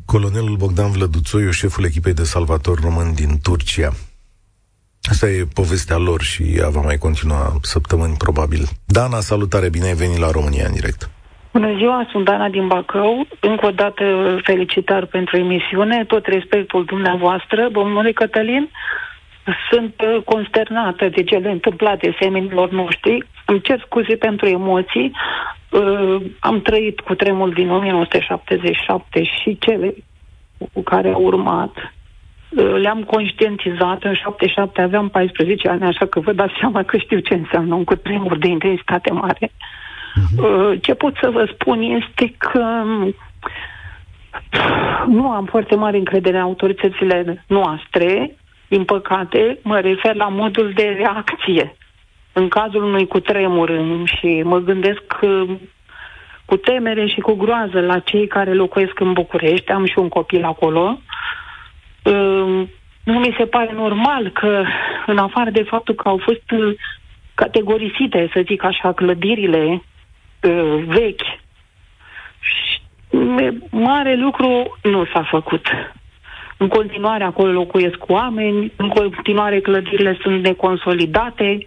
Colonelul 0.06 0.56
Bogdan 0.64 0.92
Vlăduțoiu, 0.92 1.52
șeful 1.52 1.86
echipei 1.86 2.14
de 2.14 2.24
salvatori 2.24 2.82
români 2.84 3.14
din 3.22 3.32
Turcia. 3.44 3.92
Asta 5.12 5.30
e 5.30 5.46
povestea 5.54 5.98
lor 5.98 6.22
și 6.22 6.44
ea 6.60 6.70
va 6.70 6.82
mai 6.82 6.98
continua 6.98 7.42
săptămâni, 7.62 8.16
probabil. 8.18 8.64
Dana, 8.86 9.20
salutare, 9.20 9.70
bine 9.70 9.86
ai 9.86 10.02
venit 10.04 10.18
la 10.18 10.32
România 10.32 10.66
în 10.68 10.74
direct. 10.74 11.10
Bună 11.54 11.72
ziua, 11.78 12.08
sunt 12.12 12.26
Dana 12.26 12.50
din 12.50 12.68
Bacău. 12.68 13.28
Încă 13.40 13.66
o 13.66 13.72
dată 13.72 14.04
felicitări 14.44 15.08
pentru 15.08 15.38
emisiune, 15.38 16.06
tot 16.06 16.26
respectul 16.26 16.86
dumneavoastră, 16.86 17.70
domnule 17.72 18.12
Cătălin. 18.12 18.70
Sunt 19.72 19.94
uh, 20.02 20.24
consternată 20.24 21.10
de 21.10 21.24
cele 21.24 21.52
întâmplate 21.52 22.16
seminilor 22.20 22.72
noștri. 22.72 23.28
Îmi 23.46 23.62
cer 23.62 23.80
scuze 23.86 24.16
pentru 24.16 24.48
emoții. 24.48 25.12
Uh, 25.70 26.16
am 26.40 26.62
trăit 26.62 27.00
cu 27.00 27.16
tremul 27.16 27.52
din 27.52 27.70
1977 27.70 29.24
și 29.24 29.58
cele 29.60 29.94
cu 30.74 30.82
care 30.82 31.10
au 31.10 31.22
urmat. 31.22 31.72
Uh, 32.50 32.76
le-am 32.82 33.04
conștientizat. 33.04 34.04
În 34.04 34.14
77 34.14 34.82
aveam 34.82 35.10
14 35.10 35.70
ani, 35.70 35.84
așa 35.84 36.06
că 36.06 36.20
vă 36.20 36.34
dați 36.34 36.54
seama 36.60 36.84
că 36.84 36.98
știu 36.98 37.20
ce 37.20 37.34
înseamnă 37.34 37.76
un 37.76 37.84
cutremur 37.84 38.38
de 38.38 38.48
intensitate 38.48 39.12
mare. 39.12 39.52
Uh-huh. 39.52 40.80
Ce 40.82 40.94
pot 40.94 41.16
să 41.22 41.30
vă 41.30 41.50
spun 41.54 41.82
este 41.82 42.34
că 42.38 42.84
nu 45.08 45.30
am 45.30 45.46
foarte 45.46 45.76
mare 45.76 45.98
încredere 45.98 46.38
în 46.38 46.44
autoritățile 46.44 47.44
noastre, 47.48 48.36
din 48.70 48.84
păcate, 48.84 49.60
mă 49.64 49.80
refer 49.80 50.16
la 50.16 50.28
modul 50.28 50.72
de 50.76 50.96
reacție. 50.98 51.76
În 52.34 52.48
cazul 52.48 52.84
unui 52.84 53.08
cutremur 53.08 53.72
și 54.06 54.42
mă 54.44 54.58
gândesc 54.58 55.04
cu 56.46 56.56
temere 56.58 57.08
și 57.08 57.20
cu 57.20 57.34
groază 57.34 57.80
la 57.80 58.00
cei 58.00 58.28
care 58.28 58.54
locuiesc 58.54 59.00
în 59.00 59.14
București, 59.14 59.72
am 59.72 59.86
și 59.86 60.00
un 60.00 60.10
copil 60.10 60.44
acolo, 60.44 61.00
nu 63.04 63.20
mi 63.20 63.36
se 63.38 63.46
pare 63.46 63.72
normal 63.74 64.30
că, 64.30 64.64
în 65.06 65.18
afară 65.18 65.50
de 65.50 65.64
faptul 65.64 65.96
că 65.96 66.08
au 66.08 66.18
fost 66.18 66.44
categorisite, 67.36 68.30
să 68.34 68.42
zic 68.46 68.64
așa, 68.64 68.94
clădirile 68.94 69.84
uh, 70.42 70.84
vechi. 70.86 71.26
Și 72.40 72.82
mare 73.70 74.16
lucru 74.16 74.78
nu 74.84 75.06
s-a 75.06 75.24
făcut. 75.24 75.68
În 76.62 76.68
continuare 76.68 77.24
acolo 77.24 77.52
locuiesc 77.52 77.98
oameni, 78.08 78.74
în 78.76 78.90
continuare 78.90 79.60
clădirile 79.62 80.18
sunt 80.22 80.44
neconsolidate, 80.44 81.66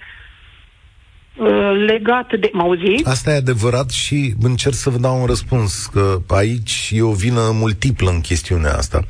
legat 1.86 2.38
de... 2.40 2.51
Mă 2.53 2.62
auzi? 2.62 3.05
Asta 3.05 3.30
e 3.30 3.36
adevărat 3.36 3.90
și 3.90 4.34
încerc 4.43 4.74
să 4.74 4.90
vă 4.90 4.99
dau 4.99 5.20
un 5.20 5.26
răspuns, 5.26 5.86
că 5.86 6.18
aici 6.28 6.90
e 6.93 7.03
o 7.03 7.12
vină 7.12 7.40
multiplă 7.53 8.11
în 8.11 8.20
chestiunea 8.20 8.74
asta 8.74 9.01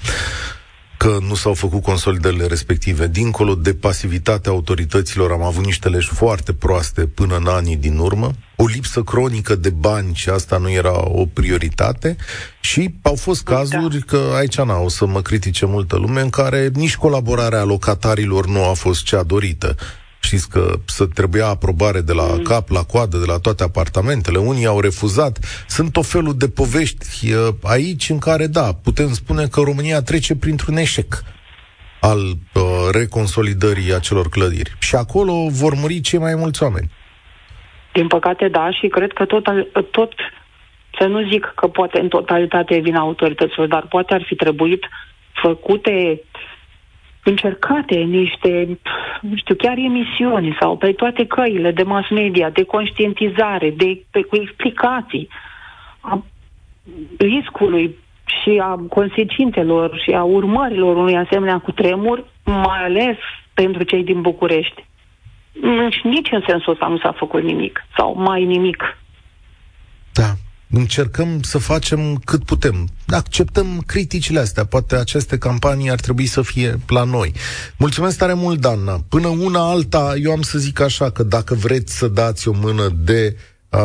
că 1.03 1.19
nu 1.29 1.35
s-au 1.35 1.55
făcut 1.55 1.83
consolidările 1.83 2.47
respective. 2.47 3.07
Dincolo 3.07 3.55
de 3.55 3.75
pasivitatea 3.75 4.53
autorităților, 4.53 5.33
am 5.33 5.43
avut 5.43 5.65
niște 5.65 5.89
leși 5.89 6.09
foarte 6.09 6.53
proaste 6.53 7.07
până 7.07 7.37
în 7.37 7.47
anii 7.47 7.77
din 7.77 7.99
urmă, 7.99 8.31
o 8.57 8.67
lipsă 8.67 9.03
cronică 9.03 9.55
de 9.55 9.71
bani 9.71 10.15
și 10.15 10.29
asta 10.29 10.59
nu 10.59 10.71
era 10.71 11.09
o 11.09 11.27
prioritate 11.27 12.17
și 12.61 12.95
au 13.03 13.15
fost 13.15 13.45
da. 13.45 13.55
cazuri 13.55 13.99
da. 13.99 14.05
că 14.07 14.33
aici 14.35 14.57
n 14.57 14.69
o 14.69 14.89
să 14.89 15.07
mă 15.07 15.23
critique 15.23 15.67
multă 15.67 15.97
lume 15.97 16.21
în 16.21 16.31
care 16.31 16.71
nici 16.75 16.97
colaborarea 16.97 17.65
locatarilor 17.65 18.47
nu 18.47 18.65
a 18.65 18.73
fost 18.73 19.05
cea 19.05 19.23
dorită. 19.23 19.77
Știți 20.23 20.51
că 20.51 20.75
să 20.87 21.07
trebuia 21.07 21.47
aprobare 21.47 22.01
de 22.01 22.13
la 22.13 22.27
mm. 22.33 22.43
cap 22.43 22.69
la 22.69 22.83
coadă, 22.83 23.17
de 23.19 23.25
la 23.27 23.39
toate 23.39 23.63
apartamentele. 23.63 24.39
Unii 24.39 24.67
au 24.67 24.81
refuzat. 24.81 25.39
Sunt 25.69 25.97
o 25.97 26.03
felul 26.03 26.35
de 26.37 26.49
povești 26.49 27.07
aici 27.63 28.09
în 28.09 28.19
care, 28.19 28.47
da, 28.47 28.69
putem 28.83 29.13
spune 29.13 29.47
că 29.47 29.61
România 29.61 30.03
trece 30.03 30.37
printr-un 30.37 30.77
eșec 30.77 31.23
al 32.01 32.19
uh, 32.19 32.63
reconsolidării 32.93 33.95
acelor 33.95 34.29
clădiri. 34.29 34.73
Și 34.79 34.95
acolo 34.95 35.33
vor 35.49 35.75
muri 35.75 36.01
cei 36.01 36.19
mai 36.19 36.35
mulți 36.35 36.63
oameni. 36.63 36.91
Din 37.93 38.07
păcate, 38.07 38.49
da, 38.49 38.71
și 38.71 38.87
cred 38.89 39.13
că 39.13 39.25
tot, 39.25 39.45
tot 39.91 40.13
să 40.99 41.07
nu 41.07 41.29
zic 41.29 41.53
că 41.57 41.67
poate 41.67 42.01
în 42.01 42.09
totalitate 42.09 42.79
vin 42.79 42.97
autorităților, 42.97 43.67
dar 43.67 43.87
poate 43.89 44.15
ar 44.15 44.25
fi 44.27 44.35
trebuit 44.35 44.85
făcute 45.43 46.21
încercate 47.23 47.95
niște, 47.95 48.79
nu 49.21 49.37
știu, 49.37 49.55
chiar 49.55 49.77
emisiuni 49.77 50.57
sau 50.61 50.77
pe 50.77 50.93
toate 50.93 51.27
căile 51.27 51.71
de 51.71 51.83
mass 51.83 52.11
media, 52.11 52.51
de 52.51 52.63
conștientizare, 52.65 53.71
de, 53.71 54.05
de 54.11 54.23
cu 54.23 54.37
explicații 54.37 55.29
a 56.01 56.25
riscului 57.19 57.97
și 58.25 58.61
a 58.63 58.85
consecințelor 58.89 60.01
și 60.05 60.11
a 60.11 60.23
urmărilor 60.23 60.97
unui 60.97 61.17
asemenea 61.17 61.59
cutremur, 61.59 62.25
mai 62.45 62.85
ales 62.85 63.17
pentru 63.55 63.83
cei 63.83 64.05
din 64.05 64.21
București. 64.21 64.85
Nici, 65.61 66.01
nici 66.03 66.29
în 66.31 66.43
sensul 66.47 66.73
ăsta 66.73 66.87
nu 66.87 66.99
s-a 66.99 67.13
făcut 67.13 67.43
nimic 67.43 67.87
sau 67.97 68.15
mai 68.17 68.45
nimic. 68.45 68.97
Da, 70.13 70.33
încercăm 70.79 71.43
să 71.43 71.59
facem 71.59 72.17
cât 72.25 72.45
putem. 72.45 72.89
Acceptăm 73.07 73.83
criticile 73.87 74.39
astea. 74.39 74.65
Poate 74.65 74.97
aceste 74.97 75.39
campanii 75.39 75.91
ar 75.91 76.01
trebui 76.01 76.27
să 76.27 76.43
fie 76.43 76.79
la 76.87 77.05
noi. 77.05 77.33
Mulțumesc 77.77 78.19
tare 78.19 78.33
mult, 78.33 78.61
Dana. 78.61 79.05
Până 79.09 79.29
una 79.29 79.71
alta, 79.71 80.15
eu 80.23 80.33
am 80.33 80.43
să 80.43 80.59
zic 80.59 80.81
așa, 80.81 81.11
că 81.11 81.23
dacă 81.23 81.55
vreți 81.55 81.97
să 81.97 82.09
dați 82.09 82.49
o 82.49 82.53
mână 82.53 82.89
de 83.05 83.37
uh, 83.69 83.81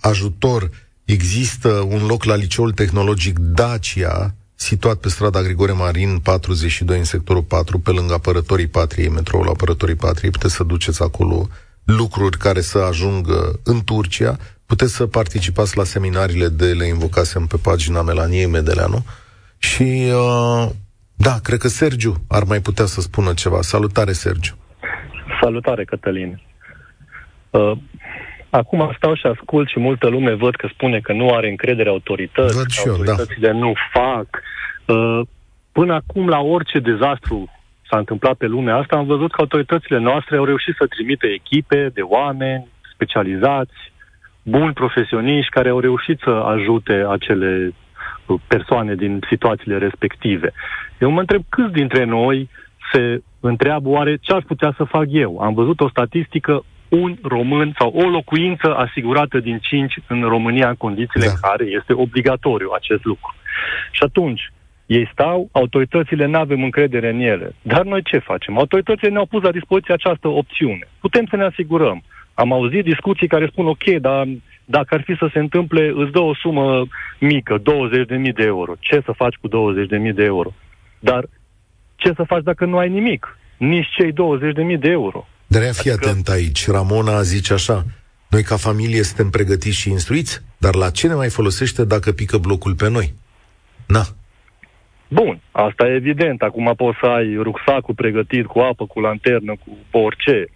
ajutor, 0.00 0.70
există 1.04 1.68
un 1.68 2.06
loc 2.06 2.24
la 2.24 2.34
Liceul 2.34 2.72
Tehnologic 2.72 3.38
Dacia, 3.38 4.34
situat 4.54 4.96
pe 4.96 5.08
strada 5.08 5.42
Grigore 5.42 5.72
Marin, 5.72 6.18
42, 6.18 6.98
în 6.98 7.04
sectorul 7.04 7.42
4, 7.42 7.78
pe 7.78 7.90
lângă 7.90 8.14
apărătorii 8.14 8.66
patriei, 8.66 9.08
metroul 9.08 9.48
apărătorii 9.48 9.94
patriei. 9.94 10.30
Puteți 10.30 10.54
să 10.54 10.64
duceți 10.64 11.02
acolo 11.02 11.48
lucruri 11.84 12.38
care 12.38 12.60
să 12.60 12.78
ajungă 12.78 13.60
în 13.62 13.84
Turcia 13.84 14.38
puteți 14.72 14.94
să 14.96 15.06
participați 15.06 15.76
la 15.76 15.84
seminariile 15.94 16.48
de 16.48 16.68
le 16.80 16.86
invocasem 16.86 17.44
pe 17.46 17.58
pagina 17.68 18.02
Melaniei 18.02 18.54
Medeleanu 18.56 19.00
și 19.58 19.88
uh, 20.22 20.64
da, 21.26 21.34
cred 21.46 21.58
că 21.58 21.68
Sergiu 21.68 22.14
ar 22.28 22.44
mai 22.52 22.60
putea 22.60 22.84
să 22.84 23.00
spună 23.00 23.30
ceva. 23.42 23.60
Salutare, 23.60 24.12
Sergiu! 24.12 24.54
Salutare, 25.40 25.84
Cătălin! 25.84 26.40
Uh, 27.50 27.72
acum 28.50 28.92
stau 28.96 29.14
și 29.14 29.26
ascult 29.26 29.68
și 29.68 29.78
multă 29.80 30.06
lume 30.08 30.34
văd 30.34 30.54
că 30.56 30.66
spune 30.72 30.98
că 31.00 31.12
nu 31.12 31.26
are 31.34 31.48
încredere 31.48 31.88
autorități, 31.88 32.56
văd 32.56 32.66
că 32.66 32.82
eu, 32.86 32.92
da. 32.92 32.98
autoritățile 32.98 33.50
da. 33.52 33.58
nu 33.58 33.72
fac. 33.92 34.28
Uh, 34.86 35.20
până 35.72 35.94
acum, 35.94 36.28
la 36.28 36.40
orice 36.40 36.78
dezastru 36.78 37.38
s-a 37.88 37.98
întâmplat 37.98 38.34
pe 38.34 38.46
lumea 38.46 38.76
asta, 38.76 38.96
am 38.96 39.06
văzut 39.06 39.30
că 39.32 39.40
autoritățile 39.40 39.98
noastre 39.98 40.36
au 40.36 40.44
reușit 40.44 40.74
să 40.78 40.86
trimite 40.86 41.26
echipe 41.26 41.90
de 41.94 42.00
oameni 42.00 42.68
specializați, 42.94 43.78
buni 44.42 44.72
profesioniști 44.72 45.50
care 45.50 45.68
au 45.68 45.80
reușit 45.80 46.20
să 46.24 46.30
ajute 46.30 47.06
acele 47.08 47.72
persoane 48.46 48.94
din 48.94 49.20
situațiile 49.28 49.78
respective. 49.78 50.52
Eu 50.98 51.10
mă 51.10 51.20
întreb 51.20 51.42
câți 51.48 51.72
dintre 51.72 52.04
noi 52.04 52.48
se 52.92 53.22
întreabă 53.40 53.88
oare 53.88 54.16
ce 54.16 54.32
aș 54.32 54.42
putea 54.42 54.74
să 54.76 54.84
fac 54.84 55.06
eu. 55.08 55.38
Am 55.38 55.54
văzut 55.54 55.80
o 55.80 55.88
statistică, 55.88 56.64
un 56.88 57.16
român 57.22 57.74
sau 57.78 57.92
o 57.94 58.08
locuință 58.08 58.74
asigurată 58.76 59.40
din 59.40 59.58
cinci 59.58 59.94
în 60.08 60.22
România 60.22 60.68
în 60.68 60.74
condițiile 60.74 61.26
da. 61.26 61.30
în 61.30 61.36
care 61.40 61.64
este 61.64 61.92
obligatoriu 61.92 62.70
acest 62.74 63.04
lucru. 63.04 63.34
Și 63.90 64.02
atunci, 64.02 64.52
ei 64.86 65.08
stau, 65.12 65.48
autoritățile 65.52 66.26
nu 66.26 66.38
avem 66.38 66.62
încredere 66.62 67.08
în 67.10 67.20
ele. 67.20 67.54
Dar 67.62 67.84
noi 67.84 68.02
ce 68.02 68.18
facem? 68.18 68.58
Autoritățile 68.58 69.10
ne-au 69.10 69.26
pus 69.26 69.42
la 69.42 69.50
dispoziție 69.50 69.94
această 69.94 70.28
opțiune. 70.28 70.88
Putem 71.00 71.26
să 71.30 71.36
ne 71.36 71.44
asigurăm. 71.44 72.02
Am 72.34 72.52
auzit 72.52 72.84
discuții 72.84 73.28
care 73.28 73.48
spun, 73.52 73.66
ok, 73.66 73.84
dar 74.00 74.28
dacă 74.64 74.94
ar 74.94 75.02
fi 75.02 75.16
să 75.18 75.28
se 75.32 75.38
întâmple, 75.38 75.92
îți 75.94 76.12
dă 76.12 76.18
o 76.18 76.34
sumă 76.34 76.86
mică, 77.18 77.58
20.000 77.58 77.64
de 78.34 78.44
euro. 78.44 78.74
Ce 78.78 79.02
să 79.04 79.12
faci 79.16 79.34
cu 79.34 79.48
20.000 79.48 80.14
de 80.14 80.24
euro? 80.24 80.54
Dar 80.98 81.28
ce 81.96 82.12
să 82.16 82.22
faci 82.26 82.42
dacă 82.42 82.64
nu 82.64 82.78
ai 82.78 82.88
nimic? 82.88 83.38
Nici 83.56 83.88
cei 83.96 84.12
20.000 84.12 84.78
de 84.78 84.88
euro. 84.90 85.28
Dar 85.46 85.62
fii 85.62 85.90
adică... 85.90 86.08
atent 86.08 86.28
aici. 86.28 86.66
Ramona 86.66 87.22
zice 87.22 87.52
așa, 87.52 87.84
noi 88.28 88.42
ca 88.42 88.56
familie 88.56 89.02
suntem 89.02 89.30
pregătiți 89.30 89.76
și 89.76 89.90
instruiți, 89.90 90.42
dar 90.56 90.74
la 90.74 90.90
ce 90.90 91.06
ne 91.06 91.14
mai 91.14 91.28
folosește 91.28 91.84
dacă 91.84 92.12
pică 92.12 92.38
blocul 92.38 92.74
pe 92.74 92.88
noi? 92.88 93.12
Na. 93.86 94.02
Bun, 95.08 95.40
asta 95.50 95.86
e 95.86 95.94
evident. 95.94 96.42
Acum 96.42 96.72
poți 96.76 96.98
să 97.00 97.06
ai 97.06 97.36
rucsacul 97.36 97.94
pregătit 97.94 98.46
cu 98.46 98.58
apă, 98.58 98.86
cu 98.86 99.00
lanternă, 99.00 99.54
cu 99.64 99.98
orice. 99.98 100.46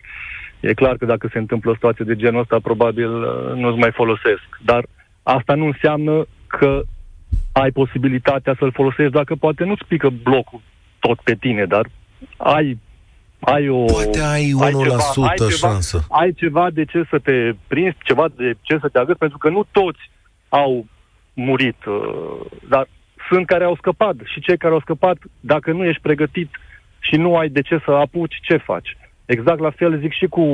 E 0.69 0.75
clar 0.75 0.97
că 0.97 1.05
dacă 1.05 1.29
se 1.33 1.39
întâmplă 1.39 1.71
o 1.71 1.75
situație 1.75 2.05
de 2.05 2.17
genul 2.17 2.41
ăsta, 2.41 2.59
probabil 2.63 3.13
uh, 3.23 3.55
nu-ți 3.55 3.79
mai 3.79 3.93
folosesc. 3.93 4.49
Dar 4.65 4.87
asta 5.23 5.55
nu 5.55 5.67
înseamnă 5.67 6.27
că 6.47 6.83
ai 7.53 7.71
posibilitatea 7.71 8.55
să-l 8.59 8.73
folosești 8.73 9.13
dacă 9.13 9.35
poate 9.35 9.65
nu-ți 9.65 9.85
pică 9.89 10.09
blocul 10.23 10.61
tot 10.99 11.21
pe 11.21 11.35
tine, 11.35 11.65
dar 11.65 11.87
ai 12.37 12.79
ai 13.41 13.69
o... 13.69 13.85
Poate 13.85 14.21
ai 14.21 14.55
1% 14.57 14.61
ai 14.61 14.73
ceva, 14.73 15.27
ai 15.29 15.37
ceva, 15.37 15.69
șansă. 15.69 16.05
Ai 16.11 16.33
ceva 16.33 16.71
de 16.71 16.85
ce 16.85 17.07
să 17.11 17.19
te 17.19 17.53
prinzi, 17.67 17.97
ceva 18.03 18.27
de 18.37 18.55
ce 18.61 18.79
să 18.81 18.89
te 18.89 18.99
agăți, 18.99 19.19
pentru 19.19 19.39
că 19.39 19.49
nu 19.49 19.67
toți 19.71 20.11
au 20.49 20.87
murit, 21.35 21.85
uh, 21.85 22.41
dar 22.69 22.89
sunt 23.29 23.47
care 23.47 23.65
au 23.65 23.77
scăpat 23.77 24.15
și 24.25 24.41
cei 24.41 24.57
care 24.57 24.75
au 24.75 24.81
scăpat, 24.81 25.17
dacă 25.41 25.73
nu 25.73 25.85
ești 25.85 26.03
pregătit 26.03 26.51
și 26.99 27.17
nu 27.17 27.37
ai 27.37 27.49
de 27.49 27.61
ce 27.61 27.81
să 27.85 27.91
apuci, 27.91 28.39
ce 28.43 28.57
faci? 28.57 28.97
Exact 29.27 29.61
la 29.61 29.71
fel 29.71 29.99
zic 30.01 30.13
și 30.13 30.27
cu 30.27 30.45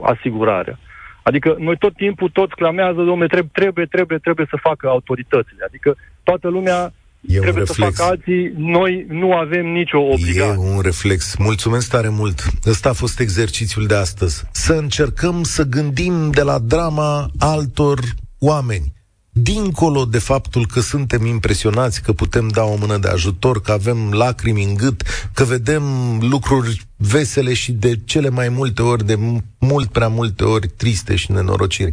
asigurarea. 0.00 0.78
Adică 1.22 1.56
noi 1.58 1.76
tot 1.76 1.94
timpul 1.94 2.28
toți 2.28 2.54
clamează, 2.54 3.00
domnule, 3.02 3.26
trebuie, 3.26 3.50
trebuie, 3.52 3.86
trebuie, 3.86 4.18
trebuie 4.18 4.46
să 4.50 4.58
facă 4.62 4.88
autoritățile. 4.88 5.64
Adică 5.66 5.96
toată 6.22 6.48
lumea 6.48 6.92
E 7.20 7.38
trebuie 7.38 7.66
să 7.66 7.72
facă 7.72 8.02
alții, 8.02 8.52
noi 8.56 9.06
nu 9.08 9.32
avem 9.32 9.66
nicio 9.66 9.98
obligație. 9.98 10.62
E 10.62 10.74
un 10.74 10.80
reflex. 10.80 11.36
Mulțumesc 11.36 11.90
tare 11.90 12.08
mult. 12.08 12.42
Ăsta 12.66 12.88
a 12.88 12.92
fost 12.92 13.20
exercițiul 13.20 13.86
de 13.86 13.94
astăzi. 13.94 14.44
Să 14.52 14.72
încercăm 14.72 15.42
să 15.42 15.62
gândim 15.64 16.30
de 16.30 16.42
la 16.42 16.58
drama 16.58 17.30
altor 17.38 17.98
oameni 18.38 18.92
dincolo 19.38 20.04
de 20.04 20.18
faptul 20.18 20.66
că 20.66 20.80
suntem 20.80 21.26
impresionați, 21.26 22.02
că 22.02 22.12
putem 22.12 22.48
da 22.48 22.62
o 22.62 22.76
mână 22.76 22.96
de 22.98 23.08
ajutor, 23.08 23.60
că 23.60 23.72
avem 23.72 24.12
lacrimi 24.12 24.64
în 24.64 24.74
gât, 24.74 25.02
că 25.32 25.44
vedem 25.44 25.82
lucruri 26.20 26.86
vesele 26.96 27.54
și 27.54 27.72
de 27.72 28.00
cele 28.04 28.28
mai 28.28 28.48
multe 28.48 28.82
ori, 28.82 29.06
de 29.06 29.18
mult 29.58 29.90
prea 29.92 30.08
multe 30.08 30.44
ori 30.44 30.68
triste 30.68 31.16
și 31.16 31.32
nenorociri. 31.32 31.92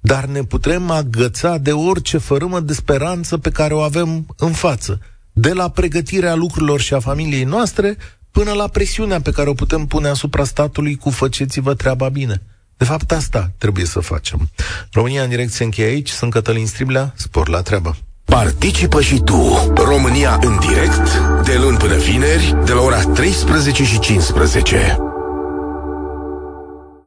Dar 0.00 0.24
ne 0.24 0.42
putem 0.42 0.90
agăța 0.90 1.58
de 1.58 1.72
orice 1.72 2.18
fărâmă 2.18 2.60
de 2.60 2.72
speranță 2.72 3.38
pe 3.38 3.50
care 3.50 3.74
o 3.74 3.80
avem 3.80 4.26
în 4.36 4.52
față. 4.52 5.00
De 5.32 5.52
la 5.52 5.68
pregătirea 5.68 6.34
lucrurilor 6.34 6.80
și 6.80 6.94
a 6.94 7.00
familiei 7.00 7.44
noastre, 7.44 7.96
până 8.30 8.52
la 8.52 8.68
presiunea 8.68 9.20
pe 9.20 9.30
care 9.30 9.48
o 9.48 9.54
putem 9.54 9.86
pune 9.86 10.08
asupra 10.08 10.44
statului 10.44 10.96
cu 10.96 11.10
făceți-vă 11.10 11.74
treaba 11.74 12.08
bine. 12.08 12.42
De 12.76 12.84
fapt, 12.84 13.12
asta 13.12 13.50
trebuie 13.58 13.84
să 13.84 14.00
facem. 14.00 14.50
România 14.92 15.22
în 15.22 15.28
direct 15.28 15.52
se 15.52 15.64
încheie 15.64 15.88
aici. 15.88 16.10
Sunt 16.10 16.32
Cătălin 16.32 16.66
Striblea. 16.66 17.12
Spor 17.16 17.48
la 17.48 17.62
treabă. 17.62 17.96
Participă 18.24 19.00
și 19.00 19.20
tu. 19.20 19.72
România 19.76 20.38
în 20.42 20.58
direct, 20.58 21.18
de 21.44 21.56
luni 21.58 21.76
până 21.76 21.96
vineri, 21.96 22.56
de 22.64 22.72
la 22.72 22.80
ora 22.80 23.02
13 23.02 23.84
și 23.84 23.98
15. 23.98 24.98